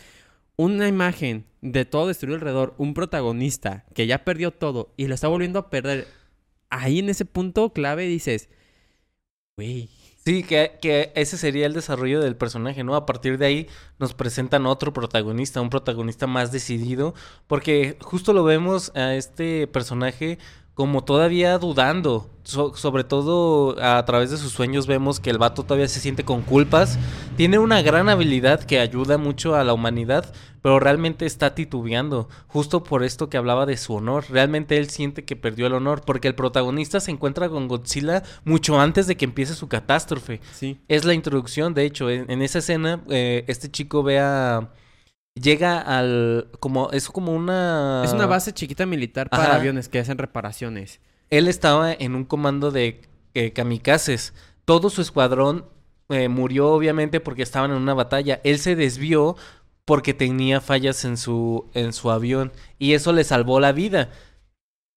una 0.56 0.86
imagen 0.86 1.46
de 1.62 1.84
todo 1.84 2.06
destruido 2.06 2.36
alrededor, 2.36 2.74
un 2.78 2.94
protagonista 2.94 3.84
que 3.92 4.06
ya 4.06 4.24
perdió 4.24 4.52
todo 4.52 4.94
y 4.96 5.08
lo 5.08 5.14
está 5.14 5.26
volviendo 5.26 5.58
a 5.58 5.68
perder, 5.68 6.06
ahí 6.70 7.00
en 7.00 7.08
ese 7.08 7.24
punto 7.24 7.72
clave 7.72 8.06
dices, 8.06 8.48
güey. 9.56 9.90
Sí, 10.24 10.44
que, 10.44 10.78
que 10.80 11.10
ese 11.16 11.36
sería 11.36 11.66
el 11.66 11.72
desarrollo 11.72 12.20
del 12.20 12.36
personaje, 12.36 12.84
¿no? 12.84 12.94
A 12.94 13.06
partir 13.06 13.38
de 13.38 13.46
ahí 13.46 13.68
nos 13.98 14.14
presentan 14.14 14.66
otro 14.66 14.92
protagonista, 14.92 15.60
un 15.60 15.68
protagonista 15.68 16.28
más 16.28 16.52
decidido, 16.52 17.12
porque 17.48 17.96
justo 18.00 18.32
lo 18.32 18.44
vemos 18.44 18.92
a 18.94 19.16
este 19.16 19.66
personaje 19.66 20.38
como 20.74 21.04
todavía 21.04 21.58
dudando. 21.58 22.28
sobre 22.44 23.04
todo 23.04 23.76
a 23.80 24.04
través 24.04 24.30
de 24.30 24.36
sus 24.36 24.52
sueños 24.52 24.88
vemos 24.88 25.20
que 25.20 25.30
el 25.30 25.38
vato 25.38 25.62
todavía 25.62 25.88
se 25.88 26.00
siente 26.00 26.24
con 26.24 26.42
culpas. 26.42 26.98
Tiene 27.36 27.58
una 27.58 27.82
gran 27.82 28.08
habilidad 28.08 28.64
que 28.64 28.80
ayuda 28.80 29.16
mucho 29.16 29.54
a 29.54 29.64
la 29.64 29.74
humanidad, 29.74 30.32
pero 30.60 30.80
realmente 30.80 31.26
está 31.26 31.54
titubeando. 31.54 32.28
Justo 32.48 32.82
por 32.82 33.04
esto 33.04 33.28
que 33.28 33.36
hablaba 33.36 33.66
de 33.66 33.76
su 33.76 33.94
honor. 33.94 34.24
Realmente 34.28 34.76
él 34.78 34.90
siente 34.90 35.24
que 35.24 35.36
perdió 35.36 35.66
el 35.66 35.74
honor, 35.74 36.02
porque 36.04 36.28
el 36.28 36.34
protagonista 36.34 37.00
se 37.00 37.10
encuentra 37.10 37.48
con 37.48 37.68
Godzilla 37.68 38.22
mucho 38.44 38.80
antes 38.80 39.06
de 39.06 39.16
que 39.16 39.24
empiece 39.24 39.54
su 39.54 39.68
catástrofe. 39.68 40.40
Sí. 40.52 40.80
Es 40.88 41.04
la 41.04 41.14
introducción, 41.14 41.74
de 41.74 41.84
hecho. 41.84 42.10
En, 42.10 42.42
esa 42.42 42.58
escena, 42.58 43.02
eh, 43.08 43.44
este 43.46 43.70
chico 43.70 44.02
ve 44.02 44.18
a 44.18 44.70
llega 45.34 45.80
al 45.80 46.48
como 46.60 46.90
es 46.90 47.08
como 47.08 47.32
una 47.32 48.02
es 48.04 48.12
una 48.12 48.26
base 48.26 48.52
chiquita 48.52 48.86
militar 48.86 49.30
para 49.30 49.56
aviones 49.56 49.88
que 49.88 49.98
hacen 49.98 50.18
reparaciones. 50.18 51.00
Él 51.30 51.48
estaba 51.48 51.92
en 51.92 52.14
un 52.14 52.24
comando 52.24 52.70
de 52.70 53.00
eh, 53.34 53.52
kamikazes. 53.52 54.34
Todo 54.64 54.90
su 54.90 55.00
escuadrón 55.00 55.64
eh, 56.08 56.28
murió 56.28 56.70
obviamente 56.70 57.20
porque 57.20 57.42
estaban 57.42 57.70
en 57.70 57.78
una 57.78 57.94
batalla. 57.94 58.40
Él 58.44 58.58
se 58.58 58.76
desvió 58.76 59.36
porque 59.84 60.14
tenía 60.14 60.60
fallas 60.60 61.04
en 61.04 61.16
su 61.16 61.70
en 61.74 61.92
su 61.92 62.10
avión 62.10 62.52
y 62.78 62.92
eso 62.92 63.12
le 63.12 63.24
salvó 63.24 63.60
la 63.60 63.72
vida 63.72 64.10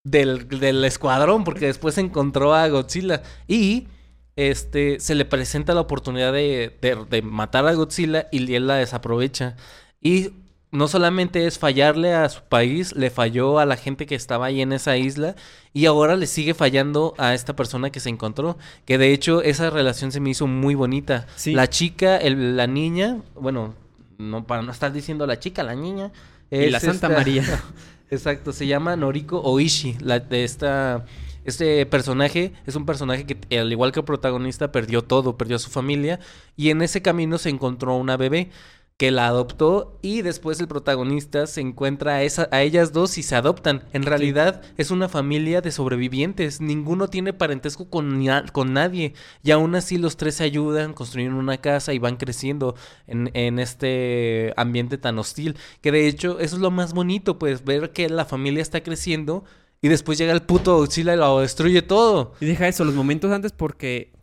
del, 0.04 0.48
del 0.48 0.84
escuadrón 0.84 1.42
porque 1.44 1.66
después 1.66 1.98
encontró 1.98 2.54
a 2.54 2.68
Godzilla 2.68 3.22
y 3.48 3.88
este, 4.36 5.00
se 5.00 5.14
le 5.14 5.24
presenta 5.24 5.74
la 5.74 5.80
oportunidad 5.80 6.32
de, 6.32 6.76
de, 6.80 7.04
de 7.08 7.22
matar 7.22 7.66
a 7.66 7.72
Godzilla 7.72 8.28
y 8.30 8.54
él 8.54 8.66
la 8.66 8.76
desaprovecha. 8.76 9.56
Y 10.00 10.30
no 10.72 10.88
solamente 10.88 11.46
es 11.46 11.58
fallarle 11.58 12.12
a 12.14 12.28
su 12.28 12.42
país, 12.42 12.94
le 12.94 13.10
falló 13.10 13.58
a 13.58 13.66
la 13.66 13.76
gente 13.76 14.04
que 14.06 14.14
estaba 14.14 14.46
ahí 14.46 14.60
en 14.60 14.72
esa 14.72 14.96
isla 14.96 15.34
y 15.72 15.86
ahora 15.86 16.16
le 16.16 16.26
sigue 16.26 16.54
fallando 16.54 17.14
a 17.18 17.34
esta 17.34 17.56
persona 17.56 17.90
que 17.90 18.00
se 18.00 18.10
encontró. 18.10 18.58
Que 18.84 18.98
de 18.98 19.12
hecho 19.12 19.42
esa 19.42 19.70
relación 19.70 20.12
se 20.12 20.20
me 20.20 20.30
hizo 20.30 20.46
muy 20.46 20.74
bonita. 20.74 21.26
Sí. 21.36 21.52
La 21.52 21.68
chica, 21.68 22.16
el- 22.18 22.56
la 22.56 22.66
niña, 22.66 23.22
bueno, 23.34 23.74
no 24.18 24.46
para 24.46 24.62
no 24.62 24.72
estar 24.72 24.92
diciendo 24.92 25.26
la 25.26 25.38
chica, 25.38 25.62
la 25.62 25.74
niña. 25.74 26.12
Y 26.50 26.66
la 26.70 26.80
Santa 26.80 27.08
María. 27.08 27.42
Exacto, 28.10 28.52
se 28.52 28.66
llama 28.66 28.94
Noriko 28.96 29.40
Oishi, 29.42 29.96
la 30.00 30.20
de 30.20 30.44
esta 30.44 31.04
este 31.44 31.86
personaje 31.86 32.52
es 32.66 32.74
un 32.74 32.86
personaje 32.86 33.24
que 33.24 33.58
al 33.58 33.70
igual 33.70 33.92
que 33.92 34.00
el 34.00 34.04
protagonista 34.04 34.72
perdió 34.72 35.02
todo, 35.02 35.36
perdió 35.36 35.54
a 35.56 35.58
su 35.60 35.70
familia 35.70 36.18
y 36.56 36.70
en 36.70 36.82
ese 36.82 37.02
camino 37.02 37.38
se 37.38 37.50
encontró 37.50 37.94
una 37.96 38.16
bebé 38.16 38.50
que 38.96 39.10
la 39.10 39.26
adoptó 39.26 39.98
y 40.00 40.22
después 40.22 40.58
el 40.58 40.68
protagonista 40.68 41.46
se 41.46 41.60
encuentra 41.60 42.14
a, 42.14 42.22
esa, 42.22 42.48
a 42.50 42.62
ellas 42.62 42.92
dos 42.94 43.18
y 43.18 43.22
se 43.22 43.36
adoptan. 43.36 43.84
En 43.92 44.04
realidad 44.04 44.62
es 44.78 44.90
una 44.90 45.08
familia 45.10 45.60
de 45.60 45.70
sobrevivientes, 45.70 46.62
ninguno 46.62 47.08
tiene 47.08 47.34
parentesco 47.34 47.90
con, 47.90 48.24
con 48.52 48.72
nadie 48.72 49.12
y 49.42 49.50
aún 49.50 49.74
así 49.74 49.98
los 49.98 50.16
tres 50.16 50.36
se 50.36 50.44
ayudan, 50.44 50.94
construyen 50.94 51.34
una 51.34 51.58
casa 51.58 51.92
y 51.92 51.98
van 51.98 52.16
creciendo 52.16 52.74
en, 53.06 53.30
en 53.34 53.58
este 53.58 54.54
ambiente 54.56 54.96
tan 54.96 55.18
hostil. 55.18 55.56
Que 55.82 55.92
de 55.92 56.08
hecho 56.08 56.40
eso 56.40 56.56
es 56.56 56.62
lo 56.62 56.70
más 56.70 56.94
bonito, 56.94 57.38
pues 57.38 57.64
ver 57.64 57.92
que 57.92 58.08
la 58.08 58.24
familia 58.24 58.62
está 58.62 58.82
creciendo 58.82 59.44
y 59.82 59.88
después 59.88 60.16
llega 60.16 60.32
el 60.32 60.42
puto 60.42 60.78
Godzilla 60.78 61.14
y 61.14 61.18
lo 61.18 61.40
destruye 61.40 61.82
todo. 61.82 62.32
Y 62.40 62.46
deja 62.46 62.66
eso, 62.66 62.84
los 62.84 62.94
momentos 62.94 63.30
antes 63.30 63.52
porque 63.52 64.15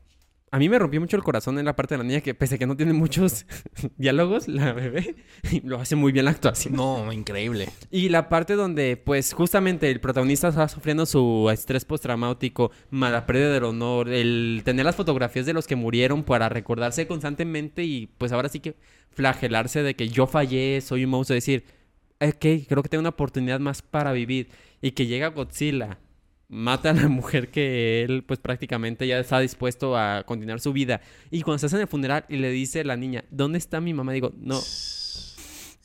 a 0.54 0.60
mí 0.60 0.70
me 0.70 0.78
rompió 0.78 1.02
mucho 1.02 1.18
el 1.18 1.24
corazón 1.24 1.58
en 1.58 1.66
la 1.66 1.76
parte 1.76 1.96
de 1.96 1.98
la 1.98 2.04
niña 2.04 2.22
que 2.22 2.36
pese 2.36 2.56
a 2.56 2.58
que 2.60 2.68
no 2.68 2.78
tiene 2.78 2.94
muchos 2.94 3.48
diálogos, 3.98 4.48
la 4.48 4.72
bebé 4.72 5.16
lo 5.64 5.80
hace 5.80 5.96
muy 5.96 6.12
bien 6.12 6.26
la 6.26 6.32
actuación. 6.32 6.76
No, 6.76 7.12
increíble. 7.12 7.70
Y 7.90 8.10
la 8.10 8.30
parte 8.30 8.54
donde, 8.54 8.96
pues, 8.96 9.34
justamente 9.34 9.90
el 9.90 10.00
protagonista 10.00 10.50
está 10.50 10.68
sufriendo 10.68 11.08
su 11.08 11.50
estrés 11.52 11.86
postraumático, 11.86 12.70
la 12.92 13.26
pérdida 13.26 13.52
del 13.52 13.64
honor, 13.64 14.10
el 14.10 14.62
tener 14.64 14.86
las 14.86 14.96
fotografías 14.96 15.48
de 15.48 15.54
los 15.54 15.66
que 15.66 15.76
murieron 15.76 16.22
para 16.22 16.50
recordarse 16.50 17.08
constantemente 17.08 17.84
y, 17.84 18.06
pues, 18.20 18.32
ahora 18.32 18.48
sí 18.48 18.60
que 18.60 18.76
flagelarse 19.10 19.82
de 19.82 19.96
que 19.96 20.10
yo 20.10 20.28
fallé, 20.28 20.82
soy 20.82 21.06
un 21.06 21.10
monstruo, 21.10 21.34
decir, 21.34 21.64
ok, 22.22 22.68
creo 22.70 22.84
que 22.84 22.90
tengo 22.90 23.00
una 23.00 23.10
oportunidad 23.10 23.60
más 23.60 23.82
para 23.82 24.12
vivir. 24.12 24.50
Y 24.84 24.92
que 24.92 25.08
llega 25.08 25.30
Godzilla, 25.30 25.98
mata 26.50 26.92
a 26.92 26.94
la 26.94 27.08
mujer 27.08 27.50
que 27.50 28.04
él, 28.04 28.24
pues, 28.24 28.40
prácticamente 28.40 29.08
ya 29.08 29.20
está 29.20 29.40
dispuesto 29.40 29.98
a 29.98 30.24
continuar 30.26 30.60
su 30.60 30.74
vida. 30.74 31.02
Y 31.32 31.42
cuando 31.42 31.56
estás 31.58 31.74
en 31.74 31.82
el 31.82 31.88
funeral 31.88 32.26
y 32.30 32.38
le 32.38 32.50
dice 32.52 32.82
a 32.82 32.84
la 32.84 32.98
niña, 32.98 33.26
¿dónde 33.32 33.58
está 33.58 33.82
mi 33.82 33.94
mamá? 33.94 34.14
Digo, 34.14 34.34
no, 34.38 34.60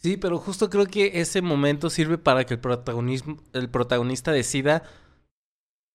Sí, 0.00 0.16
pero 0.16 0.38
justo 0.38 0.70
creo 0.70 0.86
que 0.86 1.20
ese 1.20 1.42
momento 1.42 1.90
sirve 1.90 2.18
para 2.18 2.46
que 2.46 2.54
el 2.54 2.60
protagonismo, 2.60 3.38
el 3.52 3.68
protagonista 3.68 4.30
decida 4.30 4.84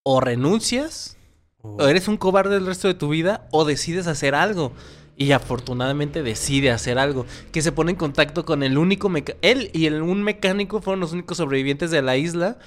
o 0.03 0.20
renuncias, 0.20 1.18
o 1.61 1.88
eres 1.88 2.09
un 2.09 2.18
cobarde 2.18 2.57
el 2.57 2.66
resto 2.66 2.89
de 2.89 2.95
tu 2.95 3.07
vida, 3.07 3.47
o 3.51 3.64
decides 3.64 4.07
hacer 4.07 4.36
algo. 4.36 4.74
Y 5.16 5.32
afortunadamente 5.32 6.22
decide 6.22 6.72
hacer 6.72 6.97
algo. 6.97 7.26
Que 7.53 7.61
se 7.61 7.72
pone 7.72 7.91
en 7.91 7.97
contacto 7.97 8.43
con 8.43 8.64
el 8.64 8.78
único 8.78 9.07
meca 9.07 9.36
Él 9.41 9.70
y 9.74 9.86
el, 9.86 10.01
un 10.01 10.22
mecánico 10.22 10.82
fueron 10.82 10.99
los 10.99 11.14
únicos 11.14 11.38
sobrevivientes 11.38 11.89
de 11.89 12.01
la 12.01 12.18
isla. 12.18 12.57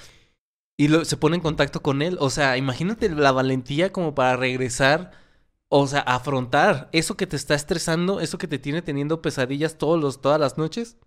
Y 0.77 0.87
lo- 0.89 1.05
se 1.05 1.17
pone 1.17 1.35
en 1.35 1.41
contacto 1.41 1.81
con 1.81 2.01
él. 2.01 2.17
O 2.19 2.29
sea, 2.29 2.55
imagínate 2.57 3.09
la 3.09 3.31
valentía 3.31 3.91
como 3.91 4.13
para 4.15 4.37
regresar. 4.37 5.11
O 5.69 5.85
sea, 5.87 5.99
afrontar 5.99 6.87
eso 6.93 7.17
que 7.17 7.27
te 7.27 7.35
está 7.35 7.53
estresando, 7.55 8.21
eso 8.21 8.37
que 8.37 8.47
te 8.47 8.59
tiene 8.59 8.81
teniendo 8.81 9.21
pesadillas 9.21 9.77
todos 9.77 9.99
los, 9.99 10.21
todas 10.21 10.39
las 10.39 10.57
noches 10.57 10.97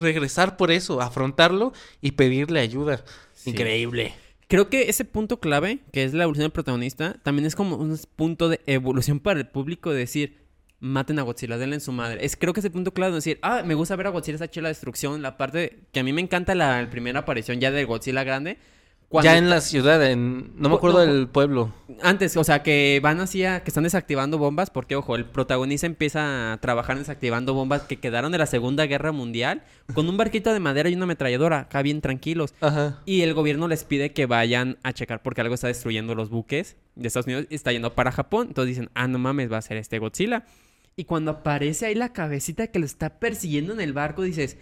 regresar 0.00 0.56
por 0.56 0.70
eso, 0.70 1.00
afrontarlo 1.00 1.72
y 2.02 2.12
pedirle 2.12 2.60
ayuda. 2.60 3.02
Sí. 3.32 3.50
Increíble. 3.50 4.14
Creo 4.48 4.68
que 4.68 4.88
ese 4.90 5.04
punto 5.04 5.40
clave, 5.40 5.80
que 5.92 6.04
es 6.04 6.12
la 6.14 6.24
evolución 6.24 6.44
del 6.44 6.52
protagonista, 6.52 7.16
también 7.22 7.46
es 7.46 7.56
como 7.56 7.76
un 7.76 7.98
punto 8.14 8.48
de 8.48 8.60
evolución 8.66 9.18
para 9.20 9.40
el 9.40 9.48
público 9.48 9.90
de 9.90 9.98
decir, 10.00 10.44
maten 10.78 11.18
a 11.18 11.22
Godzilla, 11.22 11.56
denle 11.56 11.76
en 11.76 11.80
su 11.80 11.92
madre. 11.92 12.24
Es 12.24 12.36
creo 12.36 12.52
que 12.52 12.60
ese 12.60 12.70
punto 12.70 12.92
clave 12.92 13.12
de 13.12 13.16
decir, 13.16 13.38
ah, 13.42 13.62
me 13.64 13.74
gusta 13.74 13.96
ver 13.96 14.06
a 14.06 14.10
Godzilla 14.10 14.36
esa 14.36 14.50
chela 14.50 14.68
destrucción, 14.68 15.22
la 15.22 15.36
parte 15.38 15.80
que 15.92 16.00
a 16.00 16.04
mí 16.04 16.12
me 16.12 16.20
encanta 16.20 16.54
la, 16.54 16.80
la 16.82 16.90
primera 16.90 17.20
aparición 17.20 17.58
ya 17.60 17.70
de 17.70 17.84
Godzilla 17.84 18.22
grande. 18.22 18.58
Cuando 19.08 19.30
ya 19.30 19.38
en 19.38 19.48
la 19.48 19.60
ciudad, 19.60 20.04
en... 20.04 20.52
no 20.56 20.68
me 20.68 20.74
Cu- 20.74 20.76
acuerdo 20.78 21.06
no, 21.06 21.12
del 21.12 21.28
pueblo. 21.28 21.72
Antes, 22.02 22.36
o 22.36 22.42
sea, 22.44 22.62
que 22.62 22.98
van 23.02 23.20
así 23.20 23.44
a, 23.44 23.62
que 23.62 23.70
están 23.70 23.84
desactivando 23.84 24.36
bombas, 24.36 24.70
porque 24.70 24.96
ojo, 24.96 25.14
el 25.16 25.24
protagonista 25.24 25.86
empieza 25.86 26.52
a 26.52 26.56
trabajar 26.60 26.98
desactivando 26.98 27.54
bombas 27.54 27.82
que 27.82 27.98
quedaron 27.98 28.32
de 28.32 28.38
la 28.38 28.46
Segunda 28.46 28.84
Guerra 28.86 29.12
Mundial 29.12 29.62
con 29.94 30.08
un 30.08 30.16
barquito 30.16 30.52
de 30.52 30.60
madera 30.60 30.88
y 30.88 30.94
una 30.94 31.04
ametralladora, 31.04 31.60
acá 31.60 31.82
bien 31.82 32.00
tranquilos. 32.00 32.54
Ajá. 32.60 33.00
Y 33.06 33.22
el 33.22 33.32
gobierno 33.34 33.68
les 33.68 33.84
pide 33.84 34.12
que 34.12 34.26
vayan 34.26 34.78
a 34.82 34.92
checar 34.92 35.22
porque 35.22 35.40
algo 35.40 35.54
está 35.54 35.68
destruyendo 35.68 36.14
los 36.14 36.28
buques 36.28 36.76
de 36.96 37.06
Estados 37.06 37.26
Unidos 37.26 37.46
y 37.48 37.54
está 37.54 37.72
yendo 37.72 37.94
para 37.94 38.10
Japón. 38.12 38.48
Entonces 38.48 38.76
dicen, 38.76 38.90
ah, 38.94 39.06
no 39.06 39.18
mames, 39.18 39.50
va 39.52 39.58
a 39.58 39.62
ser 39.62 39.76
este 39.76 39.98
Godzilla. 40.00 40.44
Y 40.96 41.04
cuando 41.04 41.30
aparece 41.30 41.86
ahí 41.86 41.94
la 41.94 42.12
cabecita 42.12 42.68
que 42.68 42.78
lo 42.78 42.86
está 42.86 43.18
persiguiendo 43.20 43.72
en 43.72 43.80
el 43.80 43.92
barco, 43.92 44.22
dices, 44.22 44.56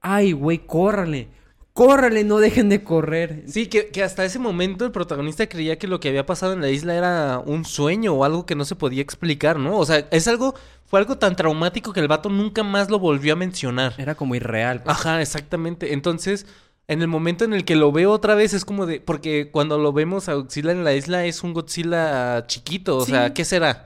ay, 0.00 0.32
güey, 0.32 0.58
córrale, 0.66 1.28
córrale, 1.76 2.24
no 2.24 2.38
dejen 2.38 2.68
de 2.70 2.82
correr. 2.82 3.44
Sí, 3.46 3.66
que, 3.66 3.88
que 3.88 4.02
hasta 4.02 4.24
ese 4.24 4.38
momento 4.38 4.84
el 4.86 4.90
protagonista 4.92 5.46
creía 5.46 5.78
que 5.78 5.86
lo 5.86 6.00
que 6.00 6.08
había 6.08 6.24
pasado 6.26 6.54
en 6.54 6.62
la 6.62 6.70
isla 6.70 6.94
era 6.94 7.38
un 7.44 7.64
sueño 7.66 8.14
o 8.14 8.24
algo 8.24 8.46
que 8.46 8.54
no 8.56 8.64
se 8.64 8.74
podía 8.74 9.02
explicar, 9.02 9.58
¿no? 9.58 9.76
O 9.78 9.84
sea, 9.84 10.08
es 10.10 10.26
algo, 10.26 10.54
fue 10.86 10.98
algo 11.00 11.18
tan 11.18 11.36
traumático 11.36 11.92
que 11.92 12.00
el 12.00 12.08
vato 12.08 12.30
nunca 12.30 12.62
más 12.62 12.88
lo 12.90 12.98
volvió 12.98 13.34
a 13.34 13.36
mencionar. 13.36 13.92
Era 13.98 14.14
como 14.14 14.34
irreal. 14.34 14.82
pues. 14.82 14.96
Ajá, 14.96 15.20
exactamente. 15.20 15.92
Entonces, 15.92 16.46
en 16.88 17.02
el 17.02 17.08
momento 17.08 17.44
en 17.44 17.52
el 17.52 17.64
que 17.66 17.76
lo 17.76 17.92
veo 17.92 18.10
otra 18.10 18.34
vez 18.34 18.54
es 18.54 18.64
como 18.64 18.86
de, 18.86 19.00
porque 19.00 19.50
cuando 19.52 19.76
lo 19.76 19.92
vemos 19.92 20.28
a 20.30 20.34
Godzilla 20.34 20.72
en 20.72 20.82
la 20.82 20.94
isla 20.94 21.26
es 21.26 21.42
un 21.44 21.52
Godzilla 21.52 22.46
chiquito, 22.46 22.96
o 22.96 23.04
Sí. 23.04 23.10
sea, 23.12 23.34
¿qué 23.34 23.44
será? 23.44 23.84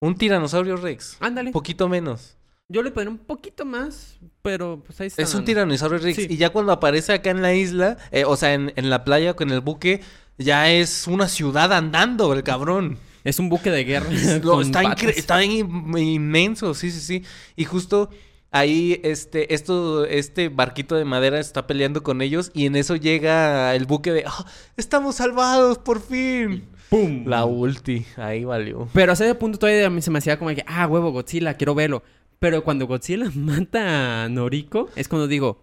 Un 0.00 0.16
tiranosaurio 0.16 0.76
Rex. 0.76 1.16
Ándale. 1.20 1.50
Un 1.50 1.52
poquito 1.52 1.88
menos. 1.88 2.37
Yo 2.70 2.82
le 2.82 2.90
pondré 2.90 3.08
un 3.10 3.16
poquito 3.18 3.64
más, 3.64 4.18
pero 4.42 4.82
pues 4.84 5.00
ahí 5.00 5.06
está. 5.06 5.22
Es 5.22 5.34
un 5.34 5.44
tiranosaurio 5.44 5.98
Rex. 5.98 6.16
Sí. 6.16 6.26
Y 6.28 6.36
ya 6.36 6.50
cuando 6.50 6.70
aparece 6.72 7.14
acá 7.14 7.30
en 7.30 7.40
la 7.40 7.54
isla, 7.54 7.96
eh, 8.10 8.24
o 8.26 8.36
sea, 8.36 8.52
en, 8.52 8.74
en 8.76 8.90
la 8.90 9.04
playa 9.04 9.32
con 9.34 9.50
el 9.50 9.60
buque, 9.62 10.02
ya 10.36 10.70
es 10.70 11.06
una 11.06 11.28
ciudad 11.28 11.72
andando, 11.72 12.30
el 12.34 12.42
cabrón. 12.42 12.98
Es 13.24 13.38
un 13.38 13.48
buque 13.48 13.70
de 13.70 13.84
guerra. 13.84 14.08
Está, 14.12 14.82
incre- 14.82 14.82
patas. 14.82 15.16
está 15.16 15.42
in- 15.44 15.96
inmenso, 15.96 16.74
sí, 16.74 16.90
sí, 16.90 17.00
sí. 17.00 17.24
Y 17.56 17.64
justo 17.64 18.10
ahí, 18.50 19.00
este, 19.02 19.54
esto, 19.54 20.04
este 20.04 20.50
barquito 20.50 20.94
de 20.94 21.06
madera 21.06 21.40
está 21.40 21.66
peleando 21.66 22.02
con 22.02 22.20
ellos 22.20 22.50
y 22.52 22.66
en 22.66 22.76
eso 22.76 22.96
llega 22.96 23.74
el 23.74 23.86
buque 23.86 24.12
de, 24.12 24.24
"Ah, 24.26 24.44
estamos 24.76 25.16
salvados, 25.16 25.78
por 25.78 26.02
fin. 26.02 26.64
¡Pum! 26.90 27.24
La 27.26 27.44
ulti, 27.46 28.04
ahí 28.16 28.44
valió. 28.44 28.88
Pero 28.94 29.12
hasta 29.12 29.24
ese 29.24 29.34
punto 29.34 29.58
todavía 29.58 29.86
a 29.86 29.90
mí 29.90 30.00
se 30.02 30.10
me 30.10 30.18
hacía 30.18 30.38
como 30.38 30.54
que, 30.54 30.64
ah, 30.66 30.86
huevo, 30.86 31.10
Godzilla, 31.12 31.54
quiero 31.54 31.74
verlo. 31.74 32.02
Pero 32.38 32.62
cuando 32.64 32.86
Godzilla 32.86 33.30
mata 33.34 34.24
a 34.24 34.28
Noriko, 34.28 34.88
es 34.96 35.08
cuando 35.08 35.26
digo, 35.26 35.62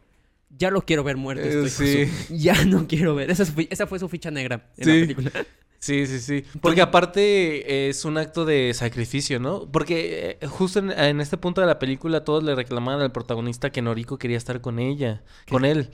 ya 0.57 0.71
lo 0.71 0.81
quiero 0.83 1.03
ver 1.03 1.17
muerto. 1.17 1.43
Eh, 1.47 1.69
su- 1.69 2.33
Ya 2.35 2.65
no 2.65 2.87
quiero 2.87 3.15
ver. 3.15 3.29
Esa, 3.31 3.43
es 3.43 3.53
esa 3.69 3.87
fue 3.87 3.99
su 3.99 4.09
ficha 4.09 4.31
negra 4.31 4.69
en 4.77 4.83
Sí. 4.85 4.91
la 4.99 5.07
película. 5.07 5.31
Sí, 5.77 6.07
sí, 6.07 6.19
sí. 6.19 6.43
Porque 6.61 6.81
aparte 6.81 7.89
es 7.89 8.05
un 8.05 8.17
acto 8.17 8.43
de 8.43 8.73
sacrificio, 8.73 9.39
¿no? 9.39 9.69
Porque 9.71 10.37
eh, 10.41 10.47
justo 10.47 10.79
en, 10.79 10.89
en 10.89 11.21
este 11.21 11.37
punto 11.37 11.61
de 11.61 11.67
la 11.67 11.77
película 11.77 12.23
todos 12.23 12.43
le 12.43 12.55
reclamaban 12.55 13.01
al 13.01 13.11
protagonista 13.11 13.69
que 13.71 13.83
Noriko 13.83 14.17
quería 14.17 14.37
estar 14.37 14.61
con 14.61 14.79
ella, 14.79 15.21
con 15.47 15.63
él. 15.63 15.91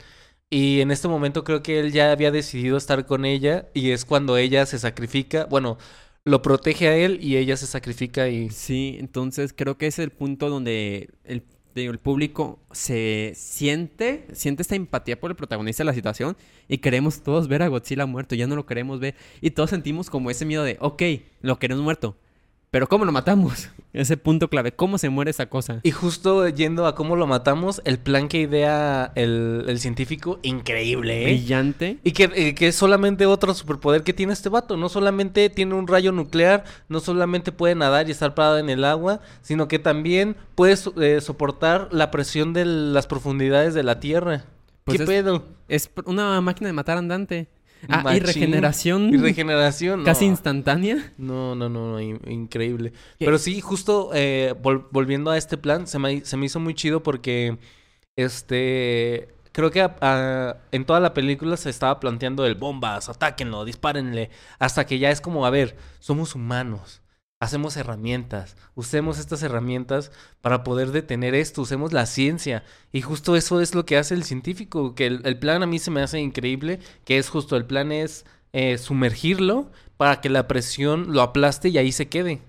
Y 0.49 0.79
en 0.79 0.91
este 0.91 1.09
momento 1.09 1.43
creo 1.43 1.61
que 1.61 1.79
él 1.81 1.91
ya 1.91 2.11
había 2.13 2.31
decidido 2.31 2.77
estar 2.77 3.05
con 3.05 3.25
ella 3.25 3.67
y 3.73 3.89
es 3.91 4.05
cuando 4.05 4.37
ella 4.37 4.65
se 4.65 4.79
sacrifica, 4.79 5.45
bueno, 5.49 5.77
lo 6.23 6.41
protege 6.41 6.87
a 6.87 6.97
él 6.97 7.19
y 7.21 7.37
ella 7.37 7.57
se 7.57 7.67
sacrifica 7.67 8.29
y... 8.29 8.49
Sí, 8.49 8.97
entonces 8.99 9.53
creo 9.55 9.77
que 9.77 9.87
es 9.87 9.99
el 9.99 10.11
punto 10.11 10.49
donde 10.49 11.09
el, 11.23 11.43
el 11.75 11.99
público 11.99 12.59
se 12.71 13.33
siente, 13.35 14.27
siente 14.33 14.61
esta 14.61 14.75
empatía 14.75 15.19
por 15.19 15.31
el 15.31 15.37
protagonista 15.37 15.83
de 15.83 15.85
la 15.85 15.93
situación 15.93 16.37
y 16.67 16.77
queremos 16.77 17.23
todos 17.23 17.47
ver 17.47 17.63
a 17.63 17.67
Godzilla 17.67 18.05
muerto, 18.05 18.35
ya 18.35 18.47
no 18.47 18.55
lo 18.55 18.65
queremos 18.65 18.99
ver. 18.99 19.15
Y 19.41 19.51
todos 19.51 19.71
sentimos 19.71 20.09
como 20.09 20.29
ese 20.29 20.45
miedo 20.45 20.63
de, 20.63 20.77
ok, 20.79 21.01
lo 21.41 21.57
queremos 21.59 21.83
muerto, 21.83 22.15
pero 22.71 22.87
¿cómo 22.87 23.03
lo 23.03 23.11
matamos? 23.11 23.69
Ese 23.91 24.15
punto 24.15 24.47
clave, 24.49 24.71
¿cómo 24.71 24.97
se 24.97 25.09
muere 25.09 25.31
esa 25.31 25.47
cosa? 25.47 25.81
Y 25.83 25.91
justo 25.91 26.47
yendo 26.47 26.85
a 26.87 26.95
cómo 26.95 27.17
lo 27.17 27.27
matamos, 27.27 27.81
el 27.83 27.99
plan 27.99 28.29
que 28.29 28.39
idea 28.39 29.11
el, 29.15 29.65
el 29.67 29.79
científico, 29.79 30.39
increíble, 30.43 31.23
¿eh? 31.23 31.25
Brillante. 31.33 31.97
Y 32.05 32.13
que, 32.13 32.31
eh, 32.33 32.55
que 32.55 32.69
es 32.69 32.75
solamente 32.77 33.25
otro 33.25 33.53
superpoder 33.53 34.03
que 34.03 34.13
tiene 34.13 34.31
este 34.31 34.47
vato. 34.47 34.77
No 34.77 34.87
solamente 34.87 35.49
tiene 35.49 35.75
un 35.75 35.87
rayo 35.87 36.13
nuclear, 36.13 36.63
no 36.87 37.01
solamente 37.01 37.51
puede 37.51 37.75
nadar 37.75 38.07
y 38.07 38.11
estar 38.11 38.33
parado 38.33 38.59
en 38.59 38.69
el 38.69 38.85
agua, 38.85 39.19
sino 39.41 39.67
que 39.67 39.77
también 39.77 40.37
puede 40.55 40.77
so- 40.77 40.93
eh, 41.01 41.19
soportar 41.19 41.89
la 41.91 42.09
presión 42.11 42.53
de 42.53 42.63
las 42.63 43.07
profundidades 43.07 43.73
de 43.73 43.83
la 43.83 43.99
Tierra. 43.99 44.45
Pues 44.85 44.95
¿Qué 44.97 45.03
es- 45.03 45.09
pedo? 45.09 45.45
Es 45.67 45.89
una 46.05 46.39
máquina 46.39 46.67
de 46.69 46.73
matar 46.73 46.97
andante. 46.97 47.49
Ah, 47.89 48.15
y 48.15 48.19
regeneración. 48.19 49.13
Y 49.13 49.17
regeneración. 49.17 50.03
Casi 50.03 50.25
no. 50.25 50.31
instantánea. 50.31 51.13
No, 51.17 51.55
no, 51.55 51.67
no, 51.69 51.91
no, 51.93 51.99
in- 51.99 52.21
increíble. 52.27 52.91
¿Qué? 53.17 53.25
Pero 53.25 53.37
sí, 53.37 53.59
justo 53.61 54.11
eh, 54.13 54.53
vol- 54.61 54.85
volviendo 54.91 55.31
a 55.31 55.37
este 55.37 55.57
plan, 55.57 55.87
se 55.87 55.97
me, 55.99 56.23
se 56.23 56.37
me 56.37 56.45
hizo 56.45 56.59
muy 56.59 56.73
chido 56.75 57.01
porque, 57.03 57.57
este, 58.15 59.29
creo 59.51 59.71
que 59.71 59.81
a- 59.81 59.95
a- 60.01 60.57
en 60.71 60.85
toda 60.85 60.99
la 60.99 61.13
película 61.13 61.57
se 61.57 61.69
estaba 61.69 61.99
planteando 61.99 62.45
el 62.45 62.55
bombas, 62.55 63.09
atáquenlo, 63.09 63.65
dispárenle, 63.65 64.29
hasta 64.59 64.85
que 64.85 64.99
ya 64.99 65.09
es 65.11 65.21
como, 65.21 65.45
a 65.45 65.49
ver, 65.49 65.75
somos 65.99 66.35
humanos, 66.35 67.00
hacemos 67.41 67.75
herramientas, 67.75 68.55
usemos 68.75 69.17
estas 69.17 69.41
herramientas 69.41 70.11
para 70.41 70.63
poder 70.63 70.91
detener 70.91 71.33
esto, 71.33 71.63
usemos 71.63 71.91
la 71.91 72.05
ciencia. 72.05 72.63
Y 72.93 73.01
justo 73.01 73.35
eso 73.35 73.61
es 73.61 73.73
lo 73.73 73.83
que 73.83 73.97
hace 73.97 74.13
el 74.13 74.23
científico, 74.23 74.93
que 74.93 75.07
el, 75.07 75.21
el 75.25 75.39
plan 75.39 75.63
a 75.63 75.65
mí 75.65 75.79
se 75.79 75.89
me 75.89 76.03
hace 76.03 76.19
increíble, 76.19 76.79
que 77.03 77.17
es 77.17 77.29
justo, 77.29 77.57
el 77.57 77.65
plan 77.65 77.91
es 77.91 78.25
eh, 78.53 78.77
sumergirlo 78.77 79.71
para 79.97 80.21
que 80.21 80.29
la 80.29 80.47
presión 80.47 81.13
lo 81.13 81.23
aplaste 81.23 81.69
y 81.69 81.79
ahí 81.79 81.91
se 81.91 82.09
quede. 82.09 82.41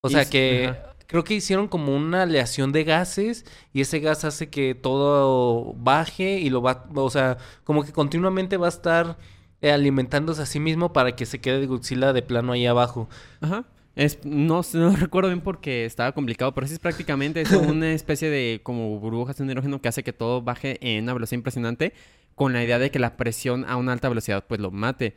O 0.00 0.10
sea 0.10 0.30
que 0.30 0.68
ajá. 0.68 0.94
creo 1.08 1.24
que 1.24 1.34
hicieron 1.34 1.66
como 1.66 1.96
una 1.96 2.22
aleación 2.22 2.70
de 2.70 2.84
gases 2.84 3.44
y 3.72 3.80
ese 3.80 3.98
gas 3.98 4.24
hace 4.24 4.48
que 4.48 4.76
todo 4.76 5.74
baje 5.74 6.38
y 6.38 6.50
lo 6.50 6.62
va, 6.62 6.84
o 6.94 7.10
sea, 7.10 7.38
como 7.64 7.84
que 7.84 7.92
continuamente 7.92 8.58
va 8.58 8.66
a 8.66 8.68
estar 8.68 9.18
eh, 9.60 9.72
alimentándose 9.72 10.42
a 10.42 10.46
sí 10.46 10.60
mismo 10.60 10.92
para 10.92 11.16
que 11.16 11.26
se 11.26 11.40
quede 11.40 11.66
Godzilla 11.66 12.12
de 12.12 12.22
plano 12.22 12.52
ahí 12.52 12.64
abajo. 12.66 13.08
Ajá. 13.40 13.64
Es, 13.96 14.24
no, 14.24 14.60
no 14.74 14.94
recuerdo 14.94 15.30
bien 15.30 15.40
porque 15.40 15.84
estaba 15.86 16.12
complicado, 16.12 16.54
pero 16.54 16.66
sí 16.66 16.74
es 16.74 16.78
prácticamente 16.78 17.40
es 17.40 17.50
una 17.50 17.92
especie 17.92 18.30
de 18.30 18.60
como 18.62 19.00
burbujas 19.00 19.36
de 19.38 19.44
hidrógeno 19.44 19.80
que 19.80 19.88
hace 19.88 20.04
que 20.04 20.12
todo 20.12 20.42
baje 20.42 20.78
en 20.80 21.04
una 21.04 21.14
velocidad 21.14 21.38
impresionante 21.38 21.94
con 22.36 22.52
la 22.52 22.62
idea 22.62 22.78
de 22.78 22.90
que 22.90 22.98
la 22.98 23.16
presión 23.16 23.64
a 23.66 23.76
una 23.76 23.92
alta 23.92 24.08
velocidad 24.10 24.44
pues 24.46 24.60
lo 24.60 24.70
mate. 24.70 25.16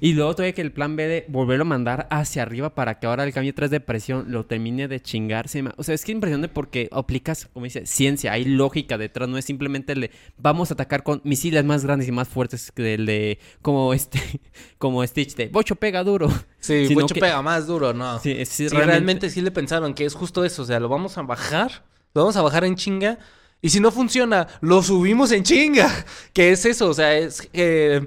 Y 0.00 0.12
luego 0.12 0.34
todavía 0.34 0.54
que 0.54 0.62
el 0.62 0.70
plan 0.72 0.94
B 0.94 1.06
de 1.08 1.24
volverlo 1.28 1.62
a 1.62 1.66
mandar 1.66 2.06
hacia 2.10 2.42
arriba 2.42 2.74
para 2.76 3.00
que 3.00 3.06
ahora 3.08 3.24
el 3.24 3.32
cambio 3.32 3.52
3 3.52 3.70
de 3.72 3.80
presión 3.80 4.26
lo 4.28 4.46
termine 4.46 4.86
de 4.86 5.00
chingarse. 5.00 5.62
O 5.76 5.82
sea, 5.82 5.96
es 5.96 6.04
que 6.04 6.12
impresionante 6.12 6.46
porque 6.48 6.88
aplicas, 6.92 7.48
como 7.52 7.64
dice, 7.64 7.86
ciencia, 7.86 8.32
hay 8.32 8.44
lógica 8.44 8.96
detrás, 8.98 9.28
no 9.28 9.36
es 9.36 9.44
simplemente 9.44 9.94
el 9.94 10.00
de 10.02 10.10
vamos 10.38 10.70
a 10.70 10.74
atacar 10.74 11.02
con 11.02 11.20
misiles 11.24 11.64
más 11.64 11.84
grandes 11.84 12.06
y 12.06 12.12
más 12.12 12.28
fuertes 12.28 12.70
que 12.70 12.94
el 12.94 13.04
de 13.04 13.38
como 13.62 13.92
este, 13.92 14.20
como 14.78 15.04
Stitch 15.04 15.34
de 15.34 15.48
Bocho 15.48 15.74
pega 15.74 16.04
duro. 16.04 16.28
Sí, 16.60 16.86
Sino 16.88 17.00
Bocho 17.02 17.14
que- 17.16 17.20
pega 17.20 17.42
más 17.42 17.66
duro, 17.66 17.92
¿no? 17.92 18.20
Sí, 18.20 18.44
Sí, 18.46 18.68
realmente... 18.68 19.28
sí 19.28 19.40
le 19.40 19.50
pensaron 19.50 19.92
que 19.92 20.04
es 20.04 20.14
justo 20.14 20.44
eso, 20.44 20.62
o 20.62 20.64
sea, 20.66 20.78
lo 20.78 20.88
vamos 20.88 21.18
a 21.18 21.22
bajar, 21.22 21.82
lo 22.14 22.22
vamos 22.22 22.36
a 22.36 22.42
bajar 22.42 22.64
en 22.64 22.76
chinga, 22.76 23.18
y 23.62 23.70
si 23.70 23.80
no 23.80 23.90
funciona, 23.90 24.48
lo 24.60 24.82
subimos 24.82 25.32
en 25.32 25.42
chinga, 25.42 25.90
que 26.32 26.50
es 26.52 26.64
eso, 26.64 26.88
o 26.88 26.94
sea, 26.94 27.16
es 27.16 27.48
eh, 27.52 28.06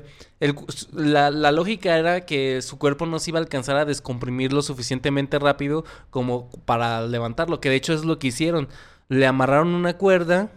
la, 0.92 1.30
la 1.32 1.52
lógica 1.52 1.98
era 1.98 2.26
que 2.26 2.62
su 2.62 2.78
cuerpo 2.78 3.06
no 3.06 3.20
se 3.20 3.32
iba 3.32 3.40
a 3.40 3.44
alcanzar 3.44 3.78
a 3.78 3.86
descomprimir 3.86 4.52
lo 4.52 4.62
suficientemente 4.62 5.40
rápido 5.40 5.86
como 6.10 6.50
para 6.66 7.06
levantarlo, 7.06 7.62
que 7.62 7.70
de 7.70 7.76
hecho 7.76 7.94
es 7.94 8.04
lo 8.04 8.20
que 8.20 8.28
hicieron, 8.28 8.68
le 9.10 9.28
amarraron 9.28 9.76
una 9.76 9.98
cuerda, 9.98 10.52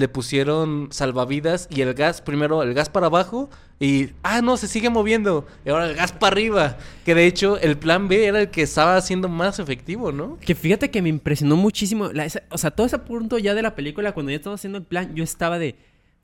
le 0.00 0.08
pusieron 0.08 0.88
salvavidas 0.90 1.68
y 1.70 1.82
el 1.82 1.94
gas, 1.94 2.20
primero 2.22 2.62
el 2.62 2.74
gas 2.74 2.88
para 2.88 3.06
abajo 3.06 3.50
y, 3.78 4.10
ah, 4.22 4.42
no, 4.42 4.58
se 4.58 4.68
sigue 4.68 4.90
moviendo. 4.90 5.46
Y 5.64 5.70
ahora 5.70 5.86
el 5.88 5.94
gas 5.94 6.12
para 6.12 6.32
arriba. 6.32 6.76
Que 7.04 7.14
de 7.14 7.26
hecho 7.26 7.56
el 7.58 7.78
plan 7.78 8.08
B 8.08 8.26
era 8.26 8.40
el 8.42 8.50
que 8.50 8.62
estaba 8.62 9.00
siendo 9.00 9.28
más 9.28 9.58
efectivo, 9.58 10.12
¿no? 10.12 10.38
Que 10.40 10.54
fíjate 10.54 10.90
que 10.90 11.00
me 11.00 11.08
impresionó 11.08 11.56
muchísimo. 11.56 12.10
o 12.50 12.58
sea, 12.58 12.70
todo 12.70 12.86
ese 12.86 12.98
punto 12.98 13.38
ya 13.38 13.54
de 13.54 13.62
la 13.62 13.74
película, 13.74 14.12
cuando 14.12 14.30
ya 14.30 14.36
estaba 14.36 14.56
haciendo 14.56 14.78
el 14.78 14.84
plan, 14.84 15.14
yo 15.14 15.24
estaba 15.24 15.58
de. 15.58 15.76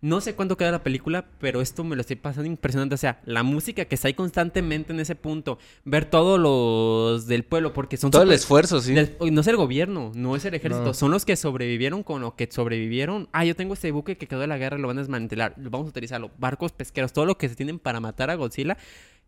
No 0.02 0.20
sé 0.20 0.34
cuánto 0.34 0.56
queda 0.58 0.70
la 0.70 0.82
película, 0.82 1.24
pero 1.40 1.60
esto 1.62 1.82
me 1.82 1.96
lo 1.96 2.02
estoy 2.02 2.16
pasando 2.16 2.46
impresionante. 2.46 2.94
O 2.94 2.98
sea, 2.98 3.20
la 3.24 3.42
música 3.42 3.86
que 3.86 3.94
está 3.94 4.08
ahí 4.08 4.14
constantemente 4.14 4.92
en 4.92 5.00
ese 5.00 5.14
punto. 5.14 5.58
Ver 5.84 6.04
todos 6.04 6.38
los 6.38 7.26
del 7.26 7.44
pueblo, 7.44 7.72
porque 7.72 7.96
son 7.96 8.10
Todo 8.10 8.22
el 8.22 8.28
súper- 8.28 8.34
esfuerzo, 8.38 8.80
sí. 8.80 8.92
del- 8.92 9.16
no 9.32 9.40
es 9.40 9.46
el 9.46 9.56
gobierno, 9.56 10.12
no 10.14 10.36
es 10.36 10.44
el 10.44 10.54
ejército, 10.54 10.84
No. 10.84 10.94
son 10.94 11.10
los 11.10 11.24
que 11.24 11.34
sobrevivieron 11.36 12.02
con 12.02 12.20
lo 12.20 12.36
que 12.36 12.46
sobrevivieron. 12.50 13.28
Ah, 13.32 13.44
yo 13.44 13.56
tengo 13.56 13.74
este 13.74 13.90
buque 13.90 14.16
que 14.18 14.26
quedó 14.28 14.40
de 14.40 14.46
la 14.46 14.58
guerra, 14.58 14.76
lo 14.78 14.86
van 14.86 14.98
a 14.98 15.00
desmantelar, 15.00 15.54
lo 15.56 15.70
vamos 15.70 15.86
a 15.86 15.90
utilizarlo. 15.90 16.30
Barcos 16.38 16.72
pesqueros, 16.72 17.12
todo 17.12 17.24
lo 17.24 17.38
que 17.38 17.48
se 17.48 17.56
tienen 17.56 17.78
para 17.78 17.98
matar 17.98 18.30
a 18.30 18.34
Godzilla. 18.34 18.76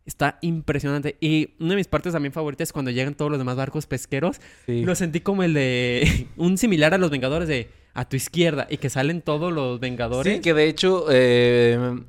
Está 0.05 0.37
impresionante. 0.41 1.17
Y 1.19 1.55
una 1.59 1.71
de 1.71 1.75
mis 1.75 1.87
partes 1.87 2.13
también 2.13 2.31
favoritas 2.31 2.69
es 2.69 2.73
cuando 2.73 2.89
llegan 2.89 3.15
todos 3.15 3.29
los 3.29 3.39
demás 3.39 3.57
barcos 3.57 3.85
pesqueros. 3.85 4.39
Sí. 4.65 4.83
Lo 4.83 4.95
sentí 4.95 5.19
como 5.19 5.43
el 5.43 5.53
de. 5.53 6.27
un 6.37 6.57
similar 6.57 6.93
a 6.93 6.97
los 6.97 7.09
Vengadores 7.11 7.47
de 7.47 7.69
a 7.93 8.07
tu 8.07 8.15
izquierda. 8.15 8.67
Y 8.69 8.77
que 8.77 8.89
salen 8.89 9.21
todos 9.21 9.51
los 9.53 9.79
Vengadores. 9.79 10.33
Sí, 10.35 10.39
que 10.41 10.53
de 10.53 10.67
hecho, 10.67 11.05
eh, 11.09 11.99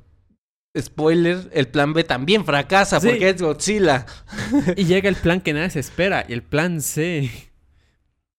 spoiler, 0.79 1.49
el 1.53 1.67
plan 1.67 1.93
B 1.93 2.03
también 2.03 2.45
fracasa 2.45 2.99
Sí. 2.99 3.09
porque 3.09 3.29
es 3.29 3.41
Godzilla. 3.41 4.05
Y 4.77 4.85
llega 4.85 5.09
el 5.09 5.15
plan 5.15 5.41
que 5.41 5.53
nadie 5.53 5.69
se 5.69 5.79
espera. 5.79 6.21
El 6.21 6.43
plan 6.43 6.81
C. 6.81 7.29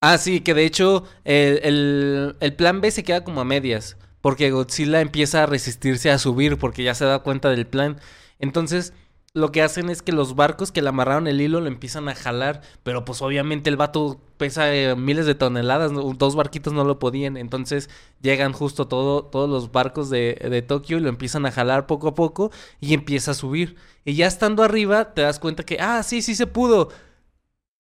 Ah, 0.01 0.19
sí, 0.19 0.41
que 0.41 0.55
de 0.55 0.65
hecho 0.65 1.05
el, 1.25 1.61
el- 1.63 2.37
el 2.41 2.55
plan 2.55 2.81
B 2.81 2.91
se 2.91 3.05
queda 3.05 3.23
como 3.23 3.41
a 3.41 3.45
medias, 3.45 3.97
porque 4.21 4.51
Godzilla 4.51 5.01
empieza 5.01 5.43
a 5.43 5.47
resistirse 5.47 6.11
a 6.11 6.19
subir 6.19 6.57
porque 6.59 6.83
ya 6.83 6.95
se 6.95 7.05
da 7.05 7.21
cuenta 7.21 7.51
del 7.51 7.67
plan. 7.67 7.99
Entonces, 8.41 8.93
lo 9.35 9.51
que 9.51 9.63
hacen 9.63 9.89
es 9.89 10.03
que 10.03 10.13
los 10.13 10.35
barcos 10.37 10.73
que 10.73 10.83
le 10.83 10.91
amarraron 10.91 11.27
el 11.27 11.41
hilo 11.41 11.61
lo 11.61 11.67
empiezan 11.67 12.09
a 12.09 12.15
jalar, 12.15 12.61
pero 12.83 13.05
pues 13.05 13.23
obviamente 13.23 13.71
el 13.71 13.77
vato 13.77 14.21
pesa 14.37 14.75
eh, 14.75 14.95
miles 14.95 15.25
de 15.25 15.35
toneladas, 15.35 15.93
dos 16.17 16.37
barquitos 16.37 16.73
no 16.75 16.85
lo 16.85 16.99
podían, 16.99 17.37
entonces 17.39 17.89
llegan 18.21 18.53
justo 18.53 18.89
todo, 18.89 19.25
todos 19.25 19.49
los 19.49 19.73
barcos 19.73 20.11
de, 20.11 20.35
de 20.51 20.63
Tokio 20.63 20.99
y 20.99 21.01
lo 21.01 21.09
empiezan 21.09 21.47
a 21.47 21.53
jalar 21.53 21.87
poco 21.87 22.09
a 22.09 22.15
poco 22.15 22.51
y 22.81 22.93
empieza 22.93 23.31
a 23.31 23.35
subir. 23.35 23.77
Y 24.05 24.15
ya 24.15 24.27
estando 24.27 24.63
arriba 24.63 25.15
te 25.15 25.23
das 25.23 25.39
cuenta 25.39 25.63
que, 25.63 25.79
ah, 25.81 26.03
sí, 26.03 26.23
sí 26.23 26.35
se 26.35 26.47
pudo. 26.47 26.91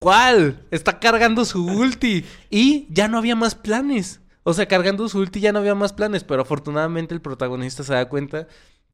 ¿Cuál? 0.00 0.66
Está 0.70 0.98
cargando 0.98 1.44
su 1.44 1.64
ulti. 1.64 2.24
Y 2.50 2.86
ya 2.90 3.08
no 3.08 3.18
había 3.18 3.36
más 3.36 3.54
planes. 3.54 4.20
O 4.42 4.52
sea, 4.52 4.66
cargando 4.66 5.08
su 5.08 5.18
ulti 5.20 5.40
ya 5.40 5.52
no 5.52 5.60
había 5.60 5.74
más 5.76 5.92
planes. 5.92 6.24
Pero 6.24 6.42
afortunadamente 6.42 7.14
el 7.14 7.20
protagonista 7.20 7.84
se 7.84 7.94
da 7.94 8.08
cuenta 8.08 8.48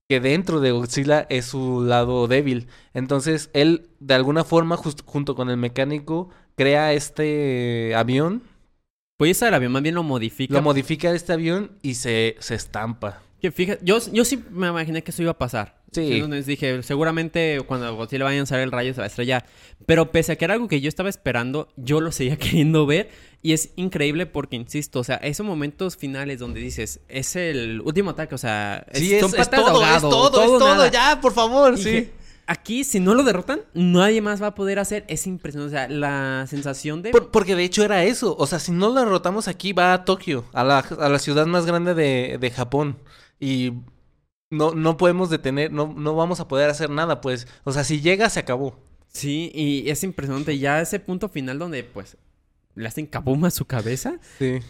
que 0.08 0.20
dentro 0.20 0.60
de 0.60 0.70
Godzilla 0.70 1.26
es 1.28 1.44
su 1.46 1.84
lado 1.84 2.26
débil. 2.28 2.68
Entonces 2.94 3.50
él, 3.52 3.90
de 4.00 4.14
alguna 4.14 4.42
forma, 4.42 4.76
junto 4.76 5.34
con 5.34 5.50
el 5.50 5.58
mecánico, 5.58 6.30
crea 6.56 6.94
este 6.94 7.94
avión. 7.94 8.42
Pues 9.18 9.42
el 9.42 9.52
avión 9.52 9.72
más 9.72 9.82
bien 9.82 9.94
lo 9.94 10.02
modifica. 10.02 10.54
Lo 10.54 10.62
modifica 10.62 11.10
este 11.10 11.34
avión 11.34 11.72
y 11.82 11.94
se, 11.94 12.36
se 12.38 12.54
estampa. 12.54 13.20
Que 13.40 13.52
fíjate, 13.52 13.84
yo, 13.84 13.98
yo 14.12 14.24
sí 14.24 14.42
me 14.50 14.68
imaginé 14.68 15.02
que 15.02 15.10
eso 15.10 15.22
iba 15.22 15.32
a 15.32 15.38
pasar. 15.38 15.77
Sí. 15.92 16.14
Entonces 16.16 16.44
dije, 16.46 16.82
seguramente 16.82 17.60
cuando 17.66 17.86
a 17.86 17.90
Godzilla 17.90 18.24
vaya 18.24 18.36
a 18.36 18.40
lanzar 18.40 18.60
el 18.60 18.70
rayo 18.70 18.92
se 18.92 19.00
va 19.00 19.04
a 19.04 19.06
estrellar. 19.08 19.46
Pero 19.86 20.10
pese 20.12 20.32
a 20.32 20.36
que 20.36 20.44
era 20.44 20.54
algo 20.54 20.68
que 20.68 20.80
yo 20.80 20.88
estaba 20.88 21.08
esperando, 21.08 21.68
yo 21.76 22.00
lo 22.00 22.12
seguía 22.12 22.36
queriendo 22.38 22.84
ver. 22.86 23.08
Y 23.42 23.52
es 23.52 23.70
increíble 23.76 24.26
porque, 24.26 24.56
insisto, 24.56 25.00
o 25.00 25.04
sea, 25.04 25.16
esos 25.16 25.46
momentos 25.46 25.96
finales 25.96 26.40
donde 26.40 26.60
dices, 26.60 27.00
es 27.08 27.36
el 27.36 27.80
último 27.82 28.10
ataque, 28.10 28.34
o 28.34 28.38
sea, 28.38 28.84
es, 28.90 28.98
Sí, 28.98 29.14
es, 29.14 29.20
son 29.20 29.30
es 29.30 29.36
patas 29.36 29.60
de 29.60 29.66
todo, 29.70 29.82
es 29.96 30.00
todo, 30.02 30.26
es 30.42 30.46
todo, 30.58 30.58
nada. 30.74 30.90
ya, 30.90 31.20
por 31.20 31.32
favor, 31.32 31.74
Y 31.74 31.82
sí. 31.82 31.90
dije, 31.90 32.12
aquí, 32.48 32.82
si 32.82 32.98
no 32.98 33.14
lo 33.14 33.22
derrotan, 33.22 33.60
nadie 33.74 34.20
más 34.20 34.42
va 34.42 34.48
a 34.48 34.54
poder 34.56 34.80
hacer. 34.80 35.04
Es 35.08 35.26
impresionante. 35.28 35.74
O 35.76 35.78
sea, 35.78 35.88
la 35.88 36.46
sensación 36.48 37.00
de. 37.02 37.10
Por- 37.12 37.30
porque 37.30 37.54
de 37.54 37.62
hecho 37.64 37.84
era 37.84 38.02
eso. 38.04 38.34
O 38.38 38.46
sea, 38.48 38.58
si 38.58 38.72
no 38.72 38.88
lo 38.88 38.94
derrotamos 38.94 39.46
aquí, 39.46 39.72
va 39.72 39.92
a 39.94 40.04
Tokio, 40.04 40.44
a 40.52 40.64
la, 40.64 40.78
a 40.80 41.08
la 41.08 41.18
ciudad 41.20 41.46
más 41.46 41.64
grande 41.64 41.94
de, 41.94 42.38
de 42.40 42.50
Japón. 42.50 42.98
Y 43.38 43.72
no, 44.50 44.74
no 44.74 44.96
podemos 44.96 45.30
detener, 45.30 45.72
no, 45.72 45.92
no 45.96 46.14
vamos 46.14 46.40
a 46.40 46.48
poder 46.48 46.70
hacer 46.70 46.90
nada, 46.90 47.20
pues. 47.20 47.46
O 47.64 47.72
sea, 47.72 47.84
si 47.84 48.00
llega, 48.00 48.30
se 48.30 48.40
acabó. 48.40 48.78
Sí, 49.08 49.50
y 49.54 49.88
es 49.90 50.02
impresionante. 50.04 50.58
Ya 50.58 50.80
ese 50.80 51.00
punto 51.00 51.28
final 51.28 51.58
donde, 51.58 51.84
pues, 51.84 52.16
le 52.74 52.88
hacen 52.88 53.06
cabuma 53.06 53.48
a 53.48 53.52
su 53.52 53.64
cabeza. 53.64 54.18
Sí. 54.38 54.60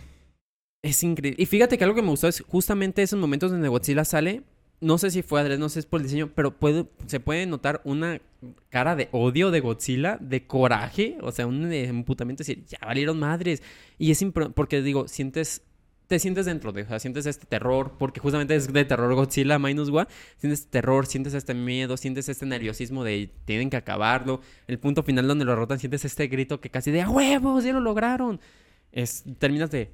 Es 0.82 1.02
increíble. 1.02 1.42
Y 1.42 1.46
fíjate 1.46 1.76
que 1.76 1.84
algo 1.84 1.96
que 1.96 2.02
me 2.02 2.10
gustó 2.10 2.28
es 2.28 2.40
justamente 2.40 3.02
esos 3.02 3.18
momentos 3.18 3.50
donde 3.50 3.68
Godzilla 3.68 4.04
sale. 4.04 4.42
No 4.80 4.96
sé 4.96 5.10
si 5.10 5.22
fue 5.22 5.40
adrede, 5.40 5.58
no 5.58 5.68
sé 5.68 5.74
si 5.74 5.78
es 5.80 5.86
por 5.86 6.00
el 6.00 6.04
diseño, 6.06 6.30
pero 6.34 6.56
puede, 6.56 6.86
se 7.06 7.18
puede 7.18 7.46
notar 7.46 7.80
una 7.84 8.20
cara 8.68 8.94
de 8.94 9.08
odio 9.10 9.50
de 9.50 9.58
Godzilla, 9.58 10.18
de 10.20 10.46
coraje, 10.46 11.18
o 11.20 11.32
sea, 11.32 11.48
un 11.48 11.72
emputamiento, 11.72 12.42
decir, 12.42 12.64
ya 12.64 12.78
valieron 12.86 13.18
madres. 13.18 13.60
Y 13.98 14.12
es 14.12 14.24
porque 14.54 14.80
digo, 14.80 15.08
sientes, 15.08 15.62
te 16.08 16.18
sientes 16.18 16.46
dentro 16.46 16.72
de, 16.72 16.82
o 16.82 16.88
sea, 16.88 16.98
sientes 16.98 17.26
este 17.26 17.46
terror, 17.46 17.92
porque 17.98 18.18
justamente 18.18 18.56
es 18.56 18.72
de 18.72 18.84
terror 18.86 19.14
Godzilla 19.14 19.58
minus 19.58 19.90
one, 19.90 20.08
sientes 20.38 20.66
terror, 20.66 21.06
sientes 21.06 21.34
este 21.34 21.52
miedo, 21.52 21.98
sientes 21.98 22.30
este 22.30 22.46
nerviosismo 22.46 23.04
de 23.04 23.30
tienen 23.44 23.68
que 23.68 23.76
acabarlo. 23.76 24.40
El 24.66 24.78
punto 24.78 25.02
final 25.02 25.28
donde 25.28 25.44
lo 25.44 25.54
rotan, 25.54 25.78
sientes 25.78 26.06
este 26.06 26.26
grito 26.26 26.60
que 26.60 26.70
casi 26.70 26.90
de 26.90 27.02
a 27.02 27.10
huevos, 27.10 27.62
ya 27.62 27.74
lo 27.74 27.80
lograron. 27.80 28.40
Es, 28.90 29.22
terminas 29.38 29.70
de 29.70 29.92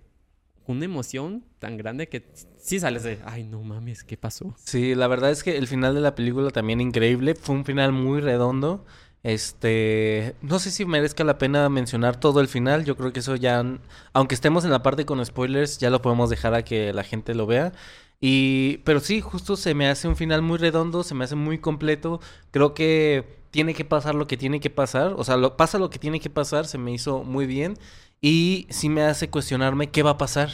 una 0.67 0.85
emoción 0.85 1.45
tan 1.59 1.77
grande 1.77 2.09
que 2.09 2.25
sí 2.59 2.79
sales 2.79 3.03
de, 3.03 3.19
ay, 3.25 3.43
no 3.43 3.63
mames, 3.63 4.05
¿qué 4.05 4.17
pasó? 4.17 4.55
Sí, 4.65 4.95
la 4.95 5.09
verdad 5.09 5.33
es 5.33 5.43
que 5.43 5.59
el 5.59 5.67
final 5.67 5.95
de 5.95 6.01
la 6.01 6.15
película 6.15 6.51
también 6.51 6.81
increíble. 6.81 7.35
Fue 7.35 7.57
un 7.57 7.65
final 7.65 7.93
muy 7.93 8.21
redondo. 8.21 8.87
Este, 9.25 10.37
no 10.43 10.59
sé 10.59 10.71
si 10.71 10.85
merezca 10.85 11.25
la 11.25 11.39
pena 11.39 11.69
mencionar 11.71 12.21
todo 12.21 12.41
el 12.41 12.49
final. 12.49 12.85
Yo 12.85 12.97
creo 12.97 13.13
que 13.13 13.21
eso 13.21 13.37
ya, 13.37 13.65
aunque 14.13 14.35
estemos 14.35 14.65
en 14.65 14.71
la 14.71 14.83
parte 14.83 15.07
con 15.07 15.25
spoilers, 15.25 15.79
ya 15.79 15.91
lo 15.91 16.03
podemos 16.03 16.31
dejar 16.31 16.55
a 16.55 16.63
que 16.63 16.93
la 16.93 17.05
gente 17.05 17.35
lo 17.35 17.47
vea. 17.47 17.73
Y, 18.21 18.79
pero 18.85 19.01
sí, 19.01 19.21
justo 19.21 19.57
se 19.57 19.75
me 19.75 19.89
hace 19.89 20.09
un 20.09 20.17
final 20.17 20.43
muy 20.43 20.59
redondo, 20.59 21.03
se 21.03 21.15
me 21.15 21.25
hace 21.25 21.37
muy 21.37 21.59
completo. 21.59 22.21
Creo 22.51 22.75
que 22.75 23.39
tiene 23.51 23.75
que 23.75 23.85
pasar 23.85 24.15
lo 24.15 24.27
que 24.27 24.37
tiene 24.37 24.61
que 24.61 24.71
pasar. 24.71 25.15
O 25.17 25.25
sea, 25.25 25.57
pasa 25.57 25.79
lo 25.79 25.91
que 25.91 25.99
tiene 25.99 26.21
que 26.21 26.31
pasar, 26.31 26.67
se 26.67 26.79
me 26.79 26.93
hizo 26.93 27.25
muy 27.25 27.47
bien. 27.47 27.79
Y 28.21 28.67
sí 28.71 28.89
me 28.91 29.03
hace 29.03 29.31
cuestionarme 29.31 29.91
qué 29.91 30.03
va 30.03 30.11
a 30.13 30.19
pasar. 30.19 30.51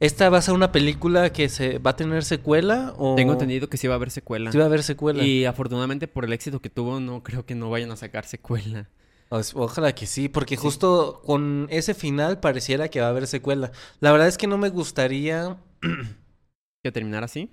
¿Esta 0.00 0.28
va 0.28 0.38
a 0.38 0.42
ser 0.42 0.54
una 0.54 0.72
película 0.72 1.32
que 1.32 1.48
se 1.48 1.78
va 1.78 1.92
a 1.92 1.96
tener 1.96 2.24
secuela? 2.24 2.94
O... 2.98 3.14
Tengo 3.14 3.32
entendido 3.32 3.68
que 3.68 3.76
sí 3.76 3.86
va 3.86 3.94
a 3.94 3.96
haber 3.96 4.10
secuela. 4.10 4.50
Sí 4.52 4.58
va 4.58 4.64
a 4.64 4.66
haber 4.66 4.82
secuela. 4.82 5.22
Y 5.22 5.44
afortunadamente 5.44 6.08
por 6.08 6.24
el 6.24 6.32
éxito 6.32 6.60
que 6.60 6.70
tuvo, 6.70 7.00
no 7.00 7.22
creo 7.22 7.46
que 7.46 7.54
no 7.54 7.70
vayan 7.70 7.90
a 7.90 7.96
sacar 7.96 8.26
secuela. 8.26 8.88
Ojalá 9.30 9.94
que 9.94 10.06
sí, 10.06 10.28
porque 10.28 10.56
justo 10.56 11.20
con 11.24 11.66
ese 11.70 11.94
final 11.94 12.38
pareciera 12.40 12.88
que 12.88 13.00
va 13.00 13.06
a 13.06 13.10
haber 13.10 13.26
secuela. 13.26 13.72
La 14.00 14.12
verdad 14.12 14.28
es 14.28 14.38
que 14.38 14.46
no 14.46 14.58
me 14.58 14.68
gustaría... 14.68 15.56
¿Que 16.84 16.92
terminara 16.92 17.24
así? 17.24 17.50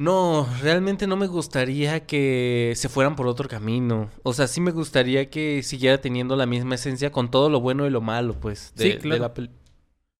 No, 0.00 0.48
realmente 0.62 1.08
no 1.08 1.16
me 1.16 1.26
gustaría 1.26 2.06
que 2.06 2.72
se 2.76 2.88
fueran 2.88 3.16
por 3.16 3.26
otro 3.26 3.48
camino. 3.48 4.10
O 4.22 4.32
sea, 4.32 4.46
sí 4.46 4.60
me 4.60 4.70
gustaría 4.70 5.28
que 5.28 5.64
siguiera 5.64 6.00
teniendo 6.00 6.36
la 6.36 6.46
misma 6.46 6.76
esencia 6.76 7.10
con 7.10 7.30
todo 7.32 7.50
lo 7.50 7.60
bueno 7.60 7.84
y 7.84 7.90
lo 7.90 8.00
malo, 8.00 8.34
pues, 8.34 8.72
de, 8.76 8.92
Sí, 8.92 8.98
claro. 8.98 9.14
de 9.14 9.20
la, 9.20 9.34
pel- 9.34 9.50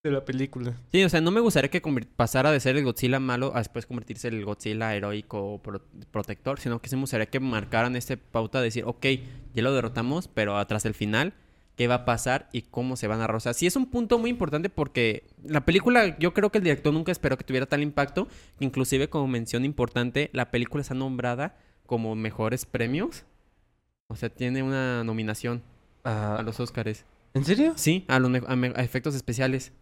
de 0.02 0.10
la 0.12 0.24
película. 0.24 0.74
Sí, 0.92 1.02
o 1.02 1.08
sea, 1.08 1.20
no 1.20 1.30
me 1.30 1.40
gustaría 1.40 1.70
que 1.70 1.82
pasara 2.16 2.52
de 2.52 2.60
ser 2.60 2.76
el 2.76 2.84
Godzilla 2.84 3.18
malo 3.18 3.52
a 3.54 3.58
después 3.58 3.84
convertirse 3.86 4.28
en 4.28 4.34
el 4.34 4.44
Godzilla 4.44 4.94
heroico 4.94 5.60
pro- 5.62 5.82
protector, 6.10 6.60
sino 6.60 6.80
que 6.80 6.88
sí 6.88 6.94
me 6.96 7.00
gustaría 7.02 7.26
que 7.26 7.40
marcaran 7.40 7.96
esta 7.96 8.16
pauta 8.16 8.58
de 8.58 8.64
decir, 8.66 8.84
ok, 8.86 9.04
ya 9.54 9.62
lo 9.62 9.72
derrotamos, 9.74 10.28
pero 10.28 10.56
atrás 10.56 10.84
del 10.84 10.94
final, 10.94 11.34
¿qué 11.74 11.88
va 11.88 11.96
a 11.96 12.04
pasar 12.04 12.48
y 12.52 12.62
cómo 12.62 12.96
se 12.96 13.08
van 13.08 13.20
a? 13.20 13.26
O 13.26 13.40
sea, 13.40 13.54
sí 13.54 13.66
es 13.66 13.74
un 13.74 13.86
punto 13.86 14.18
muy 14.18 14.30
importante 14.30 14.68
porque 14.70 15.24
la 15.44 15.64
película, 15.64 16.16
yo 16.18 16.32
creo 16.32 16.50
que 16.50 16.58
el 16.58 16.64
director 16.64 16.94
nunca 16.94 17.10
esperó 17.10 17.36
que 17.36 17.44
tuviera 17.44 17.66
tal 17.66 17.82
impacto, 17.82 18.28
inclusive 18.60 19.08
como 19.10 19.26
mención 19.26 19.64
importante, 19.64 20.30
la 20.32 20.50
película 20.52 20.80
está 20.82 20.94
nombrada 20.94 21.56
como 21.86 22.14
mejores 22.14 22.66
premios. 22.66 23.24
O 24.06 24.14
sea, 24.16 24.28
tiene 24.30 24.62
una 24.62 25.02
nominación 25.04 25.62
a 26.04 26.36
Ah, 26.36 26.42
los 26.42 26.60
Oscars. 26.60 27.04
¿En 27.34 27.44
serio? 27.44 27.72
Sí, 27.76 28.04
a 28.08 28.18
los 28.20 28.30
a 28.46 28.52
a 28.52 28.82
efectos 28.84 29.14
especiales. 29.14 29.72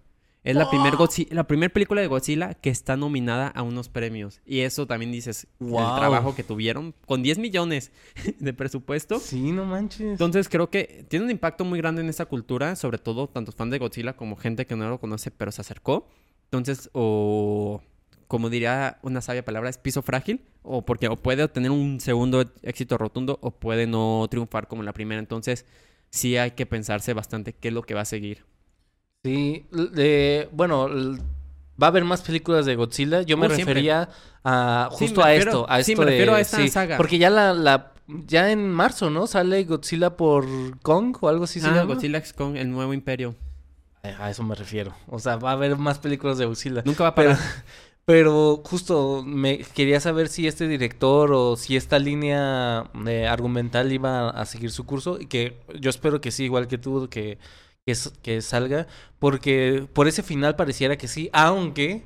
Es 0.47 0.55
la 0.57 0.71
primer 0.71 0.95
Godzi- 0.95 1.29
la 1.31 1.45
primera 1.47 1.73
película 1.73 2.01
de 2.01 2.07
Godzilla 2.07 2.55
que 2.55 2.71
está 2.71 2.97
nominada 2.97 3.49
a 3.49 3.63
unos 3.63 3.89
premios. 3.89 4.41
Y 4.47 4.61
eso 4.61 4.87
también 4.87 5.11
dices, 5.13 5.47
Wow. 5.59 5.81
el 5.81 5.97
trabajo 5.99 6.35
que 6.35 6.45
tuvieron 6.45 6.95
con 7.07 7.23
10 7.23 7.39
millones 7.39 7.91
de 8.39 8.53
presupuesto. 8.55 9.19
Sí, 9.19 9.51
no 9.53 9.65
manches. 9.65 10.01
Entonces 10.13 10.49
creo 10.49 10.71
que 10.71 11.05
tiene 11.09 11.25
un 11.25 11.31
impacto 11.31 11.65
muy 11.65 11.79
grande 11.79 12.01
en 12.03 12.09
esta 12.09 12.27
cultura, 12.27 12.77
sobre 12.77 12.99
todo 12.99 13.29
tanto 13.29 13.51
fans 13.53 13.73
de 13.73 13.79
Godzilla 13.79 14.15
como 14.17 14.37
gente 14.37 14.67
que 14.67 14.77
no 14.77 14.89
lo 14.89 15.01
conoce 15.01 15.31
pero 15.31 15.51
se 15.51 15.61
acercó. 15.63 16.07
Entonces, 16.45 16.91
o 16.93 17.83
como 18.29 18.49
diría 18.51 18.99
una 19.03 19.21
sabia 19.21 19.45
palabra, 19.45 19.69
es 19.71 19.79
piso 19.79 20.03
frágil, 20.03 20.41
o 20.63 20.85
porque 20.85 21.09
o 21.09 21.17
puede 21.17 21.43
obtener 21.45 21.71
un 21.71 22.01
segundo 22.01 22.45
éxito 22.63 22.99
rotundo 22.99 23.39
o 23.41 23.51
puede 23.51 23.87
no 23.87 24.27
triunfar 24.31 24.69
como 24.69 24.83
en 24.83 24.87
la 24.87 24.93
primera. 24.93 25.19
Entonces, 25.21 25.65
sí 26.11 26.37
hay 26.37 26.53
que 26.53 26.67
pensarse 26.67 27.15
bastante 27.15 27.53
qué 27.53 27.69
es 27.69 27.75
lo 27.75 27.83
que 27.83 27.95
va 27.95 28.03
a 28.03 28.05
seguir. 28.05 28.45
Sí, 29.25 29.67
de- 29.71 30.49
bueno, 30.53 30.89
va 31.83 31.87
a 31.87 31.91
haber 31.91 32.05
más 32.05 32.23
películas 32.23 32.65
de 32.67 32.77
Godzilla. 32.77 33.23
Yo 33.23 33.37
me 33.37 33.47
Uh, 33.47 33.51
siempre. 33.51 33.75
refería 33.75 34.09
a 34.45 34.89
Sí, 34.93 34.97
justo 35.07 35.21
me 35.21 35.27
a 35.27 35.31
refiero- 35.31 35.51
esto, 35.51 35.67
a 35.71 35.83
sí, 35.83 35.93
esto 35.93 36.03
me 36.03 36.11
refiero 36.11 36.33
de- 36.33 36.39
a 36.39 36.41
esta 36.41 36.57
sí, 36.59 36.69
saga. 36.69 36.97
Porque 36.97 37.19
ya 37.19 37.31
la, 37.31 37.53
la 37.55 37.93
ya 38.07 38.53
en 38.53 38.71
marzo, 38.73 39.11
¿no? 39.11 39.27
Sale 39.27 39.65
Godzilla 39.65 40.17
por 40.17 40.47
Kong 40.83 41.17
o 41.21 41.29
algo 41.29 41.45
así 41.45 41.61
ah. 41.65 41.83
Godzilla 41.83 42.19
X 42.19 42.33
Kong, 42.33 42.57
el 42.57 42.71
nuevo 42.71 42.95
imperio. 42.95 43.35
Eh, 44.05 44.15
A 44.21 44.31
eso 44.31 44.45
me 44.45 44.55
refiero. 44.55 44.95
O 45.09 45.19
sea, 45.19 45.37
va 45.37 45.51
a 45.51 45.55
haber 45.55 45.77
más 45.77 45.99
películas 45.99 46.39
de 46.39 46.47
Godzilla. 46.47 46.83
Nunca 46.85 47.03
va 47.03 47.09
a 47.11 47.15
Pero, 47.17 47.31
parar. 47.33 47.45
pero 48.05 48.63
justo 48.65 49.25
me 49.27 49.59
quería 49.59 49.99
saber 49.99 50.29
si 50.29 50.47
este 50.47 50.69
director 50.69 51.33
o 51.33 51.57
si 51.57 51.77
esta 51.77 51.99
línea 51.99 52.85
eh, 53.09 53.27
argumental 53.27 53.91
iba 53.91 54.31
a 54.31 54.45
seguir 54.47 54.71
su 54.71 54.87
curso 54.87 55.19
y 55.21 55.27
que 55.27 55.57
yo 55.81 55.91
espero 55.91 56.21
que 56.21 56.31
sí, 56.31 56.45
igual 56.45 56.69
que 56.69 56.79
tú, 56.79 57.09
que, 57.11 57.39
que, 57.87 57.95
que 58.23 58.43
salga, 58.43 58.89
porque 59.21 59.87
por 59.95 60.09
ese 60.09 60.23
final 60.25 60.57
pareciera 60.57 60.99
que 60.99 61.07
sí, 61.09 61.31
aunque 61.33 62.05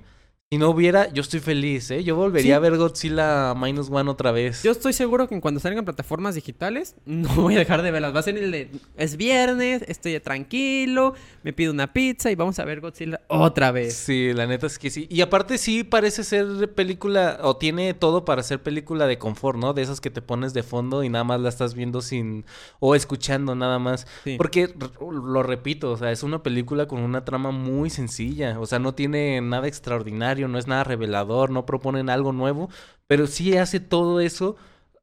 si 0.53 0.59
no 0.59 0.71
hubiera, 0.71 1.13
yo 1.13 1.21
estoy 1.21 1.39
feliz, 1.39 1.93
¿eh? 1.93 2.03
Yo 2.03 2.17
volvería 2.17 2.43
Sí. 2.43 2.53
a 2.55 2.59
ver 2.59 2.77
Godzilla 2.77 3.55
Minus 3.55 3.89
One 3.89 4.11
otra 4.11 4.33
vez. 4.33 4.65
Yo 4.65 4.73
estoy 4.73 4.93
seguro 4.93 5.29
que 5.29 5.41
cuando 5.41 5.61
salgan 5.61 5.85
plataformas 5.85 6.35
digitales, 6.35 6.97
no 7.07 7.29
voy 7.37 7.55
a 7.55 7.61
dejar 7.61 7.83
de 7.83 7.93
verlas. 7.93 8.13
Va 8.13 8.19
a 8.19 8.23
ser 8.25 8.37
el 8.37 8.51
de, 8.51 8.69
es 8.97 9.17
viernes, 9.17 9.85
estoy 9.87 10.19
tranquilo, 10.19 11.15
me 11.45 11.53
pido 11.53 11.73
una 11.73 11.93
pizza 11.93 12.33
y 12.33 12.35
vamos 12.35 12.59
a 12.59 12.65
ver 12.65 12.81
Godzilla 12.81 13.21
otra 13.29 13.71
vez. 13.71 13.95
Sí, 13.95 14.33
la 14.33 14.49
neta 14.49 14.67
es 14.67 14.81
que 14.81 14.91
sí. 14.91 15.07
Y 15.09 15.21
aparte 15.21 15.57
sí 15.57 15.85
parece 15.85 16.25
ser 16.25 16.75
película, 16.75 17.39
o 17.43 17.57
tiene 17.57 17.95
todo 17.95 18.25
para 18.25 18.43
ser 18.43 18.61
película 18.61 19.07
de 19.07 19.19
confort, 19.19 19.57
¿no? 19.57 19.73
De 19.73 19.83
esas 19.83 20.01
que 20.01 20.11
te 20.11 20.21
pones 20.21 20.53
de 20.53 20.65
fondo 20.65 21.05
y 21.05 21.09
nada 21.11 21.23
más 21.23 21.41
la 21.41 21.49
estás 21.49 21.75
viendo 21.75 22.01
sin, 22.01 22.45
o 22.81 22.97
escuchando 22.97 23.55
nada 23.55 23.79
más. 23.79 24.05
Sí. 24.25 24.35
Porque, 24.37 24.75
lo 25.01 25.45
repito, 25.45 25.93
o 25.93 25.97
sea, 25.97 26.11
es 26.11 26.25
una 26.25 26.43
película 26.43 26.89
con 26.89 27.03
una 27.03 27.25
trama 27.25 27.53
muy 27.53 27.89
sencilla. 27.89 28.59
O 28.59 28.67
sea, 28.67 28.81
no 28.81 28.95
tiene 28.97 29.41
nada 29.43 29.69
extraordinario, 29.69 30.40
no 30.49 30.59
es 30.59 30.67
nada 30.67 30.85
revelador, 30.85 31.51
no 31.51 31.67
proponen 31.67 32.11
algo 32.11 32.33
nuevo, 32.33 32.69
pero 33.07 33.27
sí 33.27 33.57
hace 33.57 33.81
todo 33.81 34.21
eso, 34.21 34.57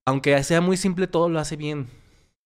aunque 0.05 0.41
sea 0.43 0.61
muy 0.61 0.77
simple, 0.77 1.07
todo 1.07 1.29
lo 1.29 1.39
hace 1.39 1.55
bien. 1.55 1.87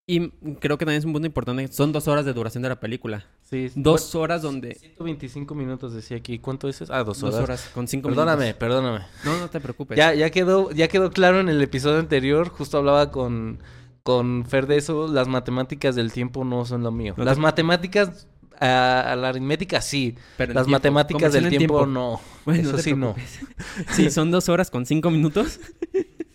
Y 0.08 0.30
creo 0.60 0.78
que 0.78 0.84
también 0.86 0.98
es 1.00 1.06
un 1.06 1.14
punto 1.14 1.26
importante. 1.28 1.68
Son 1.70 1.94
dos 1.94 2.08
horas 2.10 2.26
de 2.26 2.34
duración 2.34 2.64
de 2.64 2.70
la 2.70 2.80
película. 2.82 3.28
Sí. 3.44 3.72
Dos 3.76 4.14
horas 4.16 4.42
donde... 4.42 4.76
125 4.76 5.56
minutos 5.56 5.94
decía 5.94 6.18
aquí. 6.18 6.38
¿Cuánto 6.40 6.68
es 6.68 6.82
eso? 6.82 6.94
Ah, 6.94 7.04
dos 7.04 7.22
horas. 7.24 7.36
Dos 7.36 7.44
horas 7.44 7.72
con 7.74 7.88
cinco 7.88 8.10
Perdóname, 8.10 8.46
minutos. 8.46 8.60
perdóname. 8.60 9.06
No, 9.24 9.38
no 9.40 9.50
te 9.50 9.62
preocupes. 9.62 9.98
Ya, 9.98 10.14
ya 10.14 10.30
quedó, 10.30 10.72
ya 10.72 10.90
quedó 10.90 11.12
claro 11.12 11.40
en 11.40 11.48
el 11.48 11.62
episodio 11.62 12.00
anterior, 12.00 12.50
justo 12.50 12.80
hablaba 12.80 13.10
con, 13.12 13.60
con 14.04 14.44
Fer 14.46 14.68
de 14.68 14.78
eso, 14.78 15.08
las 15.08 15.30
matemáticas 15.30 15.96
del 15.96 16.12
tiempo 16.12 16.44
no 16.44 16.66
son 16.66 16.84
lo 16.84 16.92
mío. 16.92 17.14
No 17.16 17.24
Las 17.24 17.36
te- 17.38 17.42
matemáticas, 17.42 18.28
a, 18.62 19.12
a 19.12 19.16
la 19.16 19.30
aritmética 19.30 19.82
sí, 19.82 20.16
Pero 20.38 20.54
las 20.54 20.64
tiempo. 20.66 20.78
matemáticas 20.78 21.34
del 21.34 21.50
tiempo, 21.50 21.86
no. 21.86 22.22
Bueno, 22.46 22.70
eso 22.70 22.78
sí 22.78 22.94
no. 22.94 23.16
Sí, 23.92 24.10
son 24.10 24.32
dos 24.32 24.48
horas 24.50 24.72
con 24.72 24.86
cinco 24.86 25.10
minutos. 25.12 25.60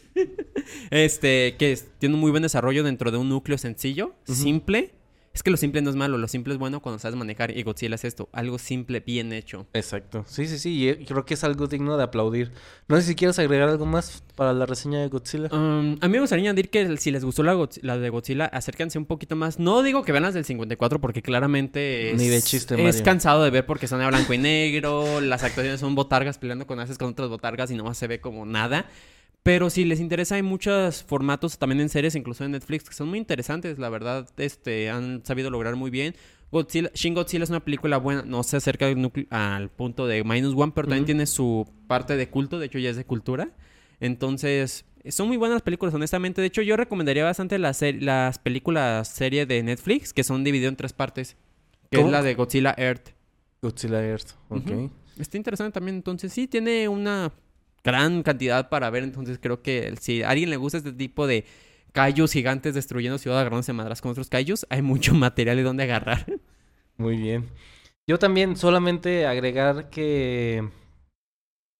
este, 0.90 1.56
que 1.58 1.78
tiene 1.98 2.14
un 2.16 2.20
muy 2.20 2.30
buen 2.30 2.42
desarrollo 2.42 2.82
dentro 2.82 3.10
de 3.10 3.18
un 3.18 3.28
núcleo 3.28 3.58
sencillo, 3.58 4.14
simple. 4.24 4.92
Es 5.36 5.42
que 5.42 5.50
lo 5.50 5.58
simple 5.58 5.82
no 5.82 5.90
es 5.90 5.96
malo, 5.96 6.16
lo 6.16 6.28
simple 6.28 6.54
es 6.54 6.58
bueno 6.58 6.80
cuando 6.80 6.98
sabes 6.98 7.14
manejar. 7.14 7.54
Y 7.54 7.62
Godzilla 7.62 7.96
es 7.96 8.04
esto, 8.06 8.30
algo 8.32 8.58
simple, 8.58 9.00
bien 9.00 9.34
hecho. 9.34 9.66
Exacto. 9.74 10.24
Sí, 10.26 10.46
sí, 10.46 10.58
sí, 10.58 10.72
y 10.72 10.88
eh, 10.88 11.04
creo 11.06 11.26
que 11.26 11.34
es 11.34 11.44
algo 11.44 11.66
digno 11.66 11.98
de 11.98 12.04
aplaudir. 12.04 12.52
No 12.88 12.96
sé 12.96 13.02
si 13.02 13.14
quieres 13.14 13.38
agregar 13.38 13.68
algo 13.68 13.84
más 13.84 14.24
para 14.34 14.54
la 14.54 14.64
reseña 14.64 14.98
de 14.98 15.08
Godzilla. 15.08 15.50
Um, 15.52 15.98
a 16.00 16.08
mí 16.08 16.12
me 16.12 16.20
gustaría 16.20 16.48
añadir 16.48 16.70
que 16.70 16.96
si 16.96 17.10
les 17.10 17.22
gustó 17.22 17.42
la, 17.42 17.54
la 17.82 17.98
de 17.98 18.08
Godzilla, 18.08 18.46
acérquense 18.46 18.96
un 18.96 19.04
poquito 19.04 19.36
más. 19.36 19.58
No 19.58 19.82
digo 19.82 20.04
que 20.04 20.12
vean 20.12 20.22
las 20.22 20.32
del 20.32 20.46
54 20.46 21.02
porque 21.02 21.20
claramente 21.20 22.12
es, 22.12 22.16
Ni 22.16 22.28
de 22.28 22.40
chiste, 22.40 22.88
es 22.88 23.02
cansado 23.02 23.44
de 23.44 23.50
ver 23.50 23.66
porque 23.66 23.84
están 23.84 24.00
a 24.00 24.08
blanco 24.08 24.32
y 24.32 24.38
negro, 24.38 25.20
las 25.20 25.42
actuaciones 25.42 25.80
son 25.80 25.94
botargas 25.94 26.38
peleando 26.38 26.66
con 26.66 26.80
haces 26.80 26.96
con 26.96 27.08
otras 27.10 27.28
botargas 27.28 27.70
y 27.70 27.74
nomás 27.74 27.98
se 27.98 28.06
ve 28.06 28.22
como 28.22 28.46
nada. 28.46 28.86
Pero 29.46 29.70
si 29.70 29.84
les 29.84 30.00
interesa, 30.00 30.34
hay 30.34 30.42
muchos 30.42 31.04
formatos 31.04 31.56
también 31.56 31.80
en 31.80 31.88
series, 31.88 32.16
incluso 32.16 32.44
en 32.44 32.50
Netflix, 32.50 32.88
que 32.88 32.94
son 32.96 33.08
muy 33.08 33.18
interesantes, 33.18 33.78
la 33.78 33.88
verdad, 33.88 34.28
este, 34.38 34.90
han 34.90 35.24
sabido 35.24 35.50
lograr 35.50 35.76
muy 35.76 35.88
bien. 35.88 36.16
Godzilla, 36.50 36.90
Shin 36.94 37.14
Godzilla 37.14 37.44
es 37.44 37.50
una 37.50 37.60
película 37.60 37.98
buena, 37.98 38.22
no 38.22 38.42
se 38.42 38.56
acerca 38.56 38.86
al, 39.30 39.70
punto 39.70 40.08
de 40.08 40.24
Minus 40.24 40.52
One, 40.56 40.72
pero 40.74 40.88
también 40.88 41.04
tiene 41.04 41.26
su 41.26 41.64
parte 41.86 42.16
de 42.16 42.28
culto, 42.28 42.58
de 42.58 42.66
hecho 42.66 42.80
ya 42.80 42.90
es 42.90 42.96
de 42.96 43.04
cultura. 43.04 43.50
Entonces, 44.00 44.84
son 45.10 45.28
muy 45.28 45.36
buenas 45.36 45.62
películas, 45.62 45.94
honestamente. 45.94 46.40
De 46.40 46.48
hecho, 46.48 46.62
yo 46.62 46.76
recomendaría 46.76 47.22
bastante 47.22 47.60
las, 47.60 47.82
las 48.00 48.40
películas 48.40 49.06
serie 49.06 49.46
de 49.46 49.62
Netflix, 49.62 50.12
que 50.12 50.24
son 50.24 50.42
divididas 50.42 50.70
en 50.70 50.76
tres 50.76 50.92
partes, 50.92 51.36
que 51.88 51.98
¿Cómo? 51.98 52.08
es 52.08 52.12
la 52.12 52.22
de 52.24 52.34
Godzilla 52.34 52.74
Earth. 52.76 53.10
Godzilla 53.62 54.04
Earth, 54.04 54.30
ok. 54.48 54.90
Está 55.20 55.36
interesante 55.36 55.74
también, 55.74 55.94
entonces 55.94 56.32
sí, 56.32 56.48
tiene 56.48 56.88
una 56.88 57.30
gran 57.86 58.24
cantidad 58.24 58.68
para 58.68 58.90
ver, 58.90 59.04
entonces 59.04 59.38
creo 59.40 59.62
que 59.62 59.94
si 60.00 60.24
a 60.24 60.30
alguien 60.30 60.50
le 60.50 60.56
gusta 60.56 60.78
este 60.78 60.92
tipo 60.92 61.28
de 61.28 61.44
kaijus 61.92 62.32
gigantes 62.32 62.74
destruyendo 62.74 63.16
ciudad, 63.16 63.38
agarrándose 63.38 63.72
madras 63.72 64.02
con 64.02 64.10
otros 64.10 64.28
kaijus, 64.28 64.66
hay 64.70 64.82
mucho 64.82 65.14
material 65.26 65.56
de 65.56 65.62
donde 65.62 65.84
agarrar. 65.84 66.26
Muy 66.96 67.16
bien. 67.16 67.48
Yo 68.08 68.18
también 68.18 68.56
solamente 68.56 69.24
agregar 69.24 69.88
que, 69.88 70.68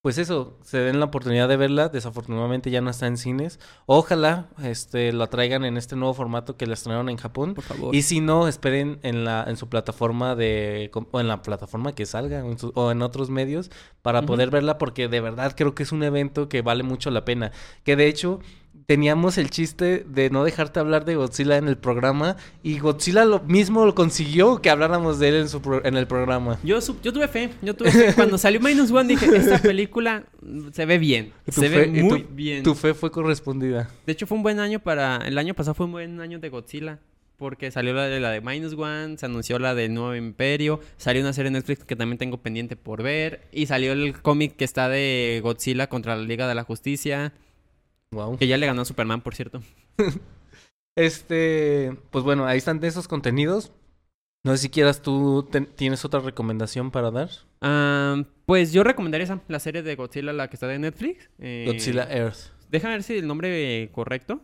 pues 0.07 0.19
eso, 0.19 0.57
se 0.63 0.79
den 0.79 1.01
la 1.01 1.07
oportunidad 1.07 1.49
de 1.49 1.57
verla. 1.57 1.89
Desafortunadamente 1.89 2.71
ya 2.71 2.81
no 2.81 2.91
está 2.91 3.09
en 3.09 3.17
cines. 3.17 3.59
Ojalá 3.87 4.47
este, 4.63 5.13
la 5.13 5.27
traigan 5.27 5.65
en 5.65 5.77
este 5.77 5.97
nuevo 5.97 6.15
formato 6.15 6.57
que 6.57 6.65
la 6.65 6.75
estrenaron 6.75 7.09
en 7.09 7.17
Japón. 7.17 7.55
Por 7.55 7.65
favor. 7.65 7.93
Y 7.93 8.03
si 8.03 8.21
no, 8.21 8.47
esperen 8.47 9.01
en 9.03 9.25
la 9.25 9.43
en 9.49 9.57
su 9.57 9.69
plataforma 9.69 10.37
de 10.37 10.93
o 11.11 11.19
en 11.21 11.27
la 11.27 11.43
plataforma 11.43 11.93
que 11.93 12.07
salga 12.07 12.45
o 12.45 12.53
en, 12.53 12.57
su- 12.57 12.71
o 12.77 12.93
en 12.93 13.03
otros 13.03 13.31
medios 13.31 13.69
para 14.03 14.23
poder 14.23 14.51
verla 14.51 14.79
porque 14.79 15.09
de 15.09 15.21
verdad 15.21 15.55
creo 15.57 15.75
que 15.75 15.83
es 15.83 15.91
un 15.91 16.05
evento 16.05 16.49
que 16.49 16.63
vale 16.63 16.85
mucho 16.85 17.11
la 17.11 17.25
pena. 17.25 17.51
Que 17.83 17.97
de 17.97 18.07
hecho 18.07 18.39
teníamos 18.87 19.39
el 19.39 19.51
chiste 19.51 20.05
de 20.09 20.31
no 20.31 20.45
dejarte 20.45 20.79
hablar 20.81 21.05
de 21.05 21.17
Godzilla 21.17 21.57
en 21.57 21.69
el 21.69 21.77
programa 21.77 22.37
y 22.63 22.79
Godzilla 22.79 23.25
lo 23.25 23.41
mismo 23.41 23.85
lo 23.87 23.95
consiguió 23.95 24.61
que 24.63 24.71
habláramos 24.71 25.19
de 25.19 25.29
él 25.31 25.35
en, 25.37 25.49
su 25.49 25.61
pro- 25.63 25.85
en 25.85 25.97
el 25.97 26.07
programa. 26.07 26.59
Yo, 26.63 26.79
yo 27.03 27.13
tuve 27.13 27.29
fe, 27.29 27.51
yo 27.63 27.75
tuve 27.75 27.91
fe. 27.91 28.13
Cuando 28.15 28.39
salió 28.39 28.61
Minus 28.61 28.91
One 28.91 29.09
dije, 29.09 29.27
esta 29.37 29.59
película 29.59 30.25
se 30.73 30.87
ve 30.87 30.99
bien, 30.99 31.33
Tu 31.47 31.61
se 31.61 31.69
fe- 31.69 31.87
ve 31.87 32.03
muy 32.03 32.23
tu- 32.23 32.29
bien. 32.35 32.63
Tu 32.63 32.75
fe 32.75 32.95
fue 32.95 33.11
correspondida. 33.11 33.89
De 34.07 34.13
hecho 34.13 34.27
fue 34.27 34.37
un 34.37 34.43
buen 34.43 34.61
año 34.61 34.79
para, 34.81 35.17
el 35.27 35.39
año 35.39 35.55
pasado 35.55 35.75
fue 35.75 35.87
un 35.87 35.93
buen 35.93 36.21
año 36.21 36.39
de 36.39 36.49
Godzilla. 36.49 36.99
Porque 37.39 37.71
salió 37.71 37.93
la 37.93 38.05
de 38.07 38.19
la 38.19 38.31
de 38.31 38.41
Minus 38.41 38.73
One, 38.73 39.19
se 39.19 39.27
anunció 39.27 39.59
la 39.59 39.75
del 39.75 39.93
Nuevo 39.93 40.15
Imperio, 40.15 40.81
salió 40.97 41.21
una 41.21 41.35
serie 41.35 41.51
de 41.51 41.59
Netflix 41.59 41.85
que 41.85 41.95
también 41.95 42.17
tengo 42.17 42.39
pendiente 42.39 42.77
por 42.77 43.03
ver, 43.03 43.43
y 43.53 43.67
salió 43.67 43.93
el 43.93 44.19
cómic 44.23 44.57
que 44.57 44.65
está 44.65 44.89
de 44.89 45.41
Godzilla 45.43 45.87
contra 45.89 46.17
la 46.17 46.23
Liga 46.23 46.49
de 46.49 46.55
la 46.55 46.65
Justicia, 46.65 47.35
Wow. 48.17 48.39
que 48.39 48.47
ya 48.47 48.57
le 48.57 48.67
ganó 48.67 48.83
a 48.83 48.85
Superman, 48.85 49.21
por 49.21 49.35
cierto. 49.35 49.63
Este, 50.99 51.95
pues 52.09 52.25
bueno, 52.25 52.47
ahí 52.47 52.57
están 52.57 52.83
esos 52.83 53.07
contenidos. 53.07 53.71
No 54.45 54.53
sé 54.53 54.59
si 54.63 54.69
quieras 54.71 55.03
tú 55.03 55.47
tienes 55.75 56.07
otra 56.07 56.21
recomendación 56.21 56.91
para 56.91 57.11
dar. 57.11 57.29
Ah, 57.61 58.23
pues 58.47 58.73
yo 58.73 58.83
recomendaría 58.83 59.25
esa, 59.25 59.43
la 59.49 59.59
serie 59.61 59.83
de 59.83 59.95
Godzilla, 59.95 60.33
la 60.33 60.49
que 60.49 60.57
está 60.57 60.67
de 60.69 60.79
Netflix. 60.79 61.29
Eh, 61.39 61.65
Godzilla 61.67 62.09
Earth. 62.11 62.53
Déjame 62.71 62.95
ver 62.95 63.03
si 63.03 63.19
el 63.19 63.27
nombre 63.27 63.91
correcto. 63.93 64.41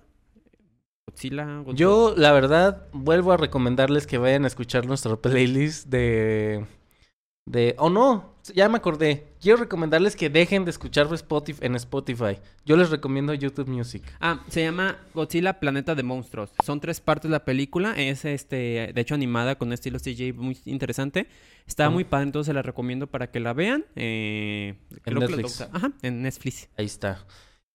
Godzilla, 1.09 1.61
Godzilla. 1.61 1.77
Yo, 1.77 2.14
la 2.18 2.33
verdad, 2.33 2.87
vuelvo 2.93 3.33
a 3.33 3.39
recomendarles 3.39 4.07
que 4.07 4.18
vayan 4.18 4.45
a 4.45 4.49
escuchar 4.49 4.87
nuestra 4.87 5.16
playlist 5.16 5.87
de. 5.89 6.66
de. 7.47 7.75
Oh 7.79 7.89
no, 7.89 8.32
ya 8.55 8.68
me 8.68 8.76
acordé. 8.76 9.26
Quiero 9.40 9.59
recomendarles 9.59 10.16
que 10.16 10.28
dejen 10.30 10.64
de 10.64 10.70
escuchar 10.70 11.12
Spotify, 11.12 11.64
en 11.64 11.76
Spotify. 11.76 12.38
Yo 12.64 12.76
les 12.76 12.90
recomiendo 12.90 13.34
YouTube 13.34 13.68
Music. 13.68 14.03
Ah, 14.20 14.45
se 14.49 14.62
llama 14.62 14.99
Godzilla 15.14 15.61
Planeta 15.61 15.95
de 15.95 16.03
Monstruos. 16.03 16.51
Son 16.64 16.80
tres 16.80 17.01
partes 17.01 17.30
la 17.30 17.45
película. 17.45 17.95
Es 17.97 18.24
este, 18.24 18.93
de 18.95 19.01
hecho 19.01 19.14
animada 19.14 19.57
con 19.57 19.68
un 19.68 19.74
estilo 19.74 19.99
CJ 19.99 20.32
muy 20.34 20.59
interesante. 20.64 21.28
Está 21.66 21.90
muy 21.90 22.05
padre, 22.05 22.24
entonces 22.24 22.49
se 22.49 22.55
la 22.55 22.62
recomiendo 22.62 23.07
para 23.07 23.30
que 23.30 23.40
la 23.40 23.53
vean. 23.53 23.84
Eh, 23.95 24.74
la 25.05 25.20
Netflix. 25.20 25.61
Ajá, 25.61 25.93
en 26.03 26.22
Netflix. 26.22 26.68
Ahí 26.76 26.86
está. 26.86 27.24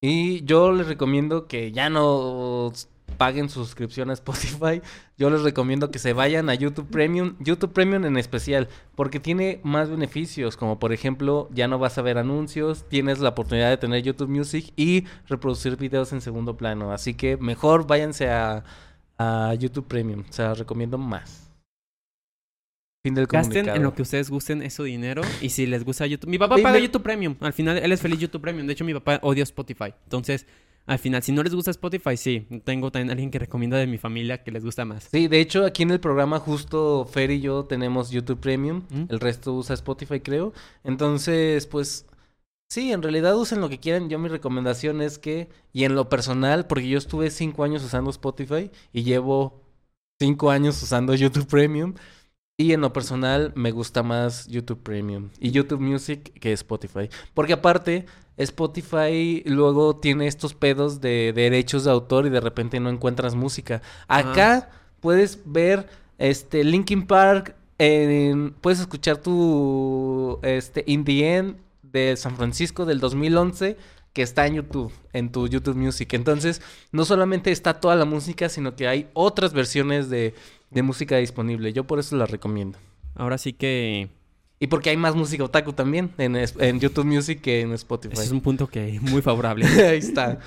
Y 0.01 0.43
yo 0.43 0.71
les 0.71 0.87
recomiendo 0.87 1.47
que 1.47 1.71
ya 1.71 1.89
no 1.89 2.71
paguen 3.17 3.49
su 3.49 3.63
suscripción 3.63 4.09
a 4.09 4.13
Spotify. 4.13 4.81
Yo 5.17 5.29
les 5.29 5.41
recomiendo 5.41 5.89
que 5.91 5.99
se 5.99 6.13
vayan 6.13 6.49
a 6.49 6.55
YouTube 6.55 6.87
Premium, 6.89 7.35
YouTube 7.39 7.73
Premium 7.73 8.05
en 8.05 8.17
especial, 8.17 8.67
porque 8.95 9.19
tiene 9.19 9.59
más 9.63 9.89
beneficios, 9.89 10.57
como 10.57 10.79
por 10.79 10.93
ejemplo, 10.93 11.49
ya 11.51 11.67
no 11.67 11.79
vas 11.79 11.97
a 11.97 12.01
ver 12.01 12.17
anuncios, 12.17 12.87
tienes 12.89 13.19
la 13.19 13.29
oportunidad 13.29 13.69
de 13.69 13.77
tener 13.77 14.03
YouTube 14.03 14.29
Music 14.29 14.71
y 14.75 15.05
reproducir 15.27 15.77
videos 15.77 16.13
en 16.13 16.21
segundo 16.21 16.57
plano. 16.57 16.91
Así 16.91 17.13
que 17.13 17.37
mejor 17.37 17.87
váyanse 17.87 18.29
a, 18.29 18.63
a 19.17 19.53
YouTube 19.55 19.87
Premium, 19.87 20.23
se 20.29 20.43
las 20.43 20.59
recomiendo 20.59 20.97
más. 20.97 21.47
Fin 23.03 23.15
del 23.15 23.27
Gasten 23.27 23.69
en 23.69 23.83
lo 23.83 23.93
que 23.93 24.01
ustedes 24.01 24.29
gusten, 24.29 24.61
es 24.61 24.73
su 24.73 24.83
dinero. 24.83 25.21
Y 25.41 25.49
si 25.49 25.65
les 25.65 25.85
gusta 25.85 26.05
YouTube. 26.05 26.29
Mi 26.29 26.37
papá 26.37 26.57
paga 26.57 26.77
YouTube 26.77 27.03
Premium. 27.03 27.35
Al 27.39 27.53
final, 27.53 27.77
él 27.77 27.91
es 27.91 28.01
feliz 28.01 28.19
YouTube 28.19 28.41
Premium. 28.41 28.67
De 28.67 28.73
hecho, 28.73 28.83
mi 28.83 28.93
papá 28.93 29.19
odia 29.21 29.43
Spotify. 29.43 29.93
Entonces, 30.03 30.45
al 30.87 30.99
final, 30.99 31.21
si 31.21 31.33
no 31.33 31.43
les 31.43 31.53
gusta 31.53 31.69
Spotify, 31.71 32.15
sí. 32.15 32.47
Tengo 32.63 32.91
también 32.91 33.11
alguien 33.11 33.29
que 33.29 33.39
recomienda 33.39 33.77
de 33.77 33.87
mi 33.87 33.97
familia 33.97 34.41
que 34.41 34.51
les 34.51 34.63
gusta 34.63 34.85
más. 34.85 35.09
Sí, 35.11 35.27
de 35.27 35.41
hecho 35.41 35.65
aquí 35.65 35.83
en 35.83 35.91
el 35.91 35.99
programa 35.99 36.39
justo 36.39 37.05
Fer 37.05 37.29
y 37.29 37.41
yo 37.41 37.65
tenemos 37.65 38.09
YouTube 38.09 38.39
Premium, 38.39 38.83
¿Mm? 38.89 39.03
el 39.09 39.19
resto 39.19 39.53
usa 39.53 39.73
Spotify 39.73 40.21
creo. 40.21 40.53
Entonces, 40.85 41.67
pues 41.67 42.05
sí, 42.69 42.93
en 42.93 43.03
realidad 43.03 43.37
usen 43.37 43.59
lo 43.59 43.67
que 43.67 43.79
quieran. 43.79 44.09
Yo 44.09 44.17
mi 44.17 44.29
recomendación 44.29 45.01
es 45.01 45.19
que, 45.19 45.49
y 45.73 45.83
en 45.83 45.93
lo 45.93 46.07
personal, 46.07 46.67
porque 46.67 46.87
yo 46.87 46.97
estuve 46.97 47.31
cinco 47.31 47.65
años 47.65 47.83
usando 47.83 48.09
Spotify 48.09 48.71
y 48.93 49.03
llevo 49.03 49.61
cinco 50.19 50.51
años 50.51 50.81
usando 50.81 51.13
YouTube 51.15 51.47
Premium. 51.47 51.95
Y 52.59 52.71
en 52.71 52.81
lo 52.81 52.91
personal 52.91 53.51
me 53.55 53.71
gusta 53.71 54.01
más 54.01 54.47
YouTube 54.47 54.81
Premium 54.81 55.29
y 55.39 55.51
YouTube 55.51 55.79
Music 55.79 56.33
que 56.39 56.53
Spotify. 56.53 57.07
Porque 57.35 57.53
aparte, 57.53 58.05
Spotify 58.37 59.43
luego 59.45 59.95
tiene 59.97 60.27
estos 60.27 60.53
pedos 60.53 61.01
de 61.01 61.33
derechos 61.33 61.83
de 61.83 61.91
autor 61.91 62.25
y 62.25 62.29
de 62.29 62.39
repente 62.39 62.79
no 62.79 62.89
encuentras 62.89 63.35
música. 63.35 63.81
Acá 64.07 64.69
puedes 64.99 65.39
ver 65.45 65.87
este 66.17 66.63
Linkin 66.63 67.05
Park, 67.07 67.55
en- 67.77 68.53
puedes 68.61 68.79
escuchar 68.79 69.17
tu 69.17 70.39
este 70.41 70.83
In 70.87 71.03
the 71.03 71.35
End 71.35 71.57
de 71.83 72.15
San 72.17 72.35
Francisco 72.35 72.85
del 72.85 72.99
2011 72.99 73.77
que 74.13 74.23
está 74.23 74.47
en 74.47 74.55
YouTube, 74.55 74.91
en 75.13 75.31
tu 75.31 75.47
YouTube 75.47 75.75
Music. 75.75 76.11
Entonces, 76.13 76.61
no 76.91 77.05
solamente 77.05 77.51
está 77.51 77.75
toda 77.79 77.95
la 77.95 78.05
música, 78.05 78.49
sino 78.49 78.75
que 78.75 78.87
hay 78.87 79.07
otras 79.13 79.53
versiones 79.53 80.09
de, 80.09 80.33
de 80.71 80.81
música 80.81 81.17
disponible. 81.17 81.71
Yo 81.71 81.83
por 81.83 81.99
eso 81.99 82.15
la 82.15 82.25
recomiendo. 82.25 82.79
Ahora 83.13 83.37
sí 83.37 83.53
que. 83.53 84.09
Y 84.59 84.67
porque 84.67 84.89
hay 84.89 84.97
más 84.97 85.15
música 85.15 85.43
otaku 85.43 85.73
también 85.73 86.11
en, 86.17 86.79
YouTube 86.79 87.05
Music 87.05 87.41
que 87.41 87.61
en 87.61 87.73
Spotify. 87.73 88.13
Ese 88.13 88.23
es 88.23 88.31
un 88.31 88.41
punto 88.41 88.67
que 88.67 88.99
muy 89.01 89.21
favorable. 89.21 89.65
Ahí 89.87 89.99
está. 89.99 90.39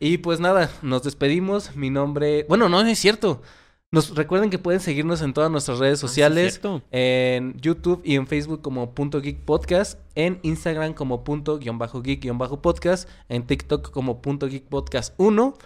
Y 0.00 0.18
pues 0.18 0.40
nada, 0.40 0.68
nos 0.82 1.04
despedimos. 1.04 1.76
Mi 1.76 1.88
nombre. 1.88 2.44
Bueno, 2.48 2.68
no, 2.68 2.82
no 2.82 2.88
es 2.88 2.98
cierto. 2.98 3.40
Nos 3.92 4.16
recuerden 4.16 4.48
que 4.48 4.58
pueden 4.58 4.80
seguirnos 4.80 5.20
en 5.20 5.34
todas 5.34 5.50
nuestras 5.50 5.78
redes 5.78 5.98
Ah, 5.98 6.00
sí, 6.00 6.08
sociales. 6.08 6.60
en 6.90 7.60
YouTube 7.60 8.00
y 8.04 8.16
en 8.16 8.26
Facebook 8.26 8.62
como 8.62 8.94
punto 8.94 9.20
geek 9.20 9.44
podcast. 9.44 10.00
En 10.14 10.40
Instagram 10.42 10.94
como 10.94 11.22
punto 11.22 11.58
guion 11.58 11.78
bajo 11.78 12.02
geek 12.02 12.22
guion 12.22 12.38
bajo 12.38 12.62
podcast. 12.62 13.08
En 13.28 13.46
TikTok 13.46 13.90
como 13.90 14.22
punto 14.22 14.48
geek 14.48 14.64
podcast 14.64 15.14
1. 15.18 15.56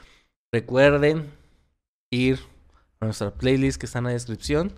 Recuerden 0.53 1.31
ir 2.11 2.41
a 3.01 3.07
nuestra 3.07 3.31
playlist 3.31 3.79
que 3.79 3.87
está 3.87 4.01
en 4.01 4.05
la 4.07 4.11
descripción. 4.11 4.73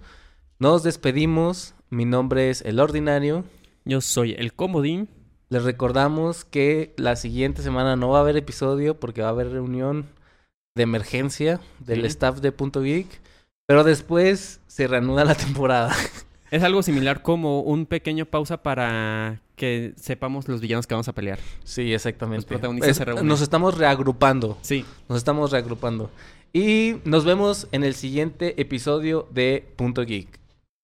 Nos 0.58 0.82
despedimos. 0.82 1.74
Mi 1.90 2.04
nombre 2.04 2.50
es 2.50 2.62
El 2.62 2.80
Ordinario. 2.80 3.44
Yo 3.84 4.00
soy 4.00 4.34
el 4.38 4.52
comodín. 4.52 5.08
Les 5.48 5.62
recordamos 5.62 6.44
que 6.44 6.92
la 6.96 7.16
siguiente 7.16 7.62
semana 7.62 7.96
no 7.96 8.10
va 8.10 8.18
a 8.18 8.20
haber 8.20 8.36
episodio 8.36 8.98
porque 8.98 9.22
va 9.22 9.28
a 9.28 9.30
haber 9.30 9.50
reunión 9.50 10.06
de 10.74 10.82
emergencia 10.82 11.60
del 11.78 12.02
Sí. 12.02 12.06
staff 12.08 12.40
de 12.40 12.52
Punto 12.52 12.82
Geek. 12.82 13.06
Pero 13.66 13.84
después 13.84 14.60
se 14.66 14.86
reanuda 14.86 15.24
la 15.24 15.34
temporada. 15.34 15.94
Es 16.50 16.62
algo 16.62 16.82
similar 16.82 17.20
como 17.20 17.60
un 17.60 17.84
pequeño 17.84 18.24
pausa 18.24 18.62
para 18.62 19.42
que 19.54 19.92
sepamos 19.96 20.48
los 20.48 20.62
villanos 20.62 20.86
que 20.86 20.94
vamos 20.94 21.06
a 21.06 21.12
pelear. 21.12 21.38
Sí, 21.62 21.92
exactamente. 21.92 22.36
Los 22.38 22.44
protagonistas 22.46 22.96
se 22.96 23.04
reúnen. 23.04 23.26
nos 23.26 23.42
estamos 23.42 23.76
reagrupando. 23.76 24.56
Sí. 24.62 24.82
Nos 25.10 25.18
estamos 25.18 25.50
reagrupando. 25.50 26.10
Y 26.54 26.96
nos 27.04 27.26
vemos 27.26 27.68
en 27.70 27.84
el 27.84 27.92
siguiente 27.94 28.58
episodio 28.62 29.28
de 29.30 29.70
Punto 29.76 30.06
Geek. 30.06 30.37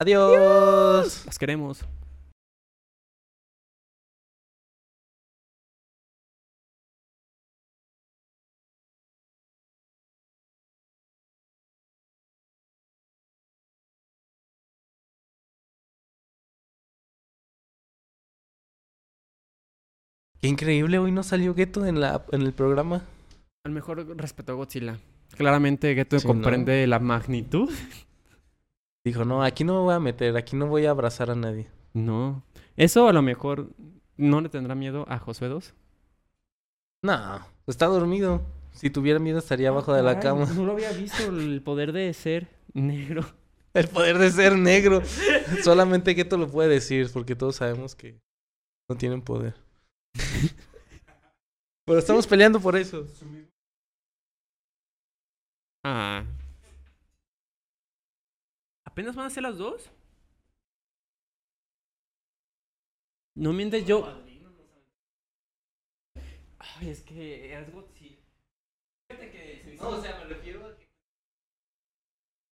Adiós. 0.04 1.24
Los 1.24 1.38
queremos. 1.38 1.82
Qué 20.38 20.48
increíble, 20.48 20.98
hoy 20.98 21.12
no 21.12 21.22
salió 21.22 21.54
Geto 21.54 21.86
en, 21.86 22.00
la, 22.00 22.26
en 22.30 22.42
el 22.42 22.52
programa. 22.52 23.06
Al 23.64 23.72
mejor 23.72 24.06
respeto 24.18 24.52
a 24.52 24.54
Godzilla. 24.54 24.98
Claramente 25.34 25.94
Geto 25.94 26.18
Sí, 26.18 26.26
comprende 26.26 26.86
la 26.86 26.98
magnitud. 26.98 27.70
Dijo, 29.04 29.24
no, 29.24 29.42
aquí 29.42 29.64
no 29.64 29.74
me 29.74 29.80
voy 29.80 29.94
a 29.94 30.00
meter, 30.00 30.36
aquí 30.36 30.56
no 30.56 30.66
voy 30.66 30.86
a 30.86 30.90
abrazar 30.90 31.30
a 31.30 31.34
nadie. 31.34 31.68
No. 31.92 32.42
Eso 32.76 33.06
a 33.06 33.12
lo 33.12 33.20
mejor 33.20 33.68
no 34.16 34.40
le 34.40 34.48
tendrá 34.48 34.74
miedo 34.74 35.04
a 35.08 35.18
Josué 35.18 35.48
2. 35.48 35.74
No, 37.02 37.46
está 37.66 37.86
dormido. 37.86 38.42
Si 38.72 38.90
tuviera 38.90 39.18
miedo 39.18 39.38
estaría 39.38 39.68
abajo 39.68 39.92
de 39.92 40.02
la 40.02 40.12
Ay, 40.12 40.20
cama. 40.20 40.46
No 40.46 40.64
lo 40.64 40.72
había 40.72 40.90
visto 40.92 41.22
el 41.28 41.62
poder 41.62 41.92
de 41.92 42.12
ser 42.14 42.48
negro. 42.72 43.24
El 43.74 43.88
poder 43.88 44.18
de 44.18 44.30
ser 44.30 44.56
negro. 44.56 45.02
Solamente 45.64 46.14
Geto 46.14 46.36
lo 46.36 46.48
puede 46.48 46.68
decir, 46.68 47.10
porque 47.12 47.34
todos 47.34 47.56
sabemos 47.56 47.96
que 47.96 48.20
no 48.88 48.96
tienen 48.96 49.20
poder. 49.20 49.56
Pero 51.84 51.98
estamos 51.98 52.24
peleando 52.28 52.60
por 52.60 52.76
eso. 52.76 53.04
Ah. 55.82 56.22
¿Apenas 58.94 59.16
van 59.16 59.26
a 59.26 59.30
ser 59.30 59.42
las 59.42 59.58
dos? 59.58 59.90
No 63.34 63.52
mientes 63.52 63.84
yo. 63.84 64.06
Ay, 66.60 66.90
es 66.90 67.02
que 67.02 67.52
es 67.58 67.72
Godzilla. 67.72 68.22
Fíjate 69.10 69.32
que 69.32 69.58
se 69.62 69.66
me 69.70 69.74
hizo- 69.74 70.00
sea, 70.00 70.16
me 70.20 70.26
refiero 70.26 70.64
a 70.64 70.76
que... 70.78 70.83